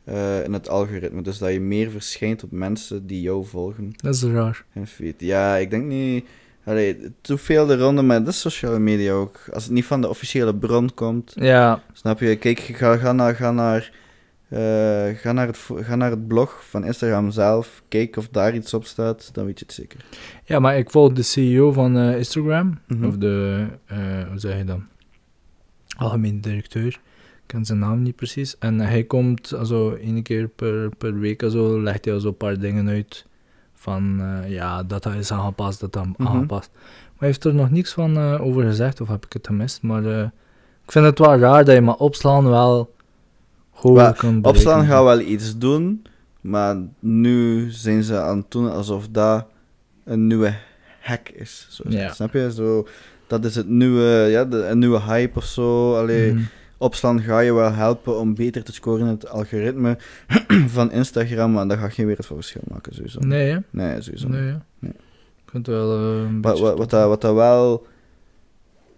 eh, 0.05 0.45
in 0.45 0.53
het 0.53 0.69
algoritme. 0.69 1.23
Dus 1.23 1.39
dat 1.39 1.53
je 1.53 1.61
meer 1.61 1.91
verschijnt 1.91 2.43
op 2.45 2.51
mensen 2.51 3.07
die 3.07 3.21
jou 3.21 3.45
volgen 3.45 3.93
Dat 3.97 4.15
is 4.15 4.23
raar. 4.23 4.65
in 4.75 4.87
feed. 4.87 5.15
Ja, 5.19 5.57
ik 5.57 5.71
denk 5.71 5.85
niet... 5.85 6.25
Allee, 6.65 7.13
te 7.21 7.39
veel 7.39 7.67
de 7.67 7.77
ronde, 7.77 8.03
maar 8.03 8.19
dat 8.25 8.33
is 8.33 8.41
sociale 8.41 8.79
media 8.79 9.13
ook. 9.13 9.41
Als 9.53 9.65
het 9.65 9.73
niet 9.73 9.85
van 9.85 10.01
de 10.01 10.09
officiële 10.09 10.55
bron 10.55 10.95
komt, 10.95 11.33
Ja, 11.35 11.83
snap 11.93 12.21
je? 12.21 12.37
Kijk, 12.37 12.59
ga, 12.61 12.97
ga 12.97 13.13
naar... 13.13 13.35
Ga 13.35 13.51
naar 13.53 13.93
ga, 15.17 15.33
naar 15.33 15.47
het, 15.47 15.59
ga 15.75 15.97
naar 15.97 16.11
het 16.11 16.27
blog 16.27 16.65
van 16.69 16.85
Instagram 16.85 17.31
zelf. 17.31 17.83
Kijk 17.89 18.17
of 18.17 18.29
daar 18.29 18.55
iets 18.55 18.75
op 18.75 18.85
staat, 18.85 19.31
dan 19.35 19.45
weet 19.45 19.59
je 19.59 19.65
het 19.65 19.75
zeker. 19.75 20.05
ja 20.45 20.59
maar 20.59 20.79
ik 20.79 20.91
volg 20.91 21.13
de 21.13 21.23
CEO 21.23 21.73
van 21.73 21.97
eh, 21.97 22.17
Instagram. 22.17 22.79
Mhm. 22.87 23.05
Of 23.05 23.17
de, 23.17 23.67
eh, 23.87 23.99
hoe 24.29 24.39
zeg 24.39 24.57
je 24.59 24.65
dan? 24.65 24.85
Algemeen 25.97 26.41
directeur. 26.41 26.87
Ik 26.87 27.49
ken 27.59 27.65
zijn 27.65 27.79
naam 27.79 28.03
niet 28.03 28.17
precies. 28.17 28.59
En 28.59 28.79
hij 28.81 29.05
komt 29.05 29.55
also 29.55 29.95
één 29.95 30.23
keer 30.23 30.49
per, 30.49 30.89
per 30.99 31.19
week 31.19 31.45
zo, 31.49 31.81
legt 31.83 32.05
hij 32.05 32.19
zo 32.21 32.29
een 32.29 32.37
paar 32.37 32.59
dingen 32.59 32.89
uit. 32.89 33.27
Van 33.75 34.21
eh, 34.21 34.51
ja, 34.51 34.83
dat 34.83 35.07
is 35.07 35.33
aangepast, 35.33 35.81
dat 35.81 35.93
dat 35.93 36.07
Mhm. 36.19 36.29
aangepast. 36.29 36.71
Maar 36.73 37.17
hij 37.19 37.29
heeft 37.29 37.45
er 37.45 37.55
nog 37.55 37.71
niks 37.71 37.93
van 37.93 38.17
eh, 38.17 38.41
over 38.41 38.63
gezegd, 38.65 39.01
of 39.01 39.09
heb 39.09 39.25
ik 39.25 39.33
het 39.33 39.47
gemist. 39.47 39.83
Maar 39.83 40.05
eh, 40.05 40.23
ik 40.85 40.93
vind 40.93 41.05
het 41.05 41.19
wel 41.19 41.37
raar 41.37 41.65
dat 41.65 41.75
je 41.75 41.81
maar 41.81 41.95
opslaan 41.95 42.49
wel 42.49 42.95
kan 44.17 44.45
Opslaan 44.45 44.87
gaat 44.87 45.05
wel 45.05 45.21
iets 45.21 45.59
doen, 45.59 46.03
maar 46.41 46.77
nu 46.99 47.71
zijn 47.71 48.03
ze 48.03 48.21
aan 48.21 48.37
het 48.37 48.51
doen 48.51 48.71
alsof 48.71 49.09
dat 49.11 49.47
een 50.05 50.27
nieuwe 50.27 50.55
hack 51.01 51.29
is. 51.29 51.67
Zo, 51.71 51.83
Ja. 51.89 52.13
Snap 52.13 52.33
je? 52.33 52.53
Zo, 52.53 52.87
dat 53.27 53.45
is 53.45 53.55
het 53.55 53.69
nieuwe, 53.69 54.27
ja, 54.31 54.45
de, 54.45 54.67
een 54.67 54.79
nieuwe 54.79 55.01
hype 55.01 55.39
of 55.39 55.45
zo. 55.45 55.97
Allee, 55.99 56.33
Mhm. 56.33 56.43
Opslaan 56.79 57.21
ga 57.21 57.39
je 57.41 57.53
wel 57.55 57.73
helpen 57.73 58.19
om 58.19 58.35
beter 58.35 58.65
te 58.65 58.73
scoren 58.73 59.01
in 59.01 59.07
het 59.13 59.29
algoritme 59.29 59.99
van 60.77 60.93
Instagram, 60.93 61.53
maar 61.53 61.69
dat 61.69 61.79
gaat 61.79 61.93
geen 61.93 62.07
wereld 62.07 62.27
van 62.27 62.37
verschil 62.37 62.61
maken, 62.69 62.95
sowieso. 62.95 63.21
Nee, 63.21 63.51
hè? 63.51 63.59
Nee, 63.71 64.03
sowieso. 64.03 64.29
Nee, 64.29 64.41
hè? 64.41 64.57
Nee. 64.79 64.93
Het 65.53 65.67
wel 65.67 65.97
eh, 65.99 66.23
een 66.23 66.43
Wat, 66.43 66.59
wat, 66.61 66.79
wat, 66.79 66.91
dat, 66.91 67.09
wat 67.09 67.21
dat 67.21 67.35
wel 67.35 67.87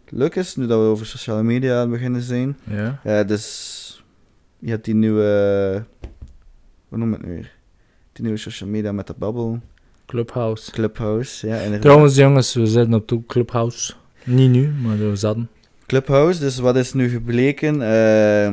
leuk 0.09 0.35
is, 0.35 0.57
nu 0.57 0.66
dat 0.66 0.79
we 0.81 0.85
over 0.87 1.07
sociale 1.07 1.42
media 1.42 1.75
aan 1.75 1.81
het 1.81 1.90
beginnen 1.90 2.23
zijn, 2.23 2.57
Ja. 2.70 3.01
Ja, 3.05 3.25
dus 3.25 3.84
je 4.64 4.70
hebt 4.70 4.85
die 4.85 4.94
nieuwe, 4.94 5.85
hoe 6.88 6.98
noem 6.98 7.09
je 7.11 7.16
het 7.16 7.27
nu 7.27 7.33
weer? 7.33 7.53
Die 8.12 8.22
nieuwe 8.24 8.38
social 8.38 8.68
media 8.68 8.92
met 8.92 9.07
de 9.07 9.14
bubble, 9.18 9.61
Clubhouse. 10.07 10.70
Clubhouse, 10.70 11.46
ja, 11.46 11.57
inderdaad. 11.57 11.81
Trouwens, 11.81 12.16
jongens, 12.16 12.55
we 12.55 12.66
zitten 12.66 12.94
op 12.94 13.22
Clubhouse. 13.27 13.92
Niet 14.24 14.50
nu, 14.50 14.68
maar 14.83 14.98
we 14.98 15.16
zaten. 15.16 15.48
Clubhouse, 15.87 16.40
dus 16.40 16.59
wat 16.59 16.77
is 16.77 16.92
nu 16.92 17.09
gebleken? 17.09 17.83
Eh, 17.83 18.53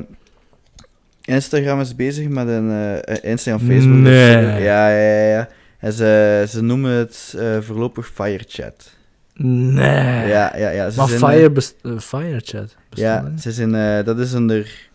Instagram 1.21 1.79
is 1.79 1.95
bezig 1.95 2.27
met 2.27 2.47
een 2.47 2.71
eh, 2.71 3.31
Instagram, 3.31 3.67
Facebook. 3.67 3.95
dus, 3.95 4.03
Nee. 4.03 4.35
eh, 4.35 4.63
ja, 4.63 4.89
ja, 4.89 5.19
ja, 5.21 5.29
ja. 5.29 5.49
En 5.79 5.93
ze, 5.93 6.45
ze 6.49 6.61
noemen 6.61 6.91
het 6.91 7.35
eh, 7.37 7.57
voorlopig 7.61 8.07
Firechat. 8.13 8.95
Nee. 9.35 10.27
Ja, 10.27 10.57
ja, 10.57 10.69
ja. 10.69 10.89
Ze 10.89 10.97
maar 10.99 11.07
zijn, 11.07 11.21
eh, 11.21 11.27
Fire 11.29 11.51
best 11.51 11.75
eh, 11.81 11.97
Firechat. 11.97 12.75
Ja, 12.89 13.23
hè? 13.23 13.37
ze 13.41 13.51
zijn, 13.51 13.75
eh, 13.75 14.05
dat 14.05 14.19
is 14.19 14.33
onder 14.33 14.89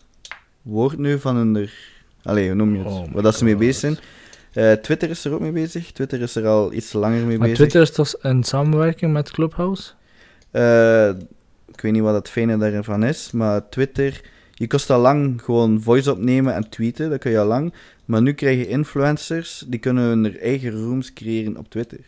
woord 0.67 0.97
nu 0.97 1.19
van 1.19 1.39
onder. 1.39 1.73
Allee, 2.23 2.47
hoe 2.47 2.55
noem 2.55 2.75
je 2.75 2.83
het? 2.83 2.87
Oh 2.87 3.11
Waar 3.11 3.23
dat 3.23 3.35
ze 3.35 3.43
mee 3.43 3.55
bezig 3.55 3.75
zijn. 3.75 3.97
Eh, 4.53 4.71
Twitter 4.71 5.09
is 5.09 5.25
er 5.25 5.33
ook 5.33 5.39
mee 5.39 5.51
bezig. 5.51 5.91
Twitter 5.91 6.21
is 6.21 6.35
er 6.35 6.47
al 6.47 6.73
iets 6.73 6.93
langer 6.93 7.25
mee 7.25 7.37
Maar 7.37 7.47
bezig. 7.47 7.55
Twitter 7.55 7.81
is 7.81 7.91
toch 7.91 8.15
in 8.21 8.43
samenwerking 8.43 9.13
met 9.13 9.31
Clubhouse? 9.31 9.91
Eh, 10.51 11.09
ik 11.67 11.81
weet 11.81 11.91
niet 11.91 12.01
wat 12.01 12.13
het 12.13 12.29
fijne 12.29 12.57
daarvan 12.57 13.03
is, 13.03 13.31
maar 13.31 13.69
Twitter. 13.69 14.21
Je 14.53 14.67
kost 14.67 14.89
al 14.89 14.99
lang 14.99 15.41
gewoon 15.41 15.81
voice 15.81 16.11
opnemen 16.11 16.53
en 16.53 16.69
tweeten, 16.69 17.09
dat 17.09 17.19
kun 17.19 17.31
je 17.31 17.39
al 17.39 17.45
lang. 17.45 17.73
Maar 18.05 18.21
nu 18.21 18.33
krijg 18.33 18.57
je 18.57 18.67
influencers, 18.67 19.63
die 19.67 19.79
kunnen 19.79 20.03
hun 20.03 20.39
eigen 20.39 20.71
rooms 20.71 21.13
creëren 21.13 21.57
op 21.57 21.69
Twitter. 21.69 21.99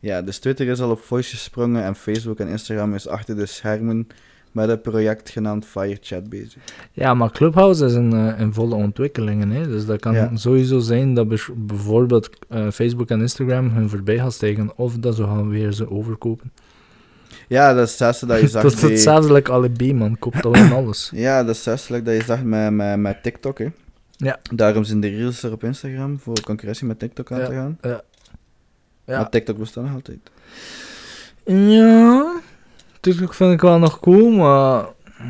Ja, 0.00 0.22
dus 0.22 0.38
Twitter 0.38 0.66
is 0.66 0.80
al 0.80 0.90
op 0.90 1.00
voice 1.00 1.30
gesprongen 1.30 1.84
en 1.84 1.94
Facebook 1.94 2.38
en 2.40 2.48
Instagram 2.48 2.94
is 2.94 3.08
achter 3.08 3.36
de 3.36 3.46
schermen 3.46 4.06
met 4.56 4.68
een 4.68 4.80
project 4.80 5.30
genaamd 5.30 5.64
Firechat 5.66 6.28
bezig. 6.28 6.62
Ja, 6.92 7.14
maar 7.14 7.30
Clubhouse 7.30 7.84
is 7.84 7.94
in, 7.94 8.12
eh, 8.12 8.40
in 8.40 8.52
volle 8.52 8.74
ontwikkelingen. 8.74 9.50
Hè? 9.50 9.66
Dus 9.68 9.86
dat 9.86 10.00
kan 10.00 10.14
Ja. 10.14 10.30
sowieso 10.34 10.78
zijn 10.78 11.14
dat 11.14 11.28
bijvoorbeeld 11.56 12.28
eh, 12.48 12.70
Facebook 12.70 13.08
en 13.10 13.20
Instagram 13.20 13.70
hun 13.70 13.88
voorbij 13.88 14.18
gaan 14.18 14.32
stijgen. 14.32 14.72
Of 14.76 14.96
dat 14.98 15.14
ze 15.16 15.22
gaan 15.22 15.48
weer 15.48 15.72
ze 15.72 15.90
overkopen. 15.90 16.52
Ja, 17.48 17.74
dat 17.74 17.84
is 17.84 17.88
hetzelfde 17.90 18.26
dat 18.26 18.40
je 18.40 18.48
zag 18.56 18.62
dat 18.62 18.72
is 18.72 18.82
hetzelfde 18.82 19.32
like 19.32 19.52
alibi, 19.52 19.94
man. 19.94 20.18
Koopt 20.18 20.44
alleen 20.46 20.72
alles. 20.72 21.10
Ja, 21.14 21.44
dat 21.44 21.54
is 21.56 21.64
hetzelfde 21.64 22.02
dat 22.02 22.14
je 22.14 22.22
zag 22.26 22.42
met, 22.42 22.72
met, 22.72 22.98
met 22.98 23.22
TikTok, 23.22 23.58
hè. 23.58 23.66
Ja. 24.16 24.38
Daarom 24.54 24.84
zijn 24.84 25.00
de 25.00 25.08
reels 25.08 25.42
er 25.42 25.52
op 25.52 25.64
Instagram, 25.64 26.18
voor 26.18 26.40
concurrentie 26.40 26.86
met 26.86 26.98
TikTok 26.98 27.32
aan 27.32 27.38
Ja. 27.38 27.46
te 27.46 27.52
gaan. 27.52 27.78
Ja. 27.82 28.02
Maar 29.06 29.28
TikTok 29.30 29.58
bestaat 29.58 29.84
nog 29.84 29.94
altijd. 29.94 30.18
Ja, 31.44 32.40
natuurlijk 33.06 33.34
vind 33.34 33.52
ik 33.52 33.60
wel 33.60 33.78
nog 33.78 34.00
cool, 34.00 34.30
maar 34.30 34.86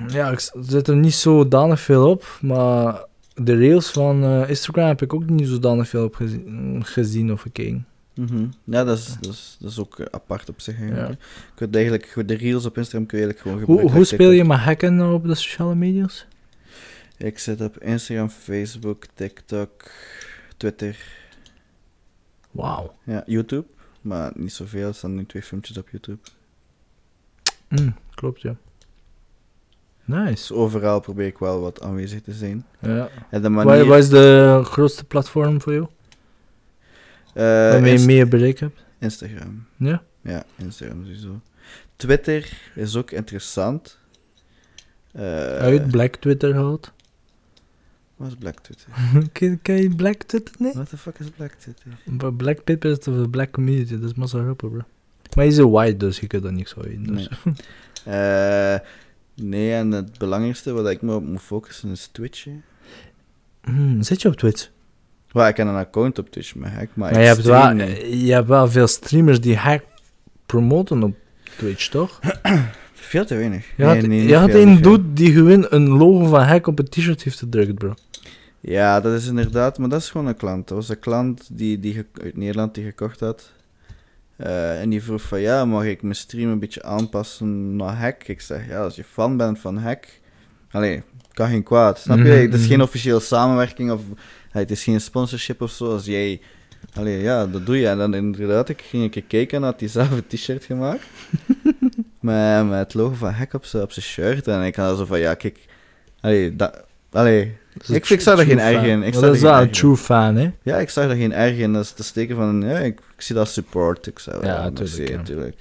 ja, 0.08 0.30
ik 0.30 0.50
zit 0.60 0.88
er 0.88 0.96
niet 0.96 1.14
zodanig 1.14 1.80
veel 1.80 2.10
op. 2.10 2.38
Maar 2.40 3.04
de 3.34 3.58
rails 3.58 3.90
van 3.90 4.24
eh, 4.24 4.48
Instagram 4.48 4.86
heb 4.86 5.02
ik 5.02 5.14
ook 5.14 5.28
niet 5.30 5.48
zodanig 5.48 5.88
veel 5.88 6.04
op 6.04 6.14
gezien, 6.14 6.80
gezien 6.84 7.32
of 7.32 7.40
gekeken. 7.40 7.86
Mhm. 8.14 8.46
Ja, 8.64 8.84
dat 8.84 8.98
is, 8.98 9.16
dat, 9.20 9.32
is, 9.32 9.56
dat 9.60 9.70
is 9.70 9.78
ook 9.78 9.98
eh, 9.98 10.06
apart 10.10 10.48
op 10.48 10.60
zich. 10.60 10.78
eigenlijk. 10.78 11.08
Ja. 11.08 11.16
Je 11.18 11.52
kunt 11.54 11.74
eigenlijk, 11.74 12.22
de 12.26 12.34
reels 12.34 12.64
op 12.64 12.76
Instagram 12.76 13.06
kun 13.06 13.18
je 13.18 13.24
eigenlijk 13.24 13.38
gewoon 13.38 13.56
Hoe, 13.56 13.66
gebruiken. 13.66 13.90
hoe 13.90 14.00
als 14.00 14.08
speel 14.08 14.30
je 14.30 14.44
met 14.44 14.58
hacken 14.58 15.12
op 15.12 15.24
de 15.26 15.34
sociale 15.34 15.74
media's? 15.74 16.26
Ik 17.16 17.38
zit 17.38 17.60
op 17.60 17.78
Instagram, 17.82 18.28
Facebook, 18.28 19.04
TikTok, 19.14 19.90
Twitter, 20.56 20.96
Wauw. 22.50 22.94
ja, 23.04 23.22
YouTube. 23.26 23.64
Maar 24.00 24.32
niet 24.34 24.52
zoveel, 24.52 24.88
er 24.88 24.94
staan 24.94 25.14
nu 25.14 25.26
twee 25.26 25.42
filmpjes 25.42 25.78
op 25.78 25.88
YouTube. 25.90 26.18
Mm, 27.68 27.94
klopt, 28.14 28.40
ja. 28.42 28.56
Nice. 30.04 30.54
Overal 30.54 31.00
probeer 31.00 31.26
ik 31.26 31.38
wel 31.38 31.60
wat 31.60 31.82
aanwezig 31.82 32.22
te 32.22 32.32
zijn. 32.32 32.66
Ja. 32.80 33.08
En 33.30 33.42
de 33.42 33.50
Wat, 33.50 33.64
manier... 33.64 33.84
wat 33.86 33.98
is 33.98 34.08
de 34.08 34.60
grootste 34.64 35.04
platform 35.04 35.60
voor 35.60 35.72
jou? 35.72 35.86
eh, 37.34 37.42
Waarmee 37.44 37.98
je 37.98 38.06
meer 38.06 38.28
bereik 38.28 38.58
hebt? 38.58 38.84
Instagram. 38.98 39.66
Ja? 39.76 40.02
Ja, 40.20 40.44
Instagram 40.56 41.02
sowieso. 41.04 41.40
Twitter 41.96 42.58
is 42.74 42.96
ook 42.96 43.10
interessant. 43.10 43.98
Eh, 45.12 45.22
Uit 45.56 45.90
Black 45.90 46.16
Twitter 46.16 46.52
gehaald. 46.52 46.92
Wat 48.16 48.28
is 48.28 48.34
Black 48.34 48.58
Twitter? 48.60 48.88
ken, 49.32 49.62
ken 49.62 49.82
je 49.82 49.94
Black 49.94 50.22
Twitter 50.22 50.54
niet? 50.58 50.74
What 50.74 50.88
the 50.88 50.96
fuck 50.98 51.18
is 51.18 51.28
Black 51.30 51.52
Twitter? 51.52 52.32
Black 52.34 52.58
Twitter 52.64 52.90
is 52.90 52.98
de 52.98 53.28
black 53.30 53.50
community, 53.50 53.94
dat 53.98 54.10
is 54.10 54.14
maar 54.14 54.28
zo 54.28 54.42
grappig, 54.42 54.70
bro. 54.70 54.80
Maar 55.36 55.46
is 55.46 55.56
een 55.56 55.70
white, 55.70 55.96
dus 55.96 56.18
je 56.20 56.26
kunt 56.26 56.42
dat 56.42 56.52
niks 56.52 56.74
weten. 56.74 57.06
Dus. 57.06 57.28
Eh, 58.04 58.74
nee, 59.34 59.72
en 59.72 59.90
het 59.90 60.18
belangrijkste 60.18 60.72
wat 60.72 60.90
ik 60.90 61.02
me 61.02 61.14
op 61.14 61.24
moet 61.24 61.40
focussen 61.40 61.90
is 61.90 62.08
Twitch. 62.12 62.44
hè. 62.44 62.52
Hmm, 63.62 64.02
zit 64.02 64.22
je 64.22 64.28
op 64.28 64.36
Twitch? 64.36 64.68
Well, 65.32 65.48
ik 65.48 65.56
heb 65.56 65.66
een 65.66 65.74
account 65.74 66.18
op 66.18 66.30
Twitch, 66.30 66.54
maar 66.54 66.72
hack, 66.74 66.88
maar, 66.94 67.12
je 67.12 67.26
hebt, 67.26 67.42
wel, 67.42 67.74
je 67.76 68.32
hebt 68.32 68.48
wel 68.48 68.68
veel 68.68 68.86
streamers 68.86 69.40
die 69.40 69.56
hack 69.56 69.84
promoten 70.46 71.02
op 71.02 71.16
Twitch, 71.56 71.88
toch? 71.88 72.20
Veel 72.92 73.24
te 73.24 73.34
weinig. 73.34 73.66
Je 73.76 73.84
Nee, 73.84 73.94
had, 73.96 74.06
nee, 74.06 74.26
je 74.26 74.36
had 74.36 74.54
een 74.54 74.82
dude 74.82 75.12
die 75.12 75.32
gewoon 75.32 75.66
een 75.68 75.88
logo 75.88 76.24
van 76.24 76.42
hack 76.42 76.66
op 76.66 76.78
een 76.78 76.88
t-shirt 76.88 77.22
heeft 77.22 77.38
gedrukt, 77.38 77.74
bro. 77.74 77.94
Ja, 78.60 79.00
dat 79.00 79.12
is 79.12 79.26
inderdaad, 79.26 79.78
maar 79.78 79.88
dat 79.88 80.00
is 80.00 80.10
gewoon 80.10 80.26
een 80.26 80.36
klant. 80.36 80.68
Dat 80.68 80.76
was 80.76 80.88
een 80.88 80.98
klant 80.98 81.48
die, 81.52 81.80
die 81.80 82.06
uit 82.22 82.36
Nederland 82.36 82.74
die 82.74 82.84
gekocht 82.84 83.20
had. 83.20 83.52
Eh, 84.36 84.80
en 84.80 84.90
die 84.90 85.02
vroeg 85.02 85.22
van, 85.22 85.40
ja, 85.40 85.64
mag 85.64 85.84
ik 85.84 86.02
mijn 86.02 86.14
stream 86.14 86.50
een 86.50 86.58
beetje 86.58 86.82
aanpassen 86.82 87.76
naar 87.76 87.94
hack? 87.94 88.28
Ik 88.28 88.40
zeg, 88.40 88.68
ja, 88.68 88.82
als 88.82 88.96
je 88.96 89.04
fan 89.04 89.36
bent 89.36 89.58
van 89.58 89.76
hack... 89.76 90.06
Allee, 90.70 91.02
kan 91.32 91.48
geen 91.48 91.62
kwaad, 91.62 91.98
snap 91.98 92.16
je? 92.16 92.22
Mhm, 92.22 92.32
Het 92.32 92.54
is 92.54 92.60
mhm. 92.60 92.68
geen 92.68 92.82
officiële 92.82 93.20
samenwerking 93.20 93.90
of... 93.90 94.00
het 94.50 94.70
is 94.70 94.82
geen 94.82 95.00
sponsorship 95.00 95.60
of 95.62 95.70
zo. 95.70 95.92
Als 95.92 96.04
jij... 96.04 96.40
Allee, 96.94 97.22
ja, 97.22 97.46
dat 97.46 97.66
doe 97.66 97.78
je. 97.78 97.88
En 97.88 97.98
dan 97.98 98.14
inderdaad, 98.14 98.68
ik 98.68 98.82
ging 98.82 99.02
een 99.02 99.10
keer 99.10 99.22
kijken 99.22 99.56
en 99.56 99.64
had 99.64 99.80
hij 99.80 99.88
zelf 99.88 100.10
een 100.10 100.26
t-shirt 100.26 100.64
gemaakt. 100.64 101.06
met, 102.20 102.68
met 102.68 102.78
het 102.78 102.94
logo 102.94 103.14
van 103.14 103.32
hack 103.32 103.52
op 103.52 103.64
zijn 103.64 103.82
op 103.82 103.92
zijn 103.92 104.04
shirt. 104.04 104.48
En 104.48 104.62
ik 104.62 104.76
had 104.76 104.98
zo 104.98 105.04
van, 105.04 105.18
ja, 105.18 105.34
kijk... 105.34 105.58
Allee, 106.20 106.56
dat... 106.56 106.84
Allee, 107.10 107.56
Ik- 107.88 108.08
ik 108.08 108.20
zou 108.20 108.38
er 108.38 108.44
geen 108.46 108.60
erg 108.60 108.82
in. 108.82 109.02
Ik 109.02 109.12
dat 109.12 109.34
is 109.34 109.40
wel 109.40 109.60
een 109.60 109.70
true 109.70 109.96
fan, 109.96 110.36
hè? 110.36 110.50
ja, 110.62 110.76
ik 110.76 110.90
zag 110.90 111.04
er 111.04 111.16
geen 111.16 111.32
erg 111.32 111.56
in. 111.56 111.72
Dat 111.72 111.82
is 111.84 111.90
te 111.92 112.02
steken 112.04 112.36
van, 112.36 112.62
ja, 112.66 112.78
ik, 112.78 112.98
ik 113.16 113.22
zie 113.22 113.34
dat 113.34 113.48
support. 113.48 114.06
Ik 114.06 114.18
zou, 114.18 114.46
Ja, 114.46 114.54
ja, 114.54 114.70
tuurlijk, 114.70 115.16
natuurlijk. 115.16 115.56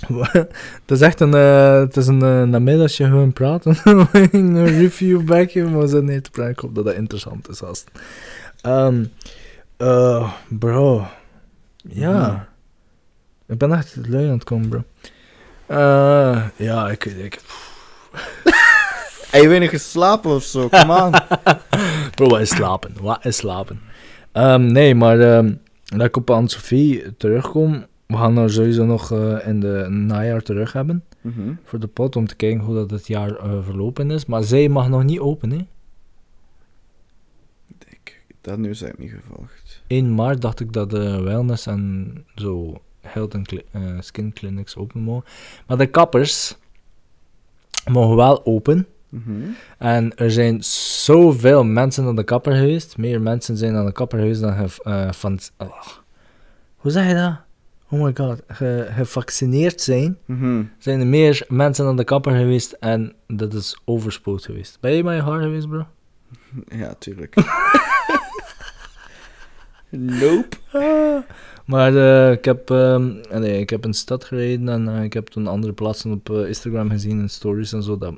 het 0.32 0.50
is 0.86 1.00
echt 1.00 1.20
een, 1.20 1.34
eh, 1.34 1.78
het 1.78 1.96
is 1.96 2.06
een 2.06 2.22
uh, 2.24 2.42
namiddagje 2.42 3.04
gewoon 3.04 3.32
praten. 3.32 3.76
een 4.32 4.66
review 4.66 5.22
backje, 5.24 5.64
maar 5.64 5.80
we 5.80 5.86
zitten 5.86 6.04
niet 6.08 6.24
te 6.24 6.30
praten. 6.30 6.52
Ik 6.52 6.58
hoop 6.58 6.74
dat 6.74 6.84
dat 6.84 6.94
interessant 6.94 7.48
is. 7.48 7.62
Als 7.62 7.84
Ehm 8.60 9.04
eh, 9.76 10.32
bro. 10.48 11.06
Ja. 11.88 12.18
Mhm. 12.28 13.52
Ik 13.52 13.58
ben 13.58 13.72
echt 13.72 13.96
lui 14.08 14.24
aan 14.26 14.32
het 14.32 14.44
komen, 14.44 14.68
bro. 14.68 14.82
Ja, 16.56 16.90
ik... 16.90 17.04
ik 17.04 17.40
Heb 19.30 19.42
je 19.42 19.48
weinig 19.48 19.70
geslapen 19.70 20.30
of 20.30 20.42
zo? 20.42 20.68
Come 20.68 21.02
on. 21.02 21.10
bro, 22.14 22.28
wat 22.28 22.40
is 22.40 22.48
slapen? 22.48 22.94
Wat 23.00 23.24
is 23.24 23.36
slapen? 23.36 23.80
Ehm, 24.32 24.66
nee, 24.66 24.94
maar 24.94 25.20
ehm 25.20 25.52
dat 25.84 26.06
ik 26.06 26.16
op 26.16 26.30
Anne-Sophie 26.30 27.16
terugkom... 27.16 27.88
We 28.06 28.16
gaan 28.16 28.36
haar 28.36 28.50
sowieso 28.50 28.84
nog 28.84 29.12
eh, 29.12 29.46
in 29.46 29.60
de 29.60 29.86
najaar 29.88 30.42
terug 30.42 30.72
hebben. 30.72 31.04
Mhm. 31.20 31.52
voor 31.64 31.78
de 31.78 31.86
pot 31.86 32.16
om 32.16 32.26
te 32.26 32.36
kijken 32.36 32.60
hoe 32.60 32.74
dat 32.74 32.90
het 32.90 33.06
jaar 33.06 33.36
eh, 33.36 33.58
verlopen 33.62 34.10
is. 34.10 34.26
Maar 34.26 34.42
zij 34.42 34.68
mag 34.68 34.88
nog 34.88 35.04
niet 35.04 35.18
open, 35.18 35.50
hè. 35.50 35.66
Ik, 37.86 38.24
dat 38.40 38.58
heb 38.58 38.92
ik 38.92 38.98
niet 38.98 39.10
gevolgd. 39.10 39.82
1 39.86 40.14
maart 40.14 40.40
dacht 40.40 40.60
ik 40.60 40.72
dat 40.72 40.90
de 40.90 41.20
wellness 41.20 41.66
en 41.66 42.12
zo 42.34 42.80
health 43.00 43.34
en 43.34 43.44
eh, 43.72 43.82
skin 44.00 44.32
clinics 44.32 44.76
open 44.76 45.00
mogen. 45.00 45.24
Maar 45.66 45.76
de 45.76 45.86
kappers 45.86 46.56
mogen 47.90 48.16
wel 48.16 48.46
open. 48.46 48.86
Mhm. 49.10 49.42
En 49.78 50.16
er 50.16 50.30
zijn 50.30 50.62
zoveel 51.04 51.64
mensen 51.64 52.06
aan 52.06 52.16
de 52.16 52.24
kapper 52.24 52.54
geweest. 52.54 52.96
Meer 52.96 53.20
mensen 53.20 53.56
zijn 53.56 53.74
aan 53.76 53.86
de 53.86 53.92
kapper 53.92 54.18
geweest 54.18 54.40
dan 54.40 54.54
ge, 54.54 54.82
eh, 54.82 55.12
van... 55.12 55.38
oh. 55.58 55.86
hoe 56.76 56.90
zeg 56.90 57.08
je 57.08 57.14
dat? 57.14 57.34
Oh 57.88 58.02
my 58.02 58.14
god. 58.14 58.42
Ge, 58.48 58.88
gevaccineerd 58.90 59.80
zijn. 59.80 60.18
Mhm. 60.24 60.62
Zijn 60.78 61.00
er 61.00 61.06
meer 61.06 61.44
mensen 61.48 61.86
aan 61.86 61.96
de 61.96 62.04
kapper 62.04 62.36
geweest 62.36 62.72
en 62.72 63.14
dat 63.26 63.54
is 63.54 63.80
overspoot 63.84 64.44
geweest. 64.44 64.78
Ben 64.80 64.92
je 64.92 65.02
bij 65.02 65.14
je 65.14 65.22
haar 65.22 65.40
geweest, 65.40 65.68
bro? 65.68 65.86
Ja, 66.68 66.94
tuurlijk. 66.98 67.34
nope. 70.20 70.56
Maar 71.64 71.96
eh, 71.96 72.32
ik, 72.32 72.44
heb, 72.44 72.70
ehm, 72.70 73.14
nee, 73.30 73.60
ik 73.60 73.70
heb 73.70 73.84
een 73.84 73.94
stad 73.94 74.24
gereden 74.24 74.68
en 74.68 74.88
eh, 74.88 75.02
ik 75.02 75.12
heb 75.12 75.26
toen 75.26 75.46
andere 75.46 75.72
plaatsen 75.72 76.12
op 76.12 76.30
Instagram 76.30 76.90
gezien 76.90 77.20
en 77.20 77.30
stories 77.30 77.72
en 77.72 77.82
zo 77.82 77.98
dat 77.98 78.14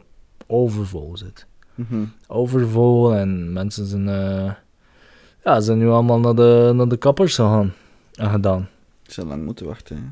overvol 0.53 1.17
zit. 1.17 1.47
Mhm. 1.75 2.05
Overvol 2.27 3.15
en 3.15 3.53
mensen 3.53 3.87
zijn, 3.87 4.09
eh, 4.09 4.53
ja, 5.45 5.61
zijn 5.61 5.79
nu 5.79 5.89
allemaal 5.89 6.21
naar 6.21 6.35
de, 6.35 6.73
naar 6.75 6.89
de 6.89 6.97
kappers 6.97 7.35
gegaan 7.35 7.73
en 8.15 8.31
gedaan. 8.31 8.69
Zou 9.03 9.27
lang 9.27 9.45
moeten 9.45 9.67
wachten. 9.67 9.97
hè. 9.97 10.03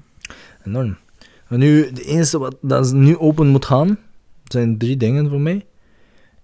Enorm. 0.70 0.96
En 1.48 1.58
nu, 1.58 1.92
de 1.92 2.02
enige 2.04 2.38
wat 2.38 2.56
dat 2.60 2.92
nu 2.92 3.16
open 3.18 3.46
moet 3.46 3.64
gaan, 3.64 3.98
zijn 4.44 4.78
drie 4.78 4.96
dingen 4.96 5.28
voor 5.28 5.40
mij. 5.40 5.66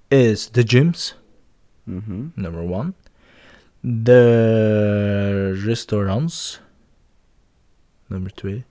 Is 0.08 0.50
de 0.50 0.62
gyms, 0.66 1.18
Mhm. 1.82 2.22
number 2.34 2.60
one. 2.70 2.92
De 3.80 5.50
restaurants, 5.64 6.60
nummer 8.06 8.34
twee. 8.34 8.64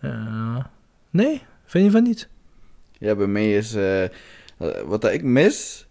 Eh, 0.00 0.64
nee, 1.10 1.42
vind 1.64 1.84
je 1.84 1.90
van 1.90 2.02
niet? 2.02 2.28
Ja, 3.04 3.14
bij 3.14 3.26
mij 3.26 3.56
is... 3.56 3.74
eh, 3.74 4.04
eh, 4.04 4.10
wat 4.86 5.00
dat 5.00 5.12
ik 5.12 5.22
mis... 5.22 5.86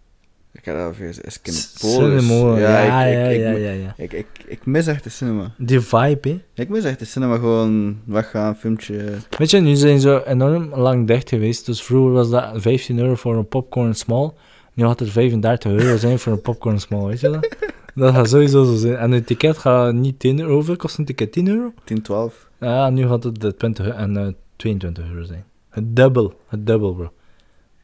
Ik 0.52 0.64
ga 0.64 0.84
dat 0.84 0.92
even 0.92 1.14
zeggen, 1.14 1.40
is. 1.42 1.72
Cinema, 1.78 2.58
ja, 2.58 2.82
ja, 2.82 3.04
ik, 3.04 3.36
ik, 3.36 3.40
ja, 3.42 3.50
ik, 3.50 3.62
ja, 3.62 3.70
ja. 3.70 3.94
Ik, 3.96 4.12
ik, 4.12 4.26
ik 4.46 4.66
mis 4.66 4.86
echt 4.86 5.04
de 5.04 5.10
cinema. 5.10 5.54
Die 5.58 5.80
vibe, 5.80 6.28
hè. 6.28 6.62
Ik 6.62 6.68
mis 6.68 6.84
echt 6.84 6.98
de 6.98 7.04
cinema. 7.04 7.34
Gewoon 7.34 7.98
weggaan, 8.04 8.56
filmpje... 8.56 9.04
Weet 9.38 9.50
je, 9.50 9.60
nu 9.60 9.74
zijn 9.74 10.00
ze 10.00 10.22
enorm 10.26 10.74
lang 10.74 11.06
dicht 11.06 11.28
geweest. 11.28 11.66
Dus 11.66 11.82
vroeger 11.82 12.12
was 12.12 12.30
dat 12.30 12.50
15 12.54 12.98
euro 12.98 13.14
voor 13.14 13.36
een 13.36 13.48
popcorn 13.48 13.94
small. 13.94 14.30
Nu 14.72 14.84
gaat 14.84 15.00
het 15.00 15.10
35 15.10 15.72
euro 15.72 15.96
zijn 15.96 16.18
voor 16.18 16.32
een 16.32 16.40
popcorn 16.40 16.80
small, 16.80 17.06
weet 17.06 17.20
je 17.20 17.30
dat? 17.30 17.48
Dat 17.94 18.14
gaat 18.14 18.28
sowieso 18.28 18.64
zo 18.64 18.76
zijn. 18.76 18.96
En 18.96 19.12
een 19.12 19.24
ticket 19.24 19.58
gaat 19.58 19.94
niet 19.94 20.18
10 20.18 20.40
euro. 20.40 20.54
Hoeveel 20.54 20.76
kost 20.76 20.98
een 20.98 21.04
ticket? 21.04 21.32
10 21.32 21.48
euro? 21.48 21.72
10, 21.84 22.02
12. 22.02 22.48
Ja, 22.60 22.90
nu 22.90 23.06
gaat 23.08 23.24
het 23.24 23.40
de 23.40 23.54
20 23.56 23.88
en 23.88 24.16
eh, 24.16 24.26
22 24.56 25.04
euro 25.10 25.24
zijn. 25.24 25.44
Het 25.74 25.96
dubbel, 25.96 26.40
het 26.48 26.66
dubbel, 26.66 26.94
bro. 26.94 27.12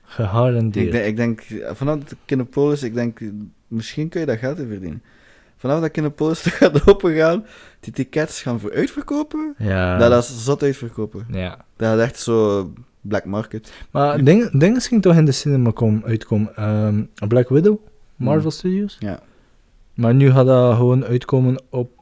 Gegarandeerd. 0.03 0.87
Ik 0.87 0.93
denk, 0.93 1.07
ik 1.07 1.17
denk, 1.17 1.75
vanaf 1.77 1.99
de 1.99 2.17
Kinepolis, 2.25 2.83
ik 2.83 2.95
denk, 2.95 3.21
misschien 3.69 4.09
kun 4.09 4.21
je 4.21 4.27
dat 4.27 4.39
geld 4.39 4.59
in 4.59 4.67
verdienen. 4.67 5.03
Vanaf 5.57 5.81
dat 5.81 5.91
Kinepolis 5.91 6.43
toch 6.43 6.57
gaat 6.63 6.89
opengaan, 6.89 7.45
die 7.81 7.93
tickets 7.93 8.43
gaan 8.43 8.61
voor 8.61 8.73
uitverkopen, 8.73 9.55
ja. 9.59 9.99
dat 9.99 10.23
is 10.23 10.45
zot 10.45 10.63
uitverkopen. 10.63 11.27
ja. 11.31 11.65
Dat 11.77 11.99
is 11.99 12.05
echt 12.05 12.19
zo 12.19 12.73
black 13.01 13.25
market. 13.25 13.73
Maar 13.91 14.25
dingen 14.25 14.59
dingen 14.59 14.81
ging 14.81 15.03
toch 15.03 15.17
in 15.17 15.25
de 15.25 15.33
cinema 15.33 15.71
kom, 15.71 16.03
uitkomen. 16.05 16.57
Ehm, 16.57 17.29
Black 17.29 17.49
Widow, 17.49 17.79
Marvel 18.17 18.51
Studios. 18.51 18.97
Ja. 18.99 19.21
Maar 19.95 20.15
nu 20.15 20.31
gaat 20.31 20.47
dat 20.47 20.77
gewoon 20.77 21.05
uitkomen 21.05 21.63
op 21.71 22.00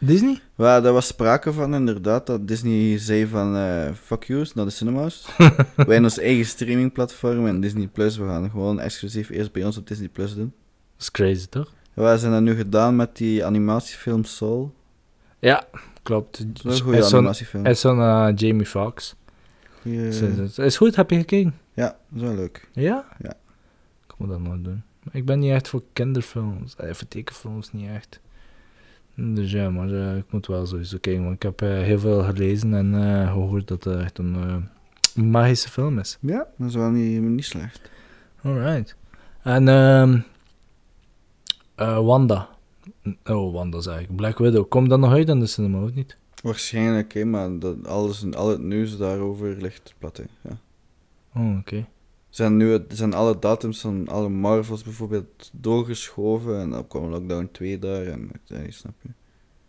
Disney? 0.00 0.40
Maar 0.54 0.82
daar 0.82 0.92
was 0.92 1.06
sprake 1.06 1.52
van 1.52 1.74
inderdaad, 1.74 2.26
dat 2.26 2.48
Disney 2.48 2.98
zei 2.98 3.26
van, 3.26 3.56
eh, 3.56 3.92
fuck 4.02 4.24
you, 4.24 4.46
naar 4.54 4.64
de 4.64 4.70
cinema's. 4.70 5.26
Wij 5.38 5.54
hebben 5.76 6.04
ons 6.04 6.18
eigen 6.18 6.44
streamingplatform 6.46 7.46
en 7.46 7.60
Disney 7.60 7.86
Plus, 7.86 8.16
we 8.16 8.24
gaan 8.26 8.50
gewoon 8.50 8.80
exclusief 8.80 9.28
eerst 9.28 9.52
bij 9.52 9.64
ons 9.64 9.76
op 9.76 9.86
Disney 9.86 10.08
Plus 10.08 10.34
doen. 10.34 10.52
Dat 10.96 11.00
is 11.02 11.10
crazy, 11.10 11.46
toch? 11.46 11.72
Wij 11.94 12.16
zijn 12.18 12.32
dat 12.32 12.42
nu 12.42 12.54
gedaan 12.54 12.96
met 12.96 13.16
die 13.16 13.44
animatiefilm 13.44 14.24
Soul. 14.24 14.74
Ja, 15.38 15.64
klopt. 16.02 16.38
Dat 16.62 16.72
is 16.72 16.78
een 16.78 16.84
goede 16.84 17.04
animatiefilm. 17.04 17.66
is 17.66 17.80
zo'n 17.80 18.00
eh, 18.00 18.28
Jamie 18.34 18.66
Foxx. 18.66 19.14
Goeie- 19.82 20.48
Is- 20.56 20.76
goed, 20.76 20.96
heb 20.96 21.10
je 21.10 21.16
gekeken? 21.16 21.54
Ja, 21.74 21.86
dat 22.08 22.22
is 22.22 22.28
wel 22.28 22.34
leuk. 22.34 22.68
Ja? 22.72 23.04
Ja. 23.22 23.32
Ik 24.06 24.14
moet 24.16 24.28
dat 24.28 24.40
nog 24.40 24.56
doen. 24.62 24.82
Maar 25.02 25.14
ik 25.16 25.24
ben 25.24 25.38
niet 25.38 25.52
echt 25.52 25.68
voor 25.68 25.82
kinderfilms. 25.92 26.76
Eh, 26.76 26.92
voor 26.94 27.08
tekenfilms 27.08 27.72
niet 27.72 27.88
echt. 27.90 28.20
Dus 29.20 29.50
ja, 29.50 29.70
maar 29.70 29.92
eh, 29.92 30.16
ik 30.16 30.32
moet 30.32 30.46
wel 30.46 30.66
sowieso 30.66 30.98
kijken. 31.00 31.22
Want 31.22 31.34
ik 31.34 31.42
heb 31.42 31.62
eh, 31.62 31.68
heel 31.68 31.98
veel 31.98 32.22
gelezen 32.22 32.74
en 32.74 32.94
eh, 32.94 33.32
gehoord 33.32 33.68
dat 33.68 33.84
het 33.84 34.00
echt 34.00 34.18
een 34.18 34.68
magische 35.14 35.68
film 35.68 35.98
is. 35.98 36.18
Ja, 36.20 36.46
dat 36.56 36.68
is 36.68 36.74
wel 36.74 36.90
niet, 36.90 37.20
niet 37.20 37.44
slecht. 37.44 37.90
Alright. 38.42 38.96
En 39.42 39.68
ehm 39.68 40.18
eh, 41.78 41.98
Wanda. 41.98 42.48
Oh, 43.24 43.52
Wanda 43.52 43.80
zeg 43.80 44.00
ik. 44.00 44.16
Black 44.16 44.38
Widow. 44.38 44.68
Komt 44.68 44.88
dat 44.88 44.98
nog 44.98 45.12
uit 45.12 45.30
aan 45.30 45.40
de 45.40 45.46
cinema 45.46 45.82
of 45.82 45.94
niet? 45.94 46.16
Waarschijnlijk, 46.42 47.14
hè, 47.14 47.24
maar 47.24 47.58
dat, 47.58 47.86
alles, 47.86 48.32
al 48.34 48.48
het 48.48 48.62
nieuws 48.62 48.96
daarover 48.96 49.56
ligt 49.60 49.94
plat. 49.98 50.16
Hè. 50.16 50.24
Ja. 50.40 50.58
Oh, 51.34 51.58
oké. 51.58 51.86
Zijn, 52.38 52.56
nu, 52.56 52.84
zijn 52.88 53.14
alle 53.14 53.38
datums 53.38 53.80
van 53.80 54.08
alle 54.08 54.28
Marvels 54.28 54.82
bijvoorbeeld 54.82 55.50
doorgeschoven 55.52 56.60
en 56.60 56.70
dan 56.70 56.86
kwam 56.86 57.10
Lockdown 57.10 57.48
2 57.52 57.78
daar 57.78 58.06
en 58.06 58.30
ik 58.48 58.72
snap 58.72 58.94
je. 59.02 59.08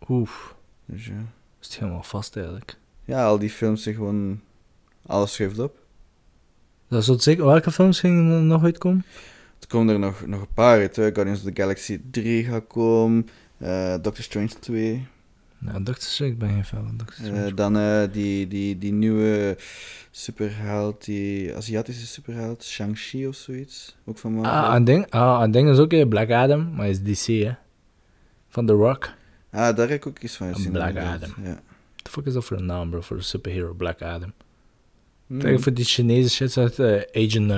Oef. 0.08 0.54
Dus 0.86 1.06
ja. 1.06 1.24
Is 1.60 1.66
het 1.66 1.78
helemaal 1.78 2.02
vast 2.02 2.36
eigenlijk. 2.36 2.78
ja, 3.04 3.26
al 3.26 3.38
die 3.38 3.50
films 3.50 3.82
zijn 3.82 3.94
gewoon, 3.94 4.40
alles 5.06 5.32
schuift 5.32 5.58
op. 5.58 5.78
Dat 6.88 7.00
is 7.00 7.06
het 7.06 7.22
zeker. 7.22 7.44
Welke 7.44 7.70
films 7.70 8.00
gingen 8.00 8.32
er 8.32 8.42
nog 8.42 8.62
uitkomen? 8.62 9.04
Er 9.60 9.66
komen 9.66 9.94
er 9.94 10.00
nog, 10.00 10.26
nog 10.26 10.40
een 10.40 10.54
paar 10.54 10.78
uit, 10.78 10.96
hè. 10.96 11.12
Guardians 11.12 11.38
of 11.38 11.52
the 11.52 11.60
Galaxy 11.60 12.00
3 12.10 12.44
gaat 12.44 12.66
komen, 12.66 13.28
eh, 13.58 13.94
Doctor 14.02 14.24
Strange 14.24 14.58
2. 14.60 15.06
Nou, 15.60 15.82
Doctor 15.82 16.08
Strange 16.08 16.34
ben 16.34 16.48
geen 16.48 16.64
fan 16.64 17.00
van. 17.06 17.34
Eh, 17.34 17.54
dan 17.54 17.76
eh, 17.76 18.02
die, 18.12 18.48
die, 18.48 18.78
die 18.78 18.92
nieuwe 18.92 19.56
superheld, 20.10 21.04
die 21.04 21.56
Aziatische 21.56 22.06
superheld, 22.06 22.64
Shang-Chi 22.64 23.26
of 23.26 23.34
zoiets. 23.34 23.96
Ook 24.04 24.18
van 24.18 24.32
Marvel. 24.32 24.52
ah, 24.52 24.74
een 24.74 24.84
ding, 24.84 25.10
ah, 25.10 25.42
een 25.42 25.50
ding 25.50 25.70
is 25.70 25.78
ook 25.78 25.92
eh, 25.92 26.08
Black 26.08 26.30
Adam, 26.30 26.74
maar 26.74 26.88
is 26.88 27.02
DC, 27.02 27.26
hè? 27.26 27.52
Van 28.48 28.66
The 28.66 28.72
Rock. 28.72 29.12
Ah, 29.50 29.76
daar 29.76 29.88
heb 29.88 29.90
ik 29.90 30.06
ook 30.06 30.18
iets 30.18 30.36
van 30.36 30.54
gezien. 30.54 30.72
Black. 30.72 30.96
Adam. 30.96 31.30
Ja. 31.42 31.42
What 31.42 31.60
the 32.02 32.10
fuck 32.10 32.26
is 32.26 32.32
dat 32.32 32.44
voor 32.44 32.56
een 32.56 32.66
naam, 32.66 32.90
bro? 32.90 33.00
Voor 33.00 33.16
een 33.16 33.22
superhero, 33.22 33.72
Black 33.72 34.02
Adam. 34.02 34.32
Hmm. 35.26 35.38
Kijk, 35.38 35.60
voor 35.60 35.74
die 35.74 35.84
Chinese 35.84 36.28
shit 36.28 36.52
zegt 36.52 36.78
eh, 36.78 37.00
Agent, 37.24 37.52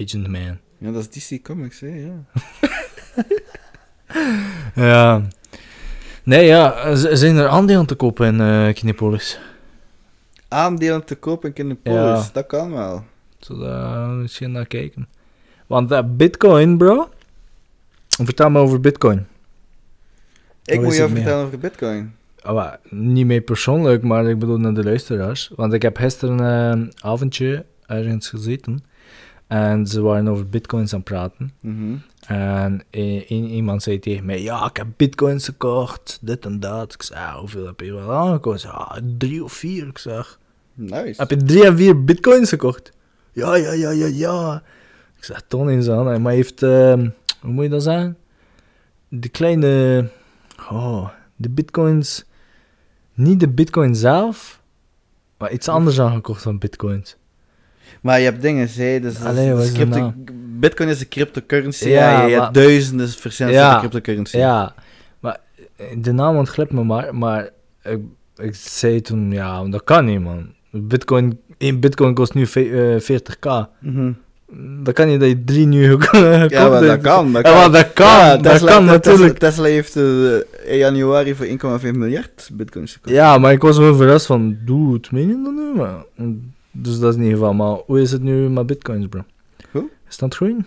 Agent 0.00 0.28
Man. 0.28 0.58
Ja, 0.78 0.92
dat 0.92 1.08
is 1.14 1.28
DC 1.28 1.42
Comics, 1.42 1.80
hè, 1.80 1.86
ja. 1.86 2.24
Ja. 4.74 5.22
Nee, 6.24 6.46
ja, 6.46 6.94
z- 6.94 7.10
zijn 7.12 7.36
er 7.36 7.48
aandelen 7.48 7.86
te 7.86 7.94
kopen 7.94 8.26
in 8.26 8.40
eh 8.40 8.74
Kinepolis? 8.74 9.38
Aandelen 10.48 11.04
te 11.04 11.14
kopen 11.14 11.48
in 11.48 11.54
Kinepolis, 11.54 12.24
Ja. 12.24 12.28
dat 12.32 12.46
kan 12.46 12.70
wel. 12.72 13.04
Zodat 13.38 13.92
we 13.92 14.12
misschien 14.12 14.52
naar 14.52 14.66
kijken. 14.66 15.08
Want 15.66 15.90
eh, 15.90 16.02
Bitcoin, 16.06 16.76
bro. 16.78 17.08
Vertel 18.08 18.50
me 18.50 18.58
over 18.58 18.80
Bitcoin. 18.80 19.26
Ik 20.64 20.74
Hoe 20.76 20.84
moet 20.84 20.96
jou 20.96 21.10
vertellen 21.10 21.44
over 21.46 21.58
Bitcoin. 21.58 22.14
Oh, 22.46 22.72
niet 22.90 23.26
mee 23.26 23.40
persoonlijk, 23.40 24.02
maar 24.02 24.26
ik 24.30 24.38
bedoel 24.38 24.58
naar 24.58 24.74
de 24.74 24.84
luisteraars. 24.84 25.50
Want 25.56 25.72
ik 25.72 25.82
heb 25.82 25.96
gisteren 25.96 26.38
een 26.38 26.92
avondje 27.00 27.64
ergens 27.86 28.28
gezeten. 28.28 28.84
En 29.46 29.86
ze 29.86 30.00
waren 30.00 30.28
over 30.28 30.48
bitcoins 30.48 30.92
aan 30.92 30.98
het 30.98 31.08
praten. 31.08 31.52
Mhm. 31.60 31.94
En 32.26 32.82
iemand 32.90 33.82
zei 33.82 33.98
tegen 33.98 34.24
mij, 34.24 34.42
ja, 34.42 34.66
ik 34.66 34.76
heb 34.76 34.86
bitcoins 34.96 35.44
gekocht, 35.44 36.18
dit 36.20 36.44
en 36.44 36.60
dat. 36.60 36.92
Ik 36.94 37.02
zei, 37.02 37.20
ah, 37.20 37.38
hoeveel 37.38 37.66
heb 37.66 37.80
je 37.80 37.92
wel 37.92 38.12
aangekocht? 38.12 38.60
Ze 38.60 38.66
zei, 38.66 38.78
ah, 38.78 38.98
drie 39.18 39.44
of 39.44 39.52
vier. 39.52 39.86
Ik 39.86 39.98
zeg, 39.98 40.38
Nice. 40.74 41.20
heb 41.20 41.30
je 41.30 41.36
drie 41.36 41.66
en 41.66 41.76
vier 41.76 42.04
bitcoins 42.04 42.48
gekocht? 42.48 42.92
Ja, 43.32 43.54
ja, 43.54 43.72
ja, 43.72 43.90
ja, 43.90 44.06
ja. 44.06 44.62
Ik 45.16 45.24
zeg, 45.24 45.42
toon 45.48 45.68
eens 45.68 45.88
aan. 45.88 46.04
Maar 46.04 46.20
hij 46.20 46.34
heeft, 46.34 46.62
ehm, 46.62 47.08
hoe 47.40 47.52
moet 47.52 47.64
je 47.64 47.70
dat 47.70 47.82
zeggen? 47.82 48.16
De 49.08 49.28
kleine, 49.28 50.08
oh, 50.70 51.08
de 51.36 51.50
bitcoins, 51.50 52.24
niet 53.14 53.40
de 53.40 53.48
bitcoin 53.48 53.96
zelf, 53.96 54.60
maar 55.38 55.52
iets 55.52 55.68
anders 55.68 56.00
aangekocht 56.00 56.42
van 56.42 56.58
bitcoins. 56.58 57.16
Maar 58.04 58.18
je 58.18 58.24
hebt 58.24 58.42
dingen, 58.42 58.68
hè, 58.76 59.00
dus 59.00 59.22
Allee, 59.22 59.48
dat 59.50 59.60
is 59.62 59.68
de 59.68 59.74
crypto- 59.74 59.98
naam? 59.98 60.14
Bitcoin 60.60 60.88
is 60.88 61.00
een 61.00 61.08
cryptocurrency, 61.08 61.88
Ja, 61.88 62.10
ja, 62.10 62.26
je, 62.26 62.36
maar- 62.36 62.42
hebt 62.42 62.54
duizenden 62.54 63.08
verschillende 63.08 63.58
Ja. 63.58 63.78
cryptocurrency. 63.78 64.36
Ja, 64.36 64.74
maar 65.20 65.38
eh, 65.76 65.86
de 65.98 66.12
naam 66.12 66.36
ontglipt 66.36 66.72
me 66.72 66.84
maar, 66.84 67.14
maar 67.14 67.48
ik, 67.82 67.98
ik 68.36 68.54
zei 68.54 69.00
toen, 69.00 69.30
ja, 69.32 69.64
dat 69.64 69.84
kan 69.84 70.04
niet, 70.04 70.20
man. 70.20 70.46
Bitcoin, 70.70 71.40
één 71.58 71.80
bitcoin 71.80 72.14
kost 72.14 72.34
nu 72.34 72.46
ve- 72.46 72.94
eh, 72.94 73.00
40k. 73.00 73.68
Mhm. 73.80 74.12
Dan 74.82 74.92
kan 74.92 75.10
je 75.10 75.18
dat 75.18 75.28
je 75.28 75.44
drie 75.44 75.66
nu 75.66 75.82
Ja, 76.48 76.68
maar 76.68 76.80
dat 76.80 77.00
kan. 77.00 77.32
Dat 77.32 77.46
Ja, 77.46 77.52
kan. 77.52 77.54
maar 77.54 77.70
dat 77.70 77.92
kan, 77.92 78.06
Ja, 78.06 78.36
dat 78.36 78.52
Tesla, 78.52 78.72
kan 78.72 78.84
natuurlijk. 78.84 79.38
Tesla 79.38 79.64
heeft 79.64 79.96
eh, 79.96 80.02
in 80.72 80.76
januari 80.76 81.34
voor 81.34 81.46
1,5 81.46 81.92
miljard 81.94 82.50
bitcoins 82.52 82.92
gekocht. 82.92 83.14
Ja, 83.14 83.38
maar 83.38 83.52
ik 83.52 83.62
was 83.62 83.76
gewoon 83.76 83.96
verrast 83.96 84.26
van, 84.26 84.56
dude, 84.64 85.08
meen 85.10 85.28
je 85.28 85.42
dat 85.44 85.52
nu? 86.16 86.32
Dus 86.74 86.98
dat 86.98 87.12
is 87.14 87.20
niet 87.20 87.32
geval. 87.32 87.54
Maar 87.54 87.76
hoe 87.86 88.00
is 88.00 88.12
het 88.12 88.22
nu 88.22 88.48
met 88.48 88.66
bitcoins, 88.66 89.06
bro? 89.08 89.24
Hoe? 89.70 89.88
Is 90.08 90.16
dat 90.16 90.34
groeien? 90.34 90.66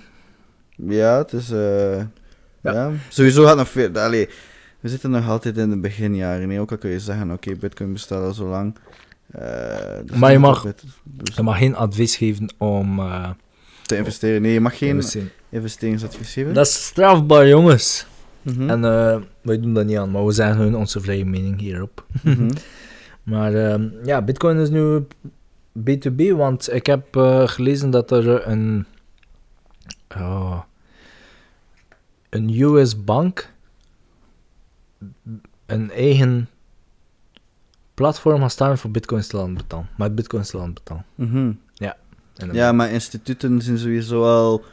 Ja, 0.75 1.17
het 1.17 1.33
is... 1.33 1.51
eh, 1.51 2.01
ja. 2.61 2.91
Sowieso 3.09 3.43
gaat 3.45 3.57
nog 3.57 3.69
veel... 3.69 3.89
Allee, 3.93 4.29
we 4.79 4.89
zitten 4.89 5.09
nog 5.11 5.27
altijd 5.29 5.57
in 5.57 5.69
de 5.69 5.77
beginjaren. 5.77 6.47
Nee? 6.47 6.59
Ook 6.59 6.71
al 6.71 6.77
kun 6.77 6.89
je 6.89 6.99
zeggen, 6.99 7.31
oké, 7.31 7.55
bitcoin 7.55 7.93
bestaat 7.93 8.23
al 8.23 8.33
zo 8.33 8.47
lang. 8.49 8.75
eh, 9.31 9.41
dus 10.05 10.17
Maar 10.17 10.31
je 10.31 10.39
mag- 10.39 10.65
dus 11.03 11.35
Je 11.35 11.43
mag 11.43 11.57
geen 11.57 11.75
advies 11.75 12.15
geven 12.15 12.53
om 12.57 12.99
eh, 12.99 13.29
te 13.85 13.97
investeren. 13.97 14.41
Nee, 14.41 14.53
je 14.53 14.61
mag 14.61 14.77
geen 14.77 15.03
investeringsadvies 15.49 16.33
geven. 16.33 16.53
Dat 16.53 16.65
is 16.67 16.85
strafbaar, 16.85 17.47
jongens. 17.47 18.05
Mhm. 18.41 18.69
En 18.69 18.81
wij 19.41 19.59
doen 19.59 19.73
dat 19.73 19.85
niet 19.85 19.97
aan, 19.97 20.11
maar 20.11 20.25
we 20.25 20.31
zeggen 20.31 20.57
hun 20.57 20.75
onze 20.75 21.01
vrije 21.01 21.25
mening 21.25 21.59
hierop. 21.59 22.05
Mhm. 22.23 22.49
Maar 23.23 23.53
ehm, 23.53 23.83
ja, 24.03 24.21
Bitcoin 24.21 24.57
is 24.57 24.69
nu 24.69 25.05
B2B, 25.79 26.35
want 26.35 26.73
ik 26.73 26.85
heb 26.85 27.15
eh, 27.15 27.47
gelezen 27.47 27.89
dat 27.89 28.11
er 28.11 28.47
een, 28.47 28.85
oh, 30.15 30.61
een 32.29 32.61
US 32.61 33.03
bank 33.03 33.53
een 35.65 35.91
eigen 35.91 36.49
platform 37.93 38.41
gaat 38.41 38.51
staan 38.51 38.77
voor 38.77 38.91
Bitcoins 38.91 39.27
te 39.27 39.37
laten 39.37 39.53
betalen. 39.53 39.89
Met 39.97 40.15
Bitcoins 40.15 40.49
te 40.49 40.57
laten 40.57 40.73
betalen. 40.73 41.05
Mhm. 41.15 41.51
En 42.37 42.53
Ja, 42.53 42.71
maar 42.71 42.91
instituten 42.91 43.61
zijn 43.61 43.77
sowieso 43.77 44.23
al 44.23 44.63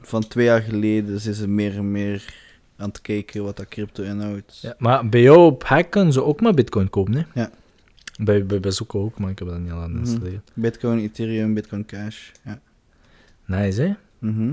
van 0.00 0.28
twee 0.28 0.44
jaar 0.44 0.62
geleden 0.62 1.20
zijn 1.20 1.34
ze 1.34 1.48
meer 1.48 1.76
en 1.76 1.90
meer 1.90 2.34
aan 2.76 2.88
het 2.88 3.00
kijken 3.00 3.44
wat 3.44 3.56
dat 3.56 3.68
crypto 3.68 4.02
inhoudt. 4.02 4.58
Ja, 4.62 4.74
maar 4.78 5.08
bij 5.08 5.22
jou 5.22 5.38
op 5.38 5.64
Hack 5.64 5.90
kunnen 5.90 6.12
ze 6.12 6.24
ook 6.24 6.40
maar 6.40 6.54
Bitcoin 6.54 6.90
kopen, 6.90 7.14
hè? 7.14 7.22
Ja. 7.34 7.50
Bij, 8.24 8.46
bij 8.46 8.60
Bezoek 8.60 8.94
ook, 8.94 9.18
maar 9.18 9.30
ik 9.30 9.38
heb 9.38 9.48
dat 9.48 9.58
niet 9.58 9.70
al 9.72 9.80
aan 9.80 9.90
Mhm. 9.90 9.98
installeren. 10.00 10.42
Bitcoin, 10.54 10.98
Ethereum, 10.98 11.54
Bitcoin 11.54 11.84
Cash. 11.86 12.30
Ja. 12.44 12.60
Nice, 13.46 13.82
hè? 13.82 13.92
Mhm. 14.18 14.52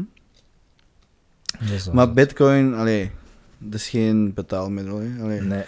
Maar 1.94 2.14
Bitcoin, 2.14 2.74
allee, 2.74 3.12
dat 3.58 3.74
is 3.80 3.90
geen 3.90 4.34
betaalmiddel. 4.34 5.00
Hè. 5.00 5.24
Allee, 5.24 5.42
Nee. 5.42 5.64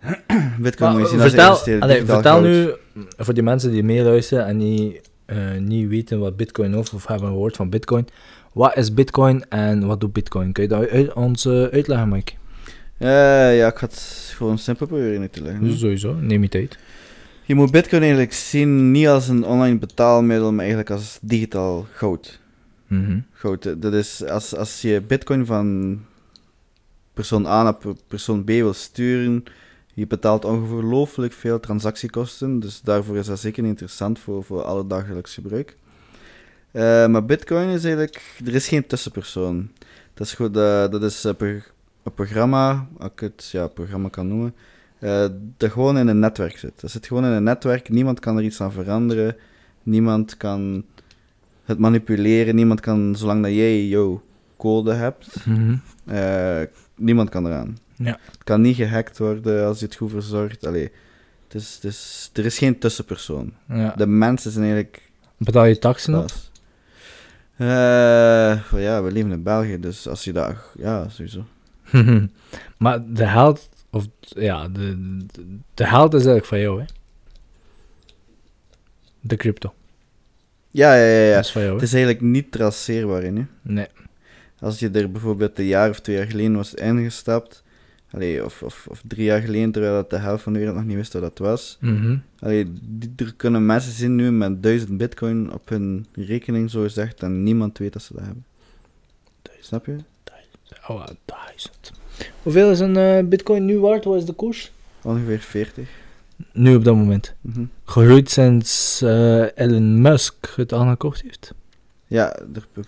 Bitcoin 0.60 0.98
moet 0.98 1.10
je 1.10 1.16
Maar, 1.16 1.18
zien 1.18 1.20
als 1.20 1.28
vertel, 1.30 1.48
investeren, 1.48 1.80
allee, 1.80 1.94
digitaal 2.04 2.22
vertel 2.22 2.42
goud. 2.42 2.78
nu, 2.94 3.04
voor 3.16 3.34
die 3.34 3.42
mensen 3.42 3.70
die 3.70 3.82
meeluisteren 3.82 4.46
en 4.46 4.56
niet, 4.56 5.00
eh, 5.24 5.56
niet 5.58 5.88
weten 5.88 6.18
wat 6.18 6.36
Bitcoin 6.36 6.74
is 6.74 6.90
of 6.92 7.06
hebben 7.06 7.28
gehoord 7.28 7.56
van 7.56 7.70
Bitcoin. 7.70 8.06
Wat 8.52 8.76
is 8.76 8.94
Bitcoin 8.94 9.48
en 9.48 9.86
wat 9.86 10.00
doet 10.00 10.12
Bitcoin? 10.12 10.52
Kun 10.52 10.62
je 10.62 10.68
dat 10.68 10.88
uit, 10.88 11.12
ons 11.12 11.44
eh, 11.44 11.62
uitleggen, 11.62 12.08
Mike? 12.08 12.32
Eh, 12.98 13.56
ja, 13.58 13.66
ik 13.68 13.76
ga 13.78 13.86
het 13.86 14.32
gewoon 14.36 14.58
simpel 14.58 14.86
proberen 14.86 15.20
uit 15.20 15.32
te 15.32 15.42
leggen. 15.42 15.78
Sowieso, 15.78 16.14
neem 16.14 16.42
je 16.42 16.48
tijd. 16.48 16.78
Je 17.46 17.54
moet 17.54 17.70
Bitcoin 17.70 18.02
eigenlijk 18.02 18.32
zien 18.32 18.90
niet 18.90 19.06
als 19.06 19.28
een 19.28 19.44
online 19.44 19.78
betaalmiddel, 19.78 20.50
maar 20.50 20.58
eigenlijk 20.58 20.90
als 20.90 21.18
digitaal 21.22 21.86
goud. 21.92 22.40
Mhm. 22.86 23.18
goud. 23.32 23.64
hè. 23.64 23.78
Dat 23.78 23.92
is 23.92 24.24
als, 24.24 24.56
als 24.56 24.80
je 24.82 25.00
Bitcoin 25.00 25.46
van 25.46 26.00
persoon 27.12 27.46
A 27.46 27.62
naar 27.62 27.74
per- 27.74 27.96
persoon 28.08 28.44
B 28.44 28.46
wil 28.48 28.72
sturen, 28.72 29.44
je 29.94 30.06
betaalt 30.06 30.44
ongelooflijk 30.44 31.32
veel 31.32 31.60
transactiekosten, 31.60 32.60
dus 32.60 32.80
daarvoor 32.80 33.16
is 33.16 33.26
dat 33.26 33.38
zeker 33.40 33.64
interessant 33.64 34.18
voor, 34.18 34.44
voor 34.44 34.62
alle 34.62 34.86
dagelijks 34.86 35.34
gebruik. 35.34 35.76
Eh, 36.70 37.06
maar 37.06 37.24
Bitcoin 37.24 37.68
is 37.68 37.84
eigenlijk, 37.84 38.36
er 38.46 38.54
is 38.54 38.68
geen 38.68 38.86
tussenpersoon. 38.86 39.70
Dat 40.14 40.26
is, 40.26 40.32
goed, 40.32 40.56
eh, 40.56 40.88
dat 40.88 41.02
is 41.02 41.24
een, 41.24 41.36
pro- 41.36 41.46
een 42.02 42.14
programma, 42.14 42.86
als 42.98 43.10
ik 43.12 43.20
het 43.20 43.48
ja, 43.52 43.66
programma 43.66 44.08
kan 44.08 44.28
noemen, 44.28 44.54
eh, 45.04 45.26
dat 45.56 45.70
gewoon 45.72 45.98
in 45.98 46.08
een 46.08 46.18
netwerk 46.18 46.58
zit. 46.58 46.80
Dat 46.80 46.90
zit 46.90 47.06
gewoon 47.06 47.24
in 47.24 47.30
een 47.30 47.42
netwerk, 47.42 47.88
niemand 47.88 48.20
kan 48.20 48.36
er 48.36 48.42
iets 48.44 48.60
aan 48.60 48.72
veranderen, 48.72 49.36
niemand 49.82 50.36
kan 50.36 50.84
het 51.64 51.78
manipuleren, 51.78 52.54
niemand 52.54 52.80
kan, 52.80 53.16
zolang 53.16 53.42
dat 53.42 53.52
jij 53.52 53.86
jouw 53.86 54.22
code 54.56 54.92
hebt, 54.92 55.46
Mhm. 55.46 55.74
eh, 56.04 56.60
niemand 56.96 57.28
kan 57.28 57.46
eraan. 57.46 57.78
Ja. 57.96 58.18
Het 58.30 58.44
kan 58.44 58.60
niet 58.60 58.76
gehackt 58.76 59.18
worden 59.18 59.66
als 59.66 59.78
je 59.78 59.84
het 59.84 59.94
goed 59.94 60.10
verzorgt. 60.10 60.66
Allee, 60.66 60.90
het 61.44 61.54
is, 61.62 61.74
het 61.74 61.84
is, 61.84 62.30
er 62.32 62.44
is 62.44 62.58
geen 62.58 62.78
tussenpersoon. 62.78 63.52
Ja. 63.68 63.94
De 63.96 64.06
mensen 64.06 64.50
zijn 64.50 64.64
eigenlijk 64.64 65.02
Betaal 65.36 65.64
je 65.64 65.78
taxen 65.78 66.14
op? 66.14 66.20
baas. 66.20 66.50
Eh, 67.56 68.80
ja, 68.82 69.02
we 69.02 69.10
leven 69.12 69.30
in 69.32 69.42
België, 69.42 69.80
dus 69.80 70.08
als 70.08 70.24
je 70.24 70.32
daar... 70.32 70.62
Ja, 70.76 71.08
sowieso. 71.08 71.44
maar 72.78 73.02
de 73.12 73.24
held, 73.24 73.68
of 73.94 74.06
ja, 74.18 74.68
de, 74.68 74.96
de, 75.26 75.58
de 75.74 75.86
held 75.86 76.14
is 76.14 76.24
eigenlijk 76.24 76.46
van 76.46 76.60
jou, 76.60 76.80
hè? 76.80 76.86
De 79.20 79.36
crypto. 79.36 79.74
Ja, 80.70 80.94
ja, 80.94 81.04
ja. 81.04 81.28
ja. 81.28 81.34
Dat 81.34 81.44
is 81.44 81.52
van 81.52 81.62
jou, 81.62 81.74
Het 81.74 81.82
is 81.82 81.92
eigenlijk 81.92 82.22
niet 82.24 82.52
traceerbaar 82.52 83.22
in, 83.22 83.36
hè. 83.36 83.44
Nee. 83.62 83.86
Als 84.58 84.78
je 84.78 84.90
er 84.90 85.10
bijvoorbeeld 85.10 85.58
een 85.58 85.64
jaar 85.64 85.90
of 85.90 86.00
twee 86.00 86.16
jaar 86.16 86.26
geleden 86.26 86.56
was 86.56 86.74
ingestapt, 86.74 87.62
allee, 88.10 88.44
of, 88.44 88.62
of, 88.62 88.86
of 88.90 89.02
drie 89.06 89.24
jaar 89.24 89.40
geleden, 89.40 89.70
terwijl 89.70 89.94
dat 89.94 90.10
de 90.10 90.18
helft 90.18 90.42
van 90.42 90.52
de 90.52 90.58
wereld 90.58 90.76
nog 90.76 90.86
niet 90.86 90.96
wist 90.96 91.12
wat 91.12 91.22
dat 91.22 91.38
was, 91.38 91.78
allee, 92.38 92.72
die, 92.82 93.12
er 93.16 93.34
kunnen 93.34 93.66
mensen 93.66 93.92
zijn 93.92 94.14
nu 94.14 94.32
met 94.32 94.62
duizend 94.62 94.96
bitcoin 94.96 95.52
op 95.52 95.68
hun 95.68 96.06
rekening, 96.12 96.70
zo 96.70 96.82
gezegd, 96.82 97.22
en 97.22 97.42
niemand 97.42 97.78
weet 97.78 97.92
dat 97.92 98.02
ze 98.02 98.12
dat 98.14 98.24
hebben. 98.24 98.44
Snap 99.60 99.86
je? 99.86 99.96
Oh, 100.88 101.06
duizend. 101.24 101.92
Hoeveel 102.42 102.70
is 102.70 102.80
een 102.80 102.96
eh, 102.96 103.24
bitcoin 103.24 103.64
nu 103.64 103.78
waard? 103.78 104.04
Wat 104.04 104.16
is 104.16 104.24
de 104.24 104.32
koers? 104.32 104.72
Ongeveer 105.02 105.38
40. 105.40 105.88
Nu 106.52 106.74
op 106.76 106.84
dat 106.84 106.94
moment. 106.94 107.34
Mhm. 107.40 107.64
Gegroeid 107.84 108.30
sinds 108.30 109.02
eh, 109.02 109.58
Elon 109.58 110.00
Musk 110.02 110.52
het 110.56 110.72
aangekocht 110.72 111.22
heeft. 111.22 111.54
Ja, 112.06 112.36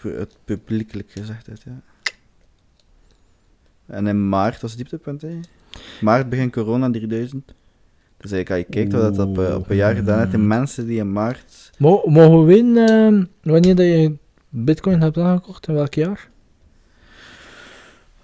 het 0.03 0.37
publiekelijk 0.45 1.11
gezegd 1.11 1.47
heeft, 1.47 1.63
ja. 1.63 1.81
En 3.87 4.07
in 4.07 4.29
maart 4.29 4.61
was 4.61 4.71
het 4.71 4.79
dieptepunt, 4.81 5.23
hè. 5.23 5.41
Maart 6.01 6.29
begin 6.29 6.51
corona 6.51 6.91
3000. 6.91 7.55
Dus 8.17 8.33
eigenlijk, 8.33 8.49
als 8.51 8.59
je 8.59 8.65
kijkt 8.81 8.93
wat 9.03 9.15
dat 9.17 9.27
op, 9.27 9.39
eh, 9.39 9.55
op 9.55 9.71
een 9.71 9.77
jaar 9.77 9.95
gedaan 9.95 10.19
heeft, 10.19 10.31
de 10.31 10.39
mensen 10.39 10.87
die 10.87 10.99
in 10.99 11.13
maart... 11.13 11.71
Mo- 11.79 12.03
mogen 12.07 12.39
we 12.41 12.45
weten 12.45 13.31
wanneer 13.43 13.75
dat 13.75 13.87
je 13.87 14.17
bitcoin 14.49 15.01
hebt 15.01 15.19
aangekocht? 15.19 15.69
In 15.69 15.75
welk 15.75 15.95
jaar? 15.95 16.29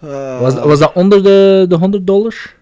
Ah. 0.02 0.40
Was, 0.40 0.54
was 0.54 0.78
dat 0.78 0.92
onder 0.94 1.22
de, 1.22 1.64
de 1.68 1.76
100 1.76 2.06
dollars? 2.06 2.54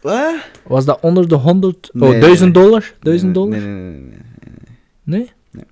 Wat? 0.00 0.34
Was 0.66 0.84
dat 0.84 1.00
onder 1.00 1.28
de 1.28 1.34
100... 1.34 1.90
Nee, 1.92 2.08
oh, 2.08 2.10
nee, 2.10 2.20
1000 2.20 2.54
nee. 2.54 2.64
dollar? 2.64 2.94
1000 3.00 3.24
nee, 3.24 3.32
dollar? 3.32 3.58
Nee, 3.58 3.66
nee, 3.66 4.18
nee. 5.02 5.02
nee, 5.02 5.32
nee. 5.50 5.64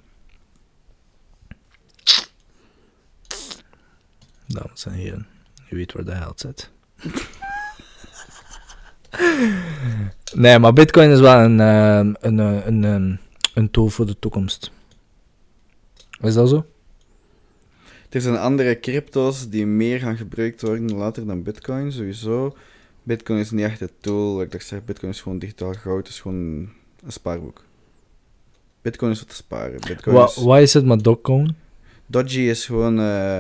Dames 4.47 4.87
en 4.87 4.93
heren, 4.93 5.27
je 5.69 5.77
weet 5.77 5.93
waar 5.93 6.05
de 6.05 6.13
held 6.13 6.41
zit. 6.41 6.71
nee, 10.35 10.59
maar 10.59 10.73
Bitcoin 10.73 11.11
is 11.11 11.21
wel 11.21 11.39
een, 11.39 11.61
ehm, 11.61 12.15
een, 12.21 12.41
eh, 12.41 12.67
een, 12.67 12.83
een, 12.83 13.19
een 13.55 13.71
tool 13.71 13.89
voor 13.89 14.07
de 14.07 14.19
toekomst. 14.19 14.71
Is 16.21 16.35
dat 16.35 16.49
zo? 16.49 16.67
Er 18.11 18.21
zijn 18.21 18.37
andere 18.37 18.81
crypto's 18.81 19.49
die 19.49 19.67
meer 19.67 19.99
gaan 20.01 20.17
gebruikt 20.17 20.63
worden 20.63 20.95
later 20.97 21.27
dan 21.27 21.43
Bitcoin, 21.43 21.93
sowieso. 21.93 22.57
Bitcoin 23.03 23.39
is 23.39 23.51
niet 23.51 23.65
echt 23.65 23.81
het 23.81 23.93
tool. 24.01 24.39
Like 24.39 24.57
ik 24.57 24.63
zeg, 24.63 24.85
Bitcoin 24.85 25.13
is 25.13 25.21
gewoon 25.21 25.39
digitaal 25.39 25.73
goud, 25.73 25.97
het 25.99 26.09
is 26.09 26.21
gewoon 26.21 26.35
een 27.05 27.13
spaarboek. 27.13 27.65
Bitcoin 28.83 29.11
is 29.11 29.19
wat 29.19 29.29
te 29.29 29.35
sparen. 29.35 29.81
Bitcoin 29.87 30.17
Wa- 30.17 30.25
is... 30.25 30.37
Wat 30.37 30.59
is 30.61 30.75
het 30.75 30.85
met 30.85 31.05
Dogecoin? 31.05 31.57
Dodgy 32.07 32.41
is 32.41 32.67
gewoon, 32.67 32.99
eh, 33.01 33.39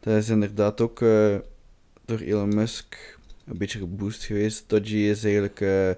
dat 0.00 0.14
is 0.16 0.28
inderdaad 0.28 0.80
ook 0.80 1.00
eh, 1.02 1.34
door 2.04 2.18
Elon 2.18 2.54
Musk 2.54 3.18
een 3.46 3.58
beetje 3.58 3.78
geboost 3.78 4.24
geweest. 4.24 4.64
Dodgy 4.66 4.96
is 4.96 5.24
eigenlijk 5.24 5.60
eh, 5.60 5.88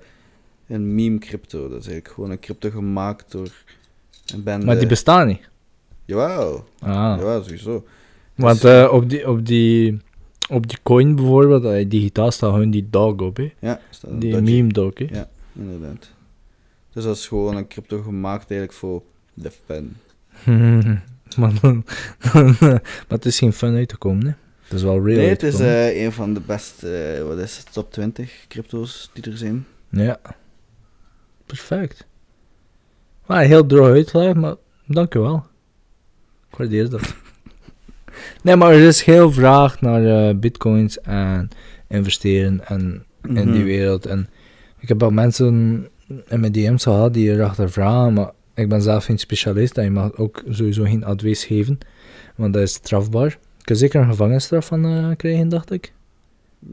een 0.67 0.95
meme 0.95 1.19
crypto. 1.19 1.59
Dat 1.69 1.81
is 1.81 1.87
eigenlijk 1.87 2.09
gewoon 2.15 2.31
een 2.31 2.41
crypto 2.41 2.71
gemaakt 2.71 3.31
door 3.33 3.49
een 4.35 4.43
band. 4.43 4.65
Maar 4.65 4.79
die 4.79 4.87
bestaan 4.87 5.27
niet. 5.27 5.49
Jawel, 6.05 6.69
Ah. 6.81 6.91
jawel, 7.19 7.43
sowieso. 7.43 7.85
Want 8.35 8.61
Dus- 8.61 8.71
eh, 8.85 8.93
op, 8.93 9.09
die, 9.11 9.29
op, 9.31 9.47
die, 9.47 9.99
op 10.49 10.69
die 10.69 10.79
coin 10.83 11.15
bijvoorbeeld, 11.17 11.65
eh, 11.65 11.89
digitaal 11.89 12.31
staat 12.31 12.53
gewoon 12.53 12.71
die 12.71 12.87
dog 12.91 13.21
op, 13.21 13.37
hè? 13.37 13.53
Ja, 13.59 13.81
staat 13.91 14.21
Die 14.21 14.31
Dodgy. 14.33 14.51
meme 14.51 14.73
dog, 14.73 14.93
hè? 14.99 15.07
Ja. 15.11 15.29
Inderdaad. 15.53 16.11
Dus 16.93 17.05
dat 17.05 17.17
is 17.17 17.27
gewoon 17.29 17.57
een 17.57 17.69
crypto 17.69 18.03
gemaakt 18.03 18.51
eigenlijk 18.51 18.73
voor 18.73 19.03
de 19.35 19.51
fan. 19.67 19.93
maar, 21.39 21.53
dan- 21.61 21.85
eh, 22.21 22.61
maar 22.61 22.83
het 23.09 23.25
is 23.25 23.39
geen 23.39 23.53
fun 23.53 23.75
uit 23.75 23.89
te 23.89 23.97
komen, 23.97 24.27
hè? 24.27 24.33
Het 24.63 24.73
is 24.73 24.83
wel 24.83 25.05
real 25.05 25.17
nee, 25.19 25.29
het 25.29 25.43
is 25.43 25.61
eh, 25.61 26.03
een 26.05 26.13
van 26.13 26.35
de 26.35 26.41
beste, 26.41 27.23
wat 27.29 27.39
is 27.39 27.57
het, 27.57 27.73
top 27.73 27.93
20 27.93 28.45
crypto's 28.49 29.11
die 29.13 29.25
er 29.31 29.37
zijn. 29.37 29.67
Ja. 29.89 30.21
Perfect. 31.47 32.07
Maar 33.27 33.43
heel 33.45 33.67
droog 33.67 33.89
uitgelegd, 33.89 34.35
maar 34.37 34.55
dankjewel. 34.87 35.47
Ik 36.51 36.57
waardeer 36.57 36.91
dat. 36.91 37.15
Nee, 38.43 38.57
maar 38.57 38.73
er 38.73 38.87
is 38.87 39.03
heel 39.03 39.33
vraag 39.33 39.81
naar 39.81 40.29
eh, 40.29 40.35
bitcoins 40.37 41.01
en 41.01 41.49
investeren 41.89 42.61
en 42.67 43.05
in 43.29 43.35
die 43.35 43.45
Mhm. 43.45 43.65
wereld. 43.65 44.07
En 44.07 44.29
ik 44.79 44.89
heb 44.89 45.03
al 45.03 45.11
mensen 45.11 45.87
in 46.29 46.41
mijn 46.41 46.53
DM's 46.53 46.83
gehad 46.83 47.15
die 47.15 47.31
erachter 47.31 47.71
vragen, 47.71 48.13
maar 48.13 48.31
ik 48.55 48.69
ben 48.69 48.83
zelf 48.83 49.05
geen 49.05 49.19
specialist 49.19 49.79
en 49.79 49.85
je 49.85 49.91
mag 49.91 50.17
ook 50.17 50.43
sowieso 50.49 50.83
geen 50.85 51.05
advies 51.05 51.45
geven, 51.45 51.79
want 52.37 52.53
dat 52.55 52.63
is 52.63 52.73
strafbaar. 52.73 53.27
Ik 53.59 53.65
kan 53.71 53.77
zeker 53.77 54.01
een 54.01 54.09
gevangenisstraf 54.09 54.67
van 54.67 54.85
eh, 54.85 55.07
krijgen, 55.17 55.49
dacht 55.49 55.73
ik. 55.73 55.93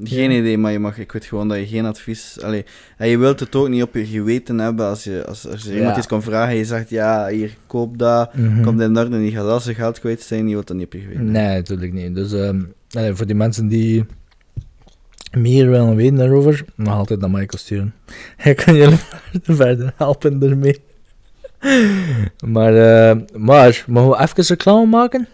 Geen 0.03 0.31
Ja. 0.31 0.37
idee, 0.37 0.57
maar 0.57 0.71
je 0.71 0.79
mag, 0.79 0.97
ik 0.97 1.11
weet 1.11 1.25
gewoon 1.25 1.47
dat 1.47 1.57
je 1.57 1.67
geen 1.67 1.85
advies... 1.85 2.37
Allee, 2.41 2.65
en 2.97 3.07
je 3.07 3.17
wilt 3.17 3.39
het 3.39 3.55
ook 3.55 3.69
niet 3.69 3.83
op 3.83 3.93
je 3.95 4.05
geweten 4.05 4.59
hebben 4.59 4.85
als, 4.85 5.03
je, 5.03 5.25
als, 5.25 5.47
als 5.47 5.69
iemand 5.71 5.97
iets 5.97 6.07
kan 6.07 6.21
vragen 6.23 6.51
en 6.51 6.57
je 6.57 6.65
zegt, 6.65 6.89
ja, 6.89 7.27
hier, 7.27 7.55
koop 7.67 7.97
dat, 7.97 8.33
Mhm. 8.33 8.63
komt 8.63 8.81
in 8.81 8.97
orde 8.97 9.15
en 9.15 9.21
die 9.21 9.31
gaat 9.31 9.47
al 9.47 9.59
zijn 9.59 9.75
geld 9.75 9.99
kwijt 9.99 10.21
zijn, 10.21 10.47
je 10.47 10.53
wilt 10.53 10.67
dat 10.67 10.77
niet 10.77 10.85
op 10.85 10.93
je 10.93 10.99
geweten 10.99 11.31
Nee, 11.31 11.55
natuurlijk 11.55 11.93
niet. 11.93 12.15
Dus 12.15 12.33
ehm, 12.33 12.61
allee, 12.91 13.13
voor 13.13 13.25
die 13.25 13.35
mensen 13.35 13.67
die 13.67 14.05
meer 15.37 15.69
willen 15.69 15.95
weten 15.95 16.15
daarover, 16.15 16.65
mag 16.75 16.95
altijd 16.95 17.19
naar 17.19 17.29
Michael 17.31 17.57
sturen. 17.57 17.93
Hij 18.37 18.53
kan 18.53 18.75
jullie 18.75 18.99
verder 19.43 19.93
helpen 19.97 20.41
ermee. 20.43 20.81
maar, 22.55 22.75
eh, 23.09 23.17
maar, 23.37 23.83
mogen 23.87 24.09
we 24.17 24.23
even 24.23 24.43
reclame 24.43 24.85
maken? 24.85 25.27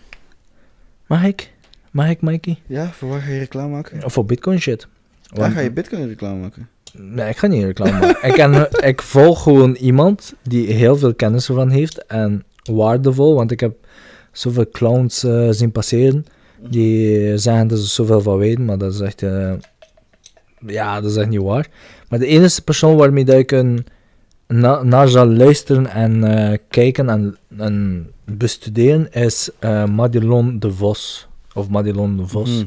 Mag 1.08 1.24
ik? 1.24 1.52
Mag 1.98 2.10
ik, 2.10 2.22
Mikey? 2.22 2.58
Ja, 2.68 2.92
voor 2.92 3.10
wat 3.10 3.20
ga 3.20 3.32
je 3.32 3.40
reclame 3.40 3.70
maken? 3.70 4.04
Of 4.04 4.14
voor 4.14 4.26
bitcoin 4.26 4.60
shit? 4.60 4.88
Want- 5.34 5.54
ga 5.54 5.60
je 5.60 5.72
bitcoin 5.72 6.08
reclame 6.08 6.40
maken? 6.40 6.70
Nee, 6.94 7.30
ik 7.30 7.38
ga 7.38 7.48
niet 7.48 7.64
reclame 7.64 7.92
maken. 7.92 8.30
ik, 8.30 8.34
ken, 8.34 8.68
ik 8.90 9.02
volg 9.02 9.44
gewoon 9.44 9.74
iemand 9.76 10.34
die 10.44 10.72
heel 10.74 10.98
veel 10.98 11.14
kennis 11.14 11.48
ervan 11.48 11.70
heeft 11.70 12.06
en 12.06 12.44
waardevol, 12.72 13.36
want 13.36 13.52
ik 13.52 13.60
heb 13.60 13.76
zoveel 14.32 14.70
clowns 14.70 15.24
eh, 15.24 15.48
zien 15.50 15.72
passeren 15.72 16.26
die 16.70 17.38
zeggen 17.38 17.68
dat 17.68 17.80
ze 17.80 17.86
zoveel 17.88 18.22
van 18.22 18.38
weten, 18.38 18.66
maar 18.66 18.78
dat 18.78 18.94
is 18.94 19.00
echt, 19.00 19.24
eh, 19.24 19.54
ja, 20.68 21.02
dat 21.02 21.12
is 21.12 21.18
echt 21.18 21.30
niet 21.30 21.42
waar. 21.42 21.68
Maar 22.10 22.20
de 22.20 22.26
enige 22.28 22.62
persoon 22.62 22.96
waarmee 22.96 23.26
dat 23.26 23.38
ik 23.38 23.52
een, 23.52 23.86
na, 24.48 24.84
naar 24.84 25.08
zal 25.08 25.28
luisteren 25.28 25.88
en 25.88 26.24
eh, 26.24 26.58
kijken 26.70 27.10
en, 27.10 27.38
en 27.58 28.08
bestuderen 28.26 29.12
is 29.12 29.50
Madelon 29.88 30.60
de 30.60 30.72
Vos. 30.72 31.27
Of 31.58 31.70
Madelon 31.70 32.18
de 32.18 32.28
Vos 32.28 32.50
Mhm. 32.58 32.66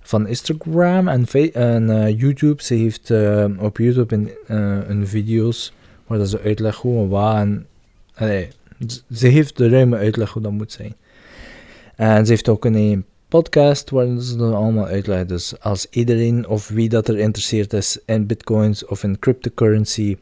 van 0.00 0.26
Instagram 0.26 1.08
en, 1.08 1.26
en 1.52 1.90
eh, 1.90 2.18
YouTube. 2.20 2.62
Ze 2.62 2.74
heeft 2.74 3.10
eh, 3.10 3.44
op 3.58 3.76
YouTube 3.78 4.14
een, 4.14 4.30
eh, 4.46 4.78
een 4.88 5.06
video's 5.06 5.72
waar 6.06 6.18
dat 6.18 6.28
ze 6.28 6.40
uitlegt 6.40 6.76
wat 7.08 7.34
en... 7.36 7.66
allee, 8.14 8.48
z- 8.86 9.00
ze 9.12 9.26
heeft 9.26 9.56
de 9.56 9.68
ruime 9.68 9.96
uitleg 9.96 10.30
hoe 10.32 10.42
dat 10.42 10.52
moet 10.52 10.72
zijn. 10.72 10.94
En 11.96 12.24
ze 12.26 12.32
heeft 12.32 12.48
ook 12.48 12.64
een, 12.64 12.74
podcast 13.28 13.90
waar 13.90 14.20
ze 14.20 14.36
dat 14.36 14.52
allemaal 14.54 14.86
uitlegt. 14.86 15.28
Dus 15.28 15.60
als 15.60 15.86
iedereen 15.90 16.48
of 16.48 16.68
wie 16.68 16.88
dat 16.88 17.08
er 17.08 17.18
interesseerd 17.18 17.72
is 17.72 17.98
in 18.06 18.26
bitcoins 18.26 18.86
of 18.86 19.02
in 19.02 19.18
cryptocurrency 19.18 20.16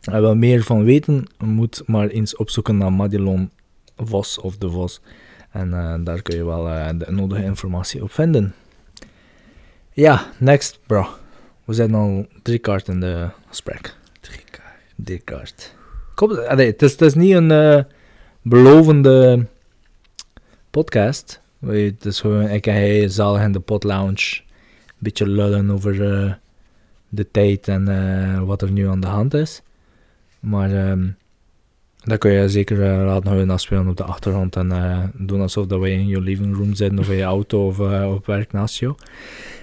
en 0.00 0.20
wil 0.20 0.34
meer 0.36 0.62
van 0.62 0.84
weten, 0.84 1.24
moet 1.38 1.82
maar 1.86 2.08
eens 2.08 2.36
opzoeken 2.36 2.76
naar 2.76 2.92
Madelon 2.92 3.50
Vos 3.96 4.38
of 4.38 4.56
de 4.56 4.70
Vos. 4.70 5.00
En 5.54 5.74
eh, 5.74 5.94
daar 6.00 6.22
kun 6.22 6.36
je 6.36 6.44
wel 6.44 6.68
eh, 6.68 6.88
de 6.98 7.12
nodige 7.12 7.42
informatie 7.42 8.02
op 8.02 8.12
vinden. 8.12 8.54
Ja, 9.92 10.26
next 10.38 10.78
bro. 10.86 11.06
We 11.64 11.74
zijn 11.74 11.94
al 11.94 12.26
drie 12.42 12.58
kaart 12.58 12.88
in 12.88 13.00
de 13.00 13.28
gesprek. 13.48 13.96
Drie 14.20 14.44
kaart. 14.50 14.80
Drie 14.94 15.18
kaart. 15.18 15.74
Kom, 16.14 16.30
allee, 16.30 16.66
het, 16.66 16.82
is, 16.82 16.92
het 16.92 17.00
is 17.00 17.14
niet 17.14 17.34
een 17.34 17.50
eh, 17.50 17.82
belovende 18.42 19.46
podcast. 20.70 21.40
Weet 21.58 21.94
Het 21.94 22.04
is 22.04 22.20
gewoon, 22.20 22.48
ik 22.48 22.66
en 22.66 22.74
hij 22.74 23.08
zalig 23.08 23.42
in 23.42 23.52
de 23.52 23.60
pot 23.60 23.84
lounge. 23.84 24.40
Beetje 24.98 25.28
lullen 25.28 25.70
over 25.70 25.96
de 27.08 27.30
tijd 27.30 27.68
en 27.68 28.46
wat 28.46 28.62
er 28.62 28.70
nu 28.70 28.88
aan 28.88 29.00
de 29.00 29.06
hand 29.06 29.34
is. 29.34 29.62
Maar 30.40 30.70
ehm 30.70 31.08
dat 32.04 32.18
kun 32.18 32.30
je 32.30 32.48
zeker 32.48 32.82
eh, 32.82 33.04
laten 33.04 33.26
houden 33.26 33.50
afspelen 33.50 33.88
op 33.88 33.96
de 33.96 34.04
achtergrond 34.04 34.56
en 34.56 34.72
eh, 34.72 35.04
doen 35.14 35.40
alsof 35.40 35.66
dat 35.66 35.80
wij 35.80 35.92
in 35.92 36.06
je 36.06 36.20
living 36.20 36.56
room 36.56 36.74
zitten 36.74 36.98
of 36.98 37.08
in 37.08 37.16
je 37.16 37.22
auto 37.22 37.66
of 37.66 37.80
eh, 37.80 38.12
op 38.14 38.26
werk 38.26 38.52
naast 38.52 38.78
jou. 38.78 38.94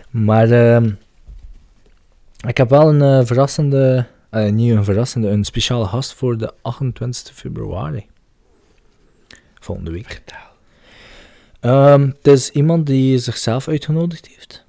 Maar 0.10 0.52
ehm, 0.52 0.92
ik 2.48 2.58
heb 2.58 2.70
wel 2.70 2.90
een 2.94 3.26
verrassende, 3.26 4.06
niet 4.32 4.72
een 4.72 4.84
verrassende, 4.84 5.30
een 5.30 5.44
speciale 5.44 5.86
gast 5.86 6.14
voor 6.14 6.38
de 6.38 6.54
28 6.62 7.36
februari. 7.36 8.06
Volgende 9.60 9.92
week. 9.92 10.22
Ehm, 11.60 12.02
het 12.02 12.28
is 12.28 12.50
iemand 12.50 12.86
die 12.86 13.18
zichzelf 13.18 13.68
uitgenodigd 13.68 14.28
heeft. 14.28 14.61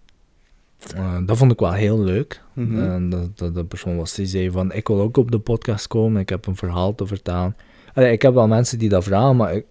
Eh, 0.96 1.16
dat 1.26 1.36
vond 1.36 1.52
ik 1.52 1.58
wel 1.58 1.72
heel 1.72 1.98
leuk. 1.98 2.42
Mhm. 2.52 2.78
En 2.78 3.08
dat, 3.08 3.38
dat 3.38 3.54
de 3.54 3.64
persoon 3.64 3.96
was 3.96 4.14
die 4.14 4.26
zei 4.26 4.50
van, 4.50 4.72
ik 4.72 4.88
wil 4.88 5.00
ook 5.00 5.16
op 5.16 5.30
de 5.30 5.38
podcast 5.38 5.86
komen, 5.86 6.20
ik 6.20 6.28
heb 6.28 6.46
een 6.46 6.56
verhaal 6.56 6.94
te 6.94 7.06
vertellen. 7.06 7.56
Allee, 7.94 8.12
ik 8.12 8.22
heb 8.22 8.34
wel 8.34 8.48
mensen 8.48 8.78
die 8.78 8.88
dat 8.88 9.04
vragen, 9.04 9.36
maar 9.36 9.54
ik, 9.54 9.64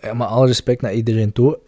met 0.00 0.26
alle 0.26 0.46
respect 0.46 0.80
naar 0.82 0.94
iedereen 0.94 1.32
toe, 1.32 1.58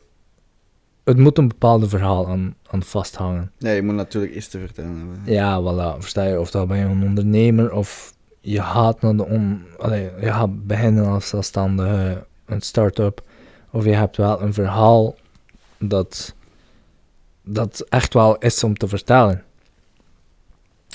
het 1.04 1.18
moet 1.18 1.38
een 1.38 1.48
bepaalde 1.48 1.88
verhaal 1.88 2.28
aan, 2.28 2.54
aan 2.66 2.82
vasthangen. 2.82 3.52
Ja, 3.58 3.70
je 3.70 3.82
moet 3.82 3.94
natuurlijk 3.94 4.34
iets 4.34 4.48
te 4.48 4.58
vertellen 4.58 4.96
hebben. 4.96 5.20
Ja, 5.24 5.60
voilà, 5.60 5.98
versta 5.98 6.24
je, 6.24 6.40
of 6.40 6.50
dat 6.50 6.68
ben 6.68 6.78
je 6.78 6.84
een 6.84 7.04
ondernemer, 7.04 7.72
of 7.72 8.14
je 8.40 8.62
gaat, 8.62 9.00
naar 9.00 9.16
de 9.16 9.26
on, 9.26 9.62
allee, 9.78 10.10
je 10.20 10.32
gaat 10.32 10.66
beginnen 10.66 11.06
als 11.06 11.28
zelfstandige, 11.28 12.26
een 12.46 12.60
start-up, 12.60 13.22
of 13.70 13.84
je 13.84 13.92
hebt 13.94 14.16
wel 14.16 14.42
een 14.42 14.54
verhaal 14.54 15.14
dat, 15.78 16.34
dat 17.44 17.86
echt 17.88 18.14
wel 18.14 18.38
is 18.38 18.64
om 18.64 18.76
te 18.76 18.88
vertellen. 18.88 19.42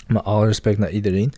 Met 0.07 0.23
alle 0.23 0.45
respect 0.45 0.77
naar 0.77 0.91
iedereen. 0.91 1.33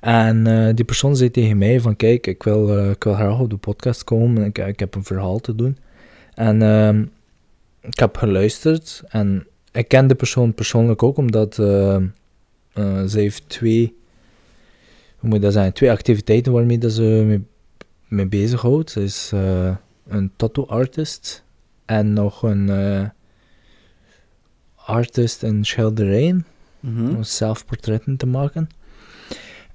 En 0.00 0.46
eh, 0.46 0.74
die 0.74 0.84
persoon 0.84 1.16
zei 1.16 1.30
tegen 1.30 1.58
mij 1.58 1.80
van, 1.80 1.96
kijk, 1.96 2.26
ik 2.26 2.42
wil, 2.42 2.78
eh, 2.78 2.90
ik 2.90 3.04
wil 3.04 3.14
graag 3.14 3.38
op 3.38 3.50
de 3.50 3.56
podcast 3.56 4.04
komen, 4.04 4.44
ik, 4.44 4.58
ik 4.58 4.78
heb 4.78 4.94
een 4.94 5.04
verhaal 5.04 5.38
te 5.38 5.54
doen. 5.54 5.76
En 6.34 6.62
ehm, 6.62 7.04
ik 7.80 7.98
heb 7.98 8.16
geluisterd 8.16 9.02
en 9.08 9.46
ik 9.72 9.88
ken 9.88 10.06
de 10.06 10.14
persoon 10.14 10.54
persoonlijk 10.54 11.02
ook, 11.02 11.16
omdat 11.16 11.58
eh, 11.58 11.96
ze 13.06 13.18
heeft 13.18 13.48
twee, 13.48 13.96
hoe 15.18 15.28
moet 15.30 15.42
dat 15.42 15.52
zeggen, 15.52 15.72
twee 15.72 15.90
activiteiten 15.90 16.52
waarmee 16.52 16.78
dat 16.78 16.92
ze 16.92 17.02
mee, 17.02 17.44
mee 18.08 18.26
bezighoudt. 18.26 18.90
Ze 18.90 19.02
is 19.02 19.32
een 20.08 20.30
tattoo 20.36 20.66
artist 20.66 21.44
en 21.84 22.12
nog 22.12 22.42
een 22.42 22.70
artist 24.88 25.42
in 25.42 25.64
schilderijen, 25.64 26.46
Mhm. 26.80 27.14
om 27.14 27.22
zelfportretten 27.22 28.16
te 28.16 28.26
maken. 28.26 28.68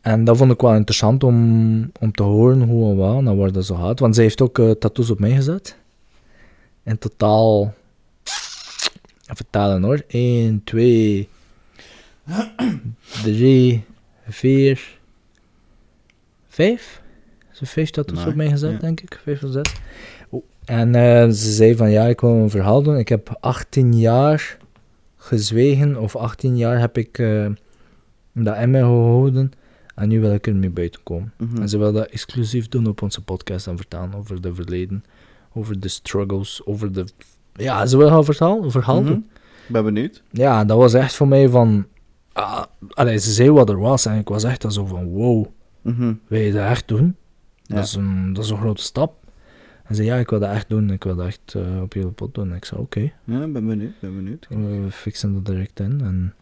En 0.01 0.24
dat 0.24 0.38
vond 0.38 0.51
ik 0.51 0.61
wel 0.61 0.76
interessant 0.76 1.24
om, 1.24 1.91
om 1.99 2.11
te 2.11 2.24
horen 2.24 2.61
hoe 2.61 2.91
en 2.91 2.97
wat 2.97 3.18
en 3.18 3.38
waar 3.38 3.51
dat 3.51 3.66
zo 3.66 3.76
gaat. 3.76 3.99
Want 3.99 4.16
zij 4.16 4.24
heeft 4.24 4.41
ook 4.41 4.59
eh, 4.59 4.72
tattoos 4.72 5.09
op 5.09 5.20
mij 5.20 5.32
gezet. 5.32 5.78
In 6.84 6.97
totaal, 6.97 7.74
even 9.32 9.45
tellen 9.49 9.84
hoor, 9.84 10.01
1, 10.07 10.61
2, 10.64 11.30
3, 13.24 13.84
4, 14.28 14.99
5. 16.47 17.01
Ze 17.51 17.66
vijf 17.66 17.89
tattoos 17.89 18.26
op 18.26 18.36
mij 18.36 18.49
gezet, 18.49 18.72
ja. 18.72 18.78
denk 18.78 19.01
ik. 19.01 19.20
Vijf 19.24 19.43
of 19.43 19.51
zes. 19.51 19.74
Oeh. 20.32 20.43
En 20.66 20.95
eh, 20.95 21.24
ze 21.30 21.51
zei 21.53 21.76
van 21.76 21.91
ja, 21.91 22.05
ik 22.05 22.22
wil 22.22 22.30
een 22.30 22.49
verhaal 22.49 22.84
doen. 22.84 22.97
Ik 22.97 23.09
heb 23.09 23.38
18 23.39 23.97
jaar 23.99 24.57
gezwegen, 25.28 25.98
of 25.98 26.16
18 26.16 26.58
jaar 26.58 26.80
heb 26.80 26.98
ik 26.98 27.18
eh, 27.18 27.46
dat 28.34 28.58
in 28.58 28.72
mij 28.72 28.82
gehouden. 28.82 29.52
En 29.96 30.08
nu 30.10 30.20
wil 30.22 30.34
ik 30.34 30.48
ermee 30.48 30.70
buiten 30.70 31.04
komen. 31.04 31.34
Mhm. 31.38 31.62
En 31.62 31.70
ze 31.70 31.78
wil 31.78 31.92
dat 31.94 32.08
exclusief 32.08 32.68
doen 32.68 32.88
op 32.88 33.02
onze 33.02 33.22
podcast 33.22 33.68
en 33.68 33.78
vertellen 33.78 34.14
over 34.16 34.42
de 34.42 34.54
verleden, 34.54 35.04
over 35.54 35.80
de 35.80 35.88
struggles, 35.88 36.62
over 36.66 36.92
de... 36.94 37.06
Ja, 37.56 37.86
ze 37.86 37.98
wil 37.98 38.10
haar 38.10 38.24
verhaal, 38.24 38.64
een 38.64 38.72
verhaal 38.72 39.00
Mhm. 39.02 39.08
doen. 39.12 39.30
Ben 39.68 39.84
benieuwd. 39.84 40.24
Ja, 40.32 40.66
dat 40.66 40.78
was 40.78 40.94
echt 40.94 41.14
voor 41.16 41.28
mij 41.28 41.50
van... 41.50 41.86
Ah, 42.34 42.64
allee, 42.90 43.18
ze 43.18 43.32
zei 43.32 43.52
wat 43.52 43.70
er 43.70 43.80
was 43.80 44.06
en 44.06 44.20
ik 44.20 44.28
was 44.28 44.44
echt 44.44 44.66
zo 44.74 44.86
van 44.86 45.06
wow, 45.06 45.46
Mhm. 45.82 46.14
wil 46.28 46.40
je 46.40 46.52
dat 46.52 46.70
echt 46.70 46.88
doen? 46.88 47.16
Ja. 47.64 47.76
Dat, 47.76 47.84
is 47.86 47.94
een, 47.96 48.34
dat 48.34 48.44
is 48.44 48.50
een 48.50 48.58
grote 48.58 48.82
stap. 48.84 49.14
En 49.94 50.00
zei 50.00 50.12
ja, 50.12 50.22
ik 50.22 50.30
wil 50.30 50.39
dat 50.39 50.50
echt 50.50 50.70
doen, 50.70 50.89
ik 50.89 51.04
wil 51.04 51.16
dat 51.16 51.26
echt 51.26 51.54
eh, 51.56 51.82
op 51.82 51.94
jullie 51.94 52.10
pot 52.10 52.34
doen. 52.36 52.50
En 52.50 52.56
ik 52.56 52.66
zei 52.66 52.82
oké. 52.82 53.12
Ja, 53.24 53.48
ben 53.48 53.68
benieuwd, 53.68 53.91
ben 54.00 54.16
benieuwd. 54.16 54.48
We 54.50 54.88
fixen 54.91 55.34
dat 55.34 55.46
direct 55.46 55.80
in. 55.80 56.02
En 56.04 56.34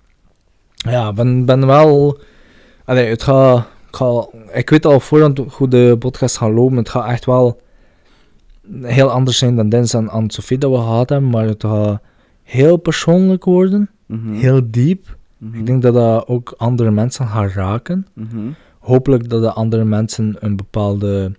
ja, 0.75 1.13
ben, 1.13 1.45
ben 1.45 1.65
wel. 1.67 2.19
Allee, 2.85 3.05
het 3.05 3.23
gaat, 3.23 3.67
ik 3.89 3.95
ga, 3.95 4.27
ik 4.53 4.69
weet 4.69 4.85
al 4.85 4.99
voorhand 4.99 5.37
hoe 5.37 5.67
de 5.67 5.95
podcast 5.99 6.37
gaat 6.37 6.51
lopen. 6.51 6.77
Het 6.77 6.89
gaat 6.89 7.09
echt 7.09 7.25
wel 7.25 7.61
heel 8.81 9.09
anders 9.11 9.37
zijn 9.37 9.55
dan 9.55 9.69
Dens 9.69 9.93
en 9.93 10.09
aan 10.11 10.29
Sofie 10.29 10.57
dat 10.57 10.71
we 10.71 10.77
gehad 10.77 11.09
hebben. 11.09 11.29
Maar 11.29 11.45
het 11.45 11.63
gaat 11.63 12.01
heel 12.43 12.77
persoonlijk 12.77 13.43
worden. 13.45 13.89
Mhm. 14.05 14.33
Heel 14.33 14.61
diep. 14.65 15.17
Mhm. 15.37 15.57
Ik 15.59 15.65
denk 15.65 15.81
dat 15.81 15.93
dat 15.93 16.27
ook 16.27 16.53
andere 16.57 16.91
mensen 16.91 17.27
gaat 17.27 17.51
raken. 17.51 18.07
Mhm. 18.13 18.37
Hopelijk 18.79 19.29
dat 19.29 19.41
de 19.41 19.51
andere 19.51 19.85
mensen 19.85 20.35
een 20.39 20.55
bepaalde 20.55 21.31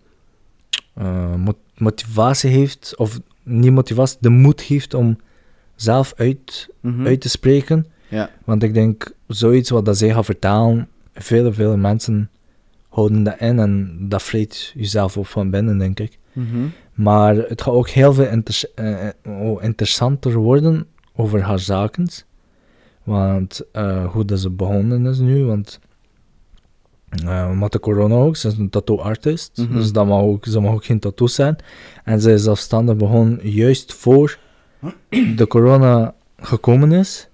mot- 1.37 1.57
motivatie 1.83 2.51
heeft. 2.51 2.95
Of 2.97 3.21
niet 3.43 3.73
motivatie, 3.73 4.17
de 4.21 4.29
moed 4.29 4.61
heeft 4.61 4.95
om 4.95 5.19
zelf 5.75 6.13
uit 6.17 6.69
Mhm. 6.81 7.07
uit 7.07 7.21
te 7.21 7.29
spreken. 7.29 7.87
Ja. 8.09 8.31
Want 8.45 8.63
ik 8.63 8.75
denk, 8.75 9.13
zoiets 9.27 9.71
wat 9.71 9.85
dat 9.85 9.99
zij 9.99 10.13
gaat 10.13 10.25
vertalen, 10.25 10.89
vele, 11.15 11.53
vele 11.53 11.77
mensen 11.77 12.31
houden 12.89 13.23
dat 13.23 13.41
in 13.41 13.59
en 13.59 13.97
dat 14.09 14.23
vreet 14.23 14.73
jezelf 14.77 15.17
op 15.17 15.27
van 15.27 15.51
binnen, 15.51 15.79
denk 15.79 16.01
ik. 16.01 16.19
Mhm. 16.33 16.67
Maar 16.95 17.37
het 17.37 17.63
gaat 17.63 17.75
ook 17.75 17.89
heel 17.89 18.13
veel 18.13 18.27
inter- 18.29 18.71
eh, 18.75 19.07
eh, 19.09 19.13
oh, 19.27 19.63
interessanter 19.63 20.35
worden 20.35 20.87
over 21.17 21.41
haar 21.43 21.59
zaken. 21.59 22.07
Want 23.03 23.61
eh, 23.73 24.07
hoe 24.13 24.25
dat 24.25 24.41
ze 24.41 24.51
begonnen 24.51 25.07
is 25.07 25.19
nu, 25.19 25.45
want 25.45 25.79
met 27.59 27.73
de 27.73 27.81
corona 27.81 28.15
ook, 28.15 28.37
ze 28.37 28.49
is 28.49 28.57
een 28.59 28.71
tattoo-artist, 28.71 29.51
Mhm. 29.57 29.73
dus 29.73 29.93
dat 29.93 30.07
mag 30.07 30.21
ook, 30.21 30.47
ze 30.47 30.61
mag 30.61 30.73
ook 30.73 30.85
geen 30.85 30.99
tattoos 30.99 31.35
zijn. 31.35 31.57
En 32.05 32.21
ze 32.21 32.33
is 32.33 32.43
zelfstandig 32.43 32.97
begonnen 32.97 33.51
juist 33.51 33.93
voor 33.95 34.39
de 35.37 35.47
corona 35.49 36.15
gekomen 36.37 36.93
is. 36.93 37.29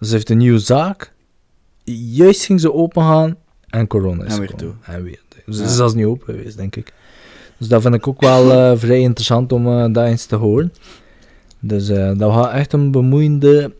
Ze 0.00 0.12
heeft 0.12 0.30
een 0.30 0.38
nieuwe 0.38 0.58
zaak, 0.58 1.12
juist 1.84 2.44
ging 2.44 2.60
ze 2.60 2.72
open 2.72 3.02
gaan 3.02 3.36
en 3.68 3.86
corona 3.86 4.24
is 4.24 4.32
En 4.32 4.38
weer 4.38 4.48
gekomen. 4.48 4.78
En 4.82 5.02
weer. 5.02 5.20
Dus 5.46 5.56
Ja. 5.56 5.62
ze 5.62 5.62
is 5.68 5.76
zelfs 5.76 5.94
niet 5.94 6.04
open 6.06 6.34
geweest, 6.34 6.56
denk 6.56 6.76
ik. 6.76 6.92
Dus 7.58 7.68
dat 7.68 7.82
vind 7.82 7.94
ik 7.94 8.06
ook 8.06 8.20
wel 8.20 8.52
eh, 8.52 8.78
vrij 8.84 9.00
interessant 9.00 9.52
om 9.52 9.66
eh, 9.66 9.92
dat 9.92 10.06
eens 10.06 10.26
te 10.26 10.36
horen. 10.36 10.72
Dus 11.60 11.86
dat 11.86 12.32
gaat 12.32 12.52
echt 12.52 12.72
een 12.72 12.90
bemoeiende 12.90 13.72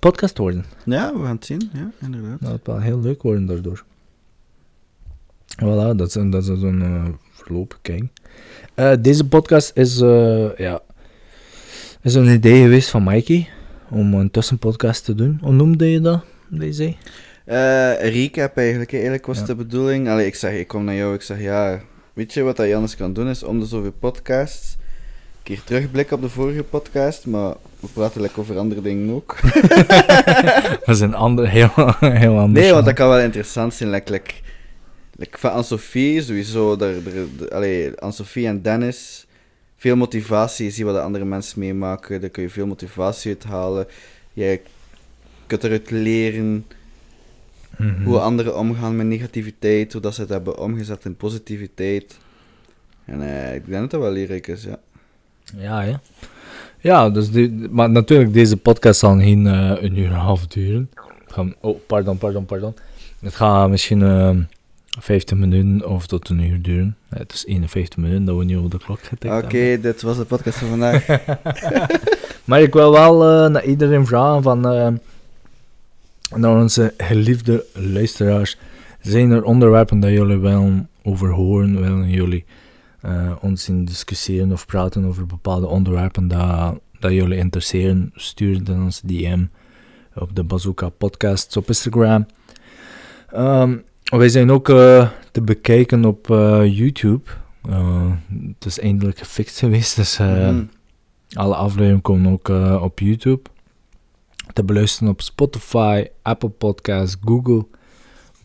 podcast 0.00 0.38
worden. 0.38 0.64
Ja, 0.84 1.12
we 1.14 1.18
gaan 1.24 1.34
het 1.34 1.46
zien. 1.46 1.70
Ja, 1.72 1.90
inderdaad. 2.00 2.40
Dat 2.40 2.50
gaat 2.50 2.66
wel 2.66 2.80
heel 2.80 3.00
leuk 3.00 3.22
worden 3.22 3.46
daardoor. 3.46 3.84
Voilà, 5.56 5.96
dat 5.96 6.08
is, 6.08 6.14
een- 6.14 6.30
dat 6.30 6.42
is 6.42 6.48
een 6.48 6.82
eh 6.82 7.04
verloop, 7.32 7.78
kijk. 7.82 8.02
Eh, 8.74 8.92
deze 9.00 9.28
podcast 9.28 9.70
is, 9.74 10.00
eh, 10.00 10.56
ja, 10.56 10.80
is 12.02 12.14
een 12.14 12.28
idee 12.28 12.62
geweest 12.62 12.88
van 12.90 13.04
Mikey 13.04 13.48
om 13.90 14.14
een 14.14 14.30
tussenpodcast 14.30 15.04
te 15.04 15.14
doen. 15.14 15.38
Hoe 15.42 15.52
noemde 15.52 15.90
je 15.90 16.00
dat, 16.00 16.24
deze? 16.48 16.94
Recap 18.00 18.56
eigenlijk. 18.56 18.92
Eigenlijk 18.92 19.26
was 19.26 19.38
Ja. 19.38 19.44
de 19.44 19.54
bedoeling... 19.54 20.08
Allee, 20.08 20.26
ik 20.26 20.34
zeg, 20.34 20.52
ik 20.52 20.68
kom 20.68 20.84
naar 20.84 20.94
jou, 20.94 21.14
ik 21.14 21.22
zeg, 21.22 21.40
ja... 21.40 21.80
Weet 22.12 22.34
je 22.34 22.42
wat 22.42 22.56
dat 22.56 22.66
je 22.66 22.74
anders 22.74 22.96
kan 22.96 23.12
doen, 23.12 23.28
is 23.28 23.42
om 23.42 23.60
de 23.60 23.66
zoveel 23.66 23.92
podcasts... 23.98 24.76
Een 24.78 25.54
keer 25.54 25.64
terugblikken 25.64 26.16
op 26.16 26.22
de 26.22 26.28
vorige 26.28 26.62
podcast, 26.62 27.26
maar 27.26 27.54
we 27.80 27.88
praten 27.92 28.20
lekker 28.20 28.40
over 28.40 28.58
andere 28.58 28.80
dingen 28.82 29.14
ook. 29.14 29.36
Dat 30.84 30.94
is 30.96 31.00
een 31.00 31.14
ander, 31.14 31.48
heel, 31.48 31.70
heel 32.00 32.38
anders. 32.38 32.64
Nee, 32.64 32.72
want 32.72 32.84
dat 32.84 32.94
kan 32.94 33.08
wel 33.08 33.18
interessant 33.20 33.74
zijn. 33.74 33.90
Like, 33.90 34.32
like 35.18 35.38
van 35.38 35.50
Anne-Sophie, 35.50 36.22
sowieso. 36.22 36.76
Daar, 36.76 36.94
daar, 37.02 37.48
allee, 37.50 37.94
Anne-Sophie 38.00 38.46
en 38.46 38.62
Dennis. 38.62 39.26
Veel 39.76 39.96
motivatie. 39.96 40.64
Je 40.64 40.70
ziet 40.70 40.84
wat 40.84 40.94
de 40.94 41.00
andere 41.00 41.24
mensen 41.24 41.58
meemaken. 41.58 42.20
Daar 42.20 42.30
kun 42.30 42.42
je 42.42 42.50
veel 42.50 42.66
motivatie 42.66 43.30
uit 43.30 43.44
halen. 43.44 43.86
Je 44.32 44.60
kunt 45.46 45.64
eruit 45.64 45.90
leren 45.90 46.66
Mhm. 47.78 48.04
hoe 48.04 48.18
anderen 48.18 48.56
omgaan 48.58 48.96
met 48.96 49.06
negativiteit. 49.06 49.92
Hoe 49.92 50.02
dat 50.02 50.14
ze 50.14 50.20
het 50.20 50.30
hebben 50.30 50.58
omgezet 50.58 51.04
in 51.04 51.16
positiviteit. 51.16 52.18
En 53.04 53.22
eh, 53.22 53.54
ik 53.54 53.66
denk 53.66 53.80
dat 53.80 53.90
dat 53.90 54.00
wel 54.00 54.10
leerrijk 54.12 54.46
is, 54.46 54.62
ja. 54.64 54.78
Ja, 55.56 55.80
ja. 55.80 56.00
Ja, 56.80 57.10
dus 57.10 57.30
die, 57.30 57.50
maar 57.70 57.90
natuurlijk, 57.90 58.32
deze 58.32 58.56
podcast 58.56 59.00
zal 59.00 59.18
geen 59.18 59.46
eh, 59.46 59.72
een 59.80 59.96
uur 59.96 60.06
en 60.06 60.12
een 60.12 60.18
half 60.18 60.46
duren. 60.46 60.90
Oh, 61.60 61.76
pardon, 61.86 62.18
pardon, 62.18 62.44
pardon. 62.44 62.74
Het 63.20 63.34
gaat 63.34 63.70
misschien 63.70 64.02
eh 64.02 64.36
50 64.98 65.38
minuten 65.38 65.88
of 65.88 66.06
tot 66.06 66.28
een 66.28 66.40
uur 66.40 66.62
duren. 66.62 66.96
Het 67.08 67.32
is 67.32 67.46
51 67.46 67.98
minuten 67.98 68.24
dat 68.24 68.36
we 68.36 68.44
nu 68.44 68.56
op 68.56 68.70
de 68.70 68.78
klok 68.78 69.02
getikt 69.02 69.44
Oké, 69.44 69.80
dit 69.80 70.02
was 70.02 70.16
de 70.16 70.24
podcast 70.24 70.58
van 70.58 70.68
vandaag. 70.68 71.06
Maar 72.48 72.62
ik 72.62 72.72
wil 72.72 72.92
wel 72.92 73.24
eh, 73.24 73.50
naar 73.50 73.64
iedereen 73.64 74.06
vragen 74.06 74.42
van... 74.42 74.68
eh, 74.68 74.92
naar 76.34 76.56
onze 76.56 76.94
geliefde 76.96 77.64
luisteraars. 77.72 78.58
Zijn 79.00 79.30
er 79.30 79.44
onderwerpen 79.44 80.00
dat 80.00 80.10
jullie 80.10 80.38
wel 80.38 80.86
over 81.02 81.30
horen? 81.30 81.80
Willen 81.80 82.10
jullie 82.10 82.44
eh, 83.00 83.32
ons 83.40 83.68
in 83.68 83.84
discussiëren 83.84 84.52
of 84.52 84.66
praten 84.66 85.04
over 85.04 85.26
bepaalde 85.26 85.66
onderwerpen 85.66 86.28
dat, 86.28 86.80
dat 87.00 87.12
jullie 87.12 87.38
interesseren? 87.38 88.10
Stuur 88.14 88.64
dan 88.64 88.82
ons 88.82 89.00
DM 89.00 89.44
op 90.14 90.34
de 90.34 90.44
Bazooka 90.44 90.88
Podcasts 90.88 91.56
op 91.56 91.68
Instagram. 91.68 92.26
Ehm, 93.32 93.76
wij 94.16 94.28
zijn 94.28 94.50
ook 94.50 94.68
eh, 94.68 95.08
te 95.32 95.42
bekijken 95.42 96.04
op 96.04 96.30
eh, 96.30 96.78
YouTube. 96.78 97.30
Eh, 97.68 98.10
het 98.56 98.64
is 98.64 98.80
eindelijk 98.80 99.18
gefixt 99.18 99.58
geweest, 99.64 99.96
dus... 99.96 100.18
Mhm. 100.18 100.62
alle 101.32 101.54
afleveringen 101.54 102.02
komen 102.02 102.32
ook 102.32 102.48
op 102.82 102.98
YouTube. 102.98 103.50
Te 104.52 104.64
beluisteren 104.64 105.12
op 105.12 105.20
Spotify, 105.20 106.06
Apple 106.22 106.48
Podcasts, 106.48 107.16
Google, 107.24 107.66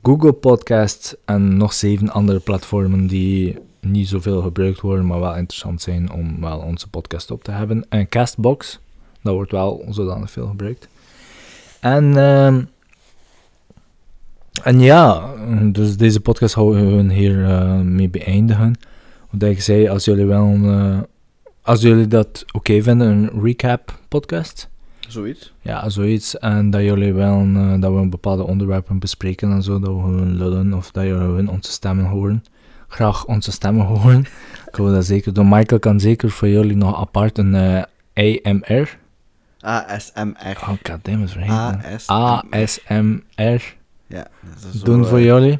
Google 0.03 0.34
Podcasts 0.34 1.16
en 1.26 1.57
nog 1.57 1.74
zeven 1.74 2.09
andere 2.09 2.39
platformen 2.39 3.07
die 3.07 3.57
niet 3.80 4.07
zoveel 4.07 4.41
gebruikt 4.41 4.82
worden, 4.82 5.05
maar 5.05 5.20
wel 5.20 5.36
interessant 5.36 5.82
zijn 5.82 6.11
om 6.11 6.41
wel 6.41 6.59
onze 6.59 6.89
podcast 6.89 7.32
op 7.32 7.43
te 7.43 7.51
hebben. 7.51 7.86
En 7.89 8.09
Castbox, 8.09 8.80
dat 9.22 9.34
wordt 9.34 9.51
wel 9.51 9.86
zodanig 9.89 10.32
veel 10.32 10.47
gebruikt. 10.47 10.88
En, 11.80 12.18
ehm, 12.18 12.61
en 14.62 14.80
ja, 14.80 15.30
dus 15.72 15.97
deze 15.97 16.20
podcast 16.20 16.54
houden 16.54 17.08
we 17.08 17.14
hier 17.14 17.45
eh, 17.45 17.80
mee 17.80 18.10
beëindigen. 18.10 18.76
Wat 19.30 19.49
ik 19.49 19.62
zei, 19.62 19.88
als 19.88 20.06
jullie 20.06 20.26
wel 20.26 20.54
eh, 20.54 20.99
als 21.62 21.82
jullie 21.82 22.08
dat 22.08 22.45
oké 22.51 22.82
vinden, 22.82 23.08
een 23.08 23.41
recap 23.43 23.99
podcast. 24.08 24.70
Zoiets. 25.08 25.54
Ja, 25.62 25.89
zoiets. 25.89 26.39
En 26.39 26.70
dat 26.70 26.82
jullie 26.82 27.14
wel 27.14 27.39
eh, 27.39 27.74
dat 27.80 27.93
we 27.93 27.99
een 27.99 28.10
bepaalde 28.10 28.43
onderwerpen 28.43 28.99
bespreken 28.99 29.51
en 29.51 29.64
zo, 29.64 29.80
dat 29.80 29.89
we 29.89 30.01
gewoon 30.01 30.36
lullen 30.36 30.74
of 30.74 30.91
dat 30.91 31.04
jullie 31.04 31.49
onze 31.49 31.72
stemmen 31.72 32.06
horen. 32.06 32.43
Graag 32.88 33.26
onze 33.26 33.51
stemmen 33.51 33.86
horen. 33.95 34.20
Ik 34.68 34.76
wil 34.76 34.91
dat 34.91 35.06
zeker 35.06 35.34
doen. 35.34 35.49
Michael 35.49 35.80
kan 35.80 35.99
zeker 35.99 36.30
voor 36.30 36.47
jullie 36.47 36.76
nog 36.76 36.99
apart 36.99 37.38
een 37.38 37.56
AMR. 38.14 38.97
ASMR. 39.60 40.58
Oh, 40.62 40.70
goddammit, 40.84 41.32
vergeten. 41.32 41.82
ASMR. 41.84 42.43
ASMR 42.49 43.82
Ja, 44.14 44.28
dat 44.41 44.74
is 44.74 44.80
zo, 44.80 44.86
doen 44.86 45.05
voor 45.05 45.18
eh, 45.18 45.24
jullie. 45.24 45.59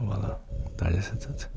Voilà, 0.00 0.36
daar 0.76 0.92
is 0.92 1.08
het. 1.08 1.26
het. 1.26 1.48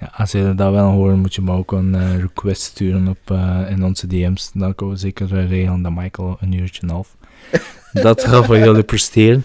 Ja, 0.00 0.12
als 0.16 0.32
jullie 0.32 0.54
dat 0.54 0.72
wel 0.72 0.90
horen, 0.90 1.18
moet 1.18 1.34
je 1.34 1.42
me 1.42 1.52
ook 1.52 1.72
een 1.72 1.94
eh, 1.94 2.18
request 2.18 2.62
sturen 2.62 3.08
op, 3.08 3.18
eh, 3.24 3.70
in 3.70 3.84
onze 3.84 4.06
DM's. 4.06 4.50
Dan 4.54 4.74
kunnen 4.74 4.94
we 4.94 5.00
zeker 5.00 5.46
regelen 5.46 5.82
dat 5.82 5.92
Michael 5.92 6.36
een 6.40 6.52
uurtje 6.52 6.82
en 6.82 6.88
half. 6.88 7.16
dat 7.92 8.24
gaat 8.24 8.44
voor 8.44 8.58
jullie 8.58 8.82
presteren. 8.82 9.44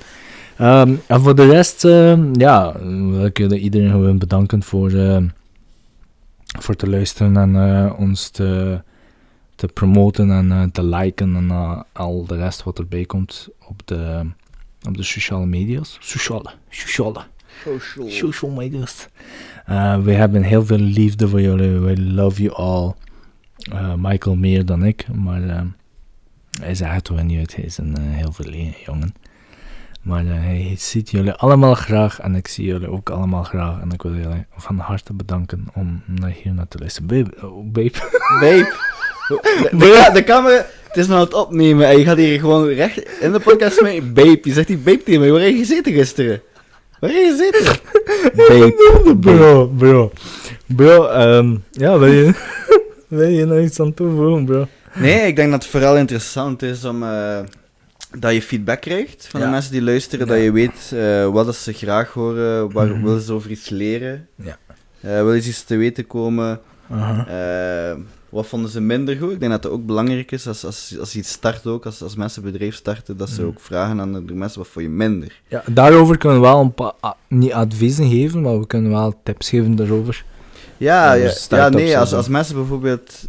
Ehm, 0.58 0.96
en 1.08 1.22
voor 1.22 1.36
de 1.36 1.46
rest, 1.46 1.86
ehm, 1.86 2.40
ja, 2.40 2.80
wil 2.84 3.26
ik 3.26 3.38
jullie 3.38 3.60
iedereen 3.60 3.92
gewoon 3.92 4.18
bedanken 4.18 4.64
voor, 4.64 4.92
voor 6.60 6.76
te 6.76 6.90
luisteren 6.90 7.38
en 7.38 7.56
eh, 7.56 8.00
ons 8.00 8.30
te, 8.30 8.82
te 9.68 9.74
promoten 9.74 10.32
en 10.32 10.52
eh, 10.52 10.64
te 10.64 10.84
liken 10.84 11.36
en 11.36 11.50
eh, 11.50 11.82
al 11.92 12.26
de 12.26 12.36
rest 12.36 12.64
wat 12.64 12.80
erbij 12.80 13.06
komt 13.06 13.50
op 13.68 13.82
de, 13.88 14.26
op 14.88 14.98
de 14.98 15.04
sociale 15.04 15.46
media's. 15.46 15.98
Sociale, 16.00 16.52
sociale, 16.70 17.24
social 18.08 18.52
media's. 18.52 19.08
Eh, 19.66 20.02
we 20.02 20.12
hebben 20.12 20.44
heel 20.44 20.66
veel 20.66 20.78
liefde 20.78 21.28
voor 21.28 21.42
jullie. 21.42 21.80
We 21.80 22.02
love 22.02 22.42
you 22.42 22.56
all. 22.56 22.94
Eh, 23.72 23.94
Michael 23.98 24.36
meer 24.36 24.66
dan 24.66 24.84
ik, 24.84 25.08
maar 25.08 25.66
hij 26.62 26.76
zegt 26.76 26.96
het 26.96 27.10
wel 27.10 27.24
niet 27.24 27.40
uit. 27.40 27.56
Hij 27.56 27.66
is 27.66 27.78
een 27.78 27.98
eh, 27.98 28.04
heel 28.04 28.32
verlegen 28.32 28.82
jongen. 28.86 29.14
Maar 30.02 30.26
eh, 30.26 30.34
hij 30.34 30.76
ziet 30.78 31.10
jullie 31.10 31.32
allemaal 31.32 31.76
graag 31.76 32.20
en 32.20 32.36
ik 32.36 32.48
zie 32.48 32.66
jullie 32.66 32.90
ook 32.90 33.10
allemaal 33.10 33.44
graag. 33.44 33.82
En 33.82 33.92
ik 33.92 34.02
wil 34.02 34.16
jullie 34.16 34.46
van 34.56 34.78
harte 34.78 35.14
bedanken 35.14 35.68
om 35.74 36.02
naar 36.06 36.30
hier 36.30 36.54
naar 36.54 36.68
te 36.68 36.78
luisteren. 36.78 37.08
Babe, 37.08 37.48
oh, 37.48 37.72
babe. 37.72 38.12
Babe. 38.40 38.76
De, 39.80 40.10
de, 40.14 40.24
camera, 40.24 40.66
het 40.88 40.98
is 40.98 41.08
nou 41.08 41.20
aan 41.20 41.26
het 41.26 41.34
opnemen 41.34 41.88
en 41.88 41.98
je 41.98 42.04
gaat 42.06 42.18
hier 42.18 42.40
gewoon 42.40 42.68
recht 42.68 43.20
in 43.20 43.32
de 43.32 43.40
podcast 43.40 43.82
mee. 43.82 44.02
Babe, 44.02 44.40
je 44.42 44.54
zegt 44.54 44.68
die 44.68 44.78
babe 44.78 45.04
tegen 45.04 45.20
mij. 45.20 45.32
Waar 45.32 45.42
heb 45.42 45.52
je 45.52 45.58
gezeten 45.58 45.94
gisteren? 45.94 46.42
Waar 47.00 47.10
heb 47.12 47.20
je 47.22 47.30
gezeten? 47.30 47.82
Babe. 49.04 49.16
bro, 49.18 49.68
bro. 49.68 50.12
Bro, 50.66 51.08
ehm, 51.08 51.56
ja, 51.72 51.98
wil 52.00 52.12
je, 52.12 52.34
wil 53.08 53.28
je 53.30 53.46
nog 53.46 53.60
iets 53.60 53.80
aan 53.80 53.94
toevoegen, 53.94 54.46
bro? 54.46 54.68
Nee, 54.94 55.28
ik 55.28 55.36
denk 55.36 55.52
dat 55.52 55.62
het 55.62 55.72
vooral 55.72 55.98
interessant 55.98 56.62
is 56.62 56.86
om 56.86 57.04
eh, 57.04 57.40
dat 58.18 58.34
je 58.34 58.42
feedback 58.42 58.82
krijgt 58.82 59.28
van 59.30 59.40
Ja. 59.40 59.46
de 59.46 59.52
mensen 59.52 59.72
die 59.72 59.82
luisteren. 59.82 60.28
Dat 60.28 60.42
je 60.42 60.52
weet 60.52 60.92
eh, 60.96 61.28
wat 61.28 61.56
ze 61.56 61.74
graag 61.74 62.10
horen, 62.14 62.72
waar 62.72 62.88
Mhm. 62.88 63.04
willen 63.04 63.22
ze 63.22 63.34
over 63.34 63.52
iets 63.52 63.70
leren. 63.70 64.28
Ja. 64.36 64.58
Eh, 65.02 65.24
willen 65.24 65.42
ze 65.42 65.50
iets 65.50 65.64
te 65.64 65.76
weten 65.76 66.08
komen. 66.08 66.60
Aha. 66.92 67.26
Eh, 67.28 67.98
wat 68.34 68.48
vonden 68.48 68.70
ze 68.72 68.82
minder 68.82 69.18
goed? 69.18 69.32
Ik 69.32 69.40
denk 69.40 69.52
dat 69.52 69.62
dat 69.64 69.72
ook 69.72 69.86
belangrijk 69.86 70.32
is 70.32 70.48
als, 70.48 70.66
als, 70.66 70.96
als 71.00 71.14
je 71.14 71.20
iets 71.20 71.32
start 71.32 71.68
ook, 71.68 71.86
als, 71.86 72.02
als 72.04 72.16
mensen 72.16 72.44
een 72.46 72.52
bedrijf 72.52 72.76
starten, 72.76 73.18
dat 73.18 73.30
ze 73.30 73.40
Mhm. 73.42 73.50
ook 73.50 73.60
vragen 73.60 74.00
aan 74.00 74.26
de 74.26 74.34
mensen 74.34 74.60
wat 74.60 74.68
vond 74.68 74.86
je 74.86 74.92
minder. 74.92 75.42
Ja, 75.48 75.64
daarover 75.72 76.18
kunnen 76.18 76.40
we 76.42 76.46
wel 76.48 76.60
een 76.60 76.74
paar, 76.74 76.92
ah, 77.00 77.12
niet 77.28 77.52
adviezen 77.54 78.10
geven, 78.10 78.42
maar 78.42 78.60
we 78.60 78.68
kunnen 78.68 78.92
wel 78.92 79.14
tips 79.24 79.50
geven 79.50 79.76
daarover. 79.76 80.26
Ja, 80.78 81.14
Ja, 81.14 81.24
ja, 81.26 81.34
ja, 81.50 81.70
nee, 81.70 81.98
als, 81.98 82.14
als 82.14 82.28
mensen 82.28 82.56
bijvoorbeeld 82.56 83.28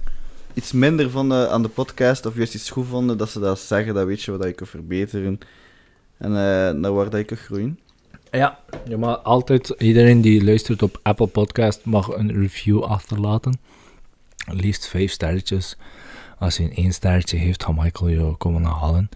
iets 0.55 0.73
minder 0.73 1.11
vonden 1.11 1.51
aan 1.51 1.63
de 1.63 1.69
podcast 1.69 2.27
of 2.27 2.37
juist 2.37 2.55
iets 2.55 2.71
goed 2.71 2.87
vonden, 2.87 3.19
dat 3.19 3.31
ze 3.31 3.41
dat 3.41 3.59
zeggen, 3.59 3.95
dat 3.95 4.07
weet 4.07 4.23
je 4.23 4.31
wat 4.37 4.47
je 4.47 4.53
kunt 4.53 4.69
verbeteren 4.69 5.39
en 6.19 6.31
eh 6.31 6.71
naar 6.71 6.93
waar 6.95 7.11
dat 7.11 7.19
je 7.21 7.25
kunt 7.25 7.41
groeien. 7.41 7.79
Ja, 8.31 8.59
je 8.89 8.97
mag 8.97 9.25
altijd, 9.25 9.75
iedereen 9.79 10.21
die 10.21 10.45
luistert 10.45 10.83
op 10.83 11.01
Apple 11.03 11.27
Podcast 11.27 11.81
mag 11.85 12.17
een 12.17 12.33
review 12.41 12.83
achterlaten. 12.83 13.59
Liefst 14.47 14.87
vijf 14.87 15.11
sterretjes. 15.11 15.77
Als 16.39 16.57
je 16.57 16.63
een 16.63 16.75
één 16.75 16.93
sterretje 16.93 17.37
heeft, 17.37 17.65
gaat 17.65 17.77
Michael 17.77 18.09
je 18.09 18.37
komen 18.37 18.65
halen. 18.65 19.09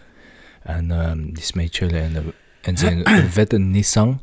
En 0.63 0.91
ehm, 0.91 1.25
die 1.33 1.43
smijt 1.43 1.77
jullie 1.77 2.01
in, 2.03 2.13
de, 2.13 2.23
in 2.63 2.77
zijn 2.77 3.07
vette 3.31 3.59
Nissan. 3.59 4.21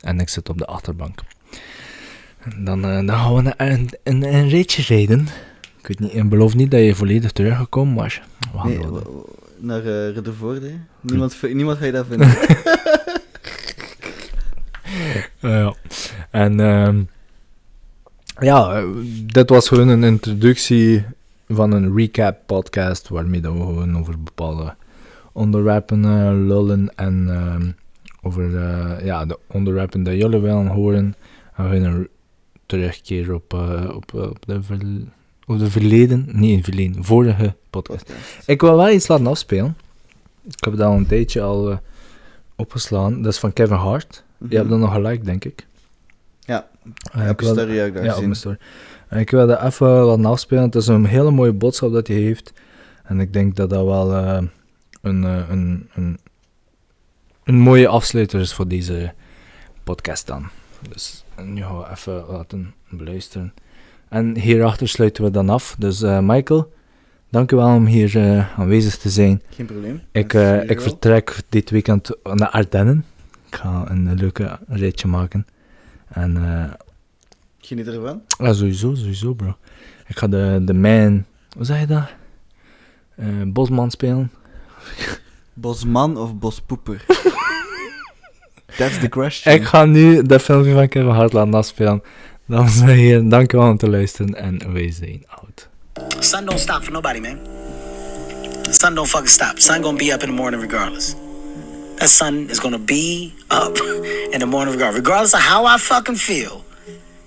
En 0.00 0.20
ik 0.20 0.28
zit 0.28 0.48
op 0.48 0.58
de 0.58 0.66
achterbank. 0.66 1.20
En 2.38 2.64
dan, 2.64 2.84
eh, 2.84 3.06
dan 3.06 3.18
gaan 3.18 3.34
we 3.34 3.42
naar 3.42 3.54
een, 3.56 3.90
een, 4.02 4.34
een 4.34 4.48
ritje 4.48 4.82
rijden. 4.94 5.28
Ik 5.78 5.86
weet 5.86 5.98
niet, 5.98 6.14
ik 6.14 6.28
beloof 6.28 6.54
niet 6.54 6.70
dat 6.70 6.80
je 6.80 6.94
volledig 6.94 7.32
teruggekomen 7.32 7.94
was. 7.94 8.20
We 8.52 8.58
gaan 8.58 8.68
Nee, 8.68 9.02
naar 9.58 9.84
uh, 9.84 10.10
Riddervoorde. 10.10 10.72
Niemand, 11.00 11.42
niemand 11.42 11.78
ga 11.78 11.84
je 11.84 11.92
dat 11.92 12.06
vinden. 12.06 12.36
Ja. 15.40 15.74
En 16.30 16.60
ehm, 16.60 17.02
ja, 18.40 18.76
eh, 18.76 18.84
dit 19.32 19.50
was 19.50 19.68
gewoon 19.68 19.88
een 19.88 20.04
introductie 20.04 21.04
van 21.48 21.72
een 21.72 21.96
recap 21.96 22.36
podcast 22.46 23.08
waarmee 23.08 23.40
dat 23.40 23.52
we 23.52 23.58
gewoon 23.58 23.98
over 23.98 24.22
bepaalde 24.22 24.74
onderwerpen 25.32 26.04
eh, 26.04 26.30
lullen 26.32 26.94
en 26.96 27.26
ehm, 27.28 27.70
over 28.22 28.56
eh, 28.56 29.04
ja, 29.04 29.26
de 29.26 29.38
onderwerpen 29.46 30.02
die 30.02 30.16
jullie 30.16 30.40
willen 30.40 30.66
horen. 30.66 31.14
En 31.54 31.70
we 31.70 31.80
gaan 31.80 31.82
een 31.82 32.08
terugkeer 32.66 33.34
op, 33.34 33.52
op, 33.94 34.14
op, 34.14 34.46
de 34.46 34.62
ver- 34.62 35.02
op 35.46 35.58
de 35.58 35.70
verleden, 35.70 36.28
niet 36.32 36.64
verleden, 36.64 37.04
vorige 37.04 37.54
podcast. 37.70 38.04
Podcast. 38.04 38.48
Ik 38.48 38.60
wil 38.60 38.76
wel 38.76 38.90
iets 38.90 39.08
laten 39.08 39.26
afspelen. 39.26 39.76
Ik 40.44 40.64
heb 40.64 40.76
dat 40.76 40.86
al 40.86 40.96
een 40.96 41.06
tijdje 41.06 41.42
al 41.42 41.80
opgeslaan. 42.56 43.22
Dat 43.22 43.32
is 43.32 43.38
van 43.38 43.52
Kevin 43.52 43.76
Hart. 43.76 44.24
Je 44.48 44.56
hebt 44.56 44.68
dat 44.68 44.78
nog 44.78 44.92
gelijk, 44.92 45.24
denk 45.24 45.44
ik. 45.44 45.66
Ja, 46.48 46.68
Eh, 47.12 47.28
ik 47.28 47.40
je 47.40 47.46
wil- 47.46 47.54
story 47.54 47.74
ja, 47.74 48.12
gezien? 48.12 48.34
story. 48.34 48.56
En 49.08 49.18
ik 49.18 49.30
wil 49.30 49.46
dat 49.46 49.62
even 49.62 49.86
laten 49.88 50.24
afspelen. 50.24 50.62
Het 50.62 50.74
is 50.74 50.86
een 50.86 51.04
hele 51.06 51.30
mooie 51.30 51.52
boodschap 51.52 51.92
dat 51.92 52.06
hij 52.06 52.16
heeft. 52.16 52.52
En 53.04 53.20
ik 53.20 53.32
denk 53.32 53.56
dat 53.56 53.70
dat 53.70 53.84
wel 53.84 54.14
eh, 54.14 54.42
een, 55.02 55.24
eh, 55.24 55.42
een, 55.48 55.88
een, 55.94 56.18
een 57.44 57.58
mooie 57.58 57.88
afsluiter 57.88 58.40
is 58.40 58.54
voor 58.54 58.68
deze 58.68 59.12
podcast 59.84 60.26
dan. 60.26 60.48
Dus 60.90 61.24
nu 61.44 61.62
gaan 61.62 61.78
we 61.78 61.90
even 61.90 62.24
laten 62.28 62.74
beluisteren. 62.90 63.54
En 64.08 64.36
hierachter 64.38 64.88
sluiten 64.88 65.24
we 65.24 65.30
dan 65.30 65.48
af. 65.48 65.76
Dus 65.78 66.02
eh, 66.02 66.18
Michael, 66.22 66.72
dank 67.30 67.52
u 67.52 67.56
wel 67.56 67.74
om 67.74 67.86
hier 67.86 68.16
eh, 68.16 68.58
aanwezig 68.58 68.96
te 68.98 69.10
zijn. 69.10 69.42
Geen 69.50 69.66
probleem. 69.66 70.00
Ik, 70.12 70.34
eh, 70.34 70.70
ik 70.70 70.80
vertrek 70.80 71.36
dit 71.48 71.70
weekend 71.70 72.10
naar 72.22 72.48
Ardennen. 72.50 73.04
Ik 73.50 73.54
ga 73.54 73.84
een 73.90 74.14
leuke 74.14 74.58
ritje 74.68 75.08
maken. 75.08 75.46
En 76.08 76.36
eh, 76.36 76.72
Geniet 77.58 77.86
ervan. 77.86 78.22
ja, 78.38 78.52
sowieso, 78.52 78.94
sowieso, 78.94 79.34
bro. 79.34 79.56
Ik 80.06 80.18
ga 80.18 80.26
de, 80.28 80.60
de 80.62 80.74
man, 80.74 81.24
hoe 81.56 81.64
zeg 81.64 81.80
je 81.80 81.86
dat? 81.86 82.04
Eh, 83.16 83.26
Bosman 83.46 83.90
spelen. 83.90 84.30
Bosman 85.54 86.16
of 86.16 86.34
bospoeper? 86.34 87.04
That's 88.78 88.98
the 88.98 89.08
question. 89.08 89.54
Ik 89.54 89.64
ga 89.64 89.84
nu 89.84 90.22
de 90.22 90.40
filmpje 90.40 90.72
van 90.72 90.88
Kevin 90.88 91.08
Hart 91.10 91.32
laten 91.32 91.54
afspelen. 91.54 92.02
Dames 92.46 92.80
en 92.80 92.86
heren, 92.88 93.28
dankjewel 93.28 93.68
om 93.68 93.76
te 93.76 93.90
luisteren 93.90 94.34
en 94.34 94.72
wij 94.72 94.90
zijn 94.92 95.24
out. 95.28 95.68
Sun 96.18 96.44
don't 96.44 96.60
stop 96.60 96.82
for 96.82 96.92
nobody, 96.92 97.20
man. 97.20 97.38
Sun 98.70 98.94
don't 98.94 99.08
fucking 99.08 99.28
stop. 99.28 99.52
Sun 99.58 99.82
gonna 99.82 99.96
be 99.96 100.12
up 100.12 100.22
in 100.22 100.28
the 100.28 100.34
morning 100.34 100.62
regardless. 100.62 101.14
That 101.98 102.08
sun 102.08 102.48
is 102.48 102.60
gonna 102.60 102.78
be 102.78 103.34
up 103.50 103.76
in 104.32 104.38
the 104.38 104.46
morning 104.46 104.72
regardless. 104.74 105.00
Regardless 105.00 105.34
of 105.34 105.40
how 105.40 105.64
I 105.64 105.78
fucking 105.78 106.14
feel 106.14 106.64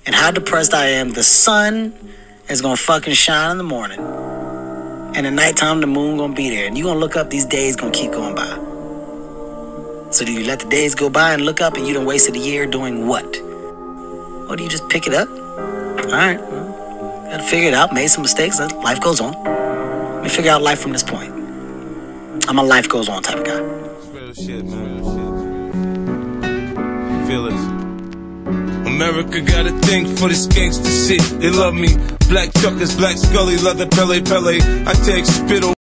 and 0.05 0.15
how 0.15 0.31
depressed 0.31 0.73
I 0.73 0.85
am, 0.87 1.11
the 1.11 1.23
sun 1.23 1.93
is 2.47 2.61
gonna 2.61 2.77
fucking 2.77 3.13
shine 3.13 3.51
in 3.51 3.57
the 3.57 3.65
morning. 3.65 3.99
And 3.99 5.27
at 5.27 5.33
nighttime, 5.33 5.81
the 5.81 5.87
moon 5.87 6.17
gonna 6.17 6.33
be 6.33 6.49
there. 6.49 6.67
And 6.67 6.77
you 6.77 6.85
gonna 6.85 6.99
look 6.99 7.17
up, 7.17 7.29
these 7.29 7.45
days 7.45 7.75
gonna 7.75 7.91
keep 7.91 8.11
going 8.13 8.33
by. 8.33 8.47
So 10.11 10.23
do 10.23 10.31
you 10.31 10.45
let 10.45 10.59
the 10.61 10.69
days 10.69 10.95
go 10.95 11.09
by 11.09 11.33
and 11.33 11.43
look 11.43 11.59
up 11.59 11.75
and 11.75 11.85
you 11.85 11.93
done 11.93 12.05
wasted 12.05 12.35
a 12.35 12.39
year 12.39 12.65
doing 12.65 13.07
what? 13.07 13.25
Or 14.49 14.55
do 14.55 14.63
you 14.63 14.69
just 14.69 14.87
pick 14.87 15.05
it 15.05 15.13
up? 15.13 15.27
All 15.29 16.11
right. 16.11 16.39
well, 16.39 17.27
Gotta 17.29 17.43
figure 17.43 17.67
it 17.67 17.73
out. 17.73 17.93
Made 17.93 18.07
some 18.07 18.21
mistakes. 18.21 18.59
Life 18.59 19.01
goes 19.01 19.19
on. 19.19 19.33
Let 19.33 20.23
me 20.23 20.29
figure 20.29 20.51
out 20.51 20.61
life 20.61 20.79
from 20.79 20.93
this 20.93 21.03
point. 21.03 21.33
I'm 22.47 22.57
a 22.57 22.63
life 22.63 22.87
goes 22.87 23.09
on 23.09 23.21
type 23.21 23.37
of 23.37 23.45
guy. 23.45 23.80
Real 24.31 24.47
shit, 24.47 24.65
man. 24.65 25.03
Feel 27.27 27.43
this. 27.43 27.65
America 28.87 29.41
got 29.41 29.65
a 29.67 29.71
thing 29.79 30.15
for 30.15 30.29
this 30.29 30.47
gangster 30.47 30.89
shit. 30.89 31.21
They 31.41 31.49
love 31.49 31.73
me. 31.73 31.89
Black 32.29 32.53
truckers, 32.53 32.95
black 32.95 33.17
scully, 33.17 33.57
leather 33.57 33.87
pele 33.87 34.21
pele. 34.21 34.59
I 34.85 34.93
take 35.03 35.25
spittle. 35.25 35.73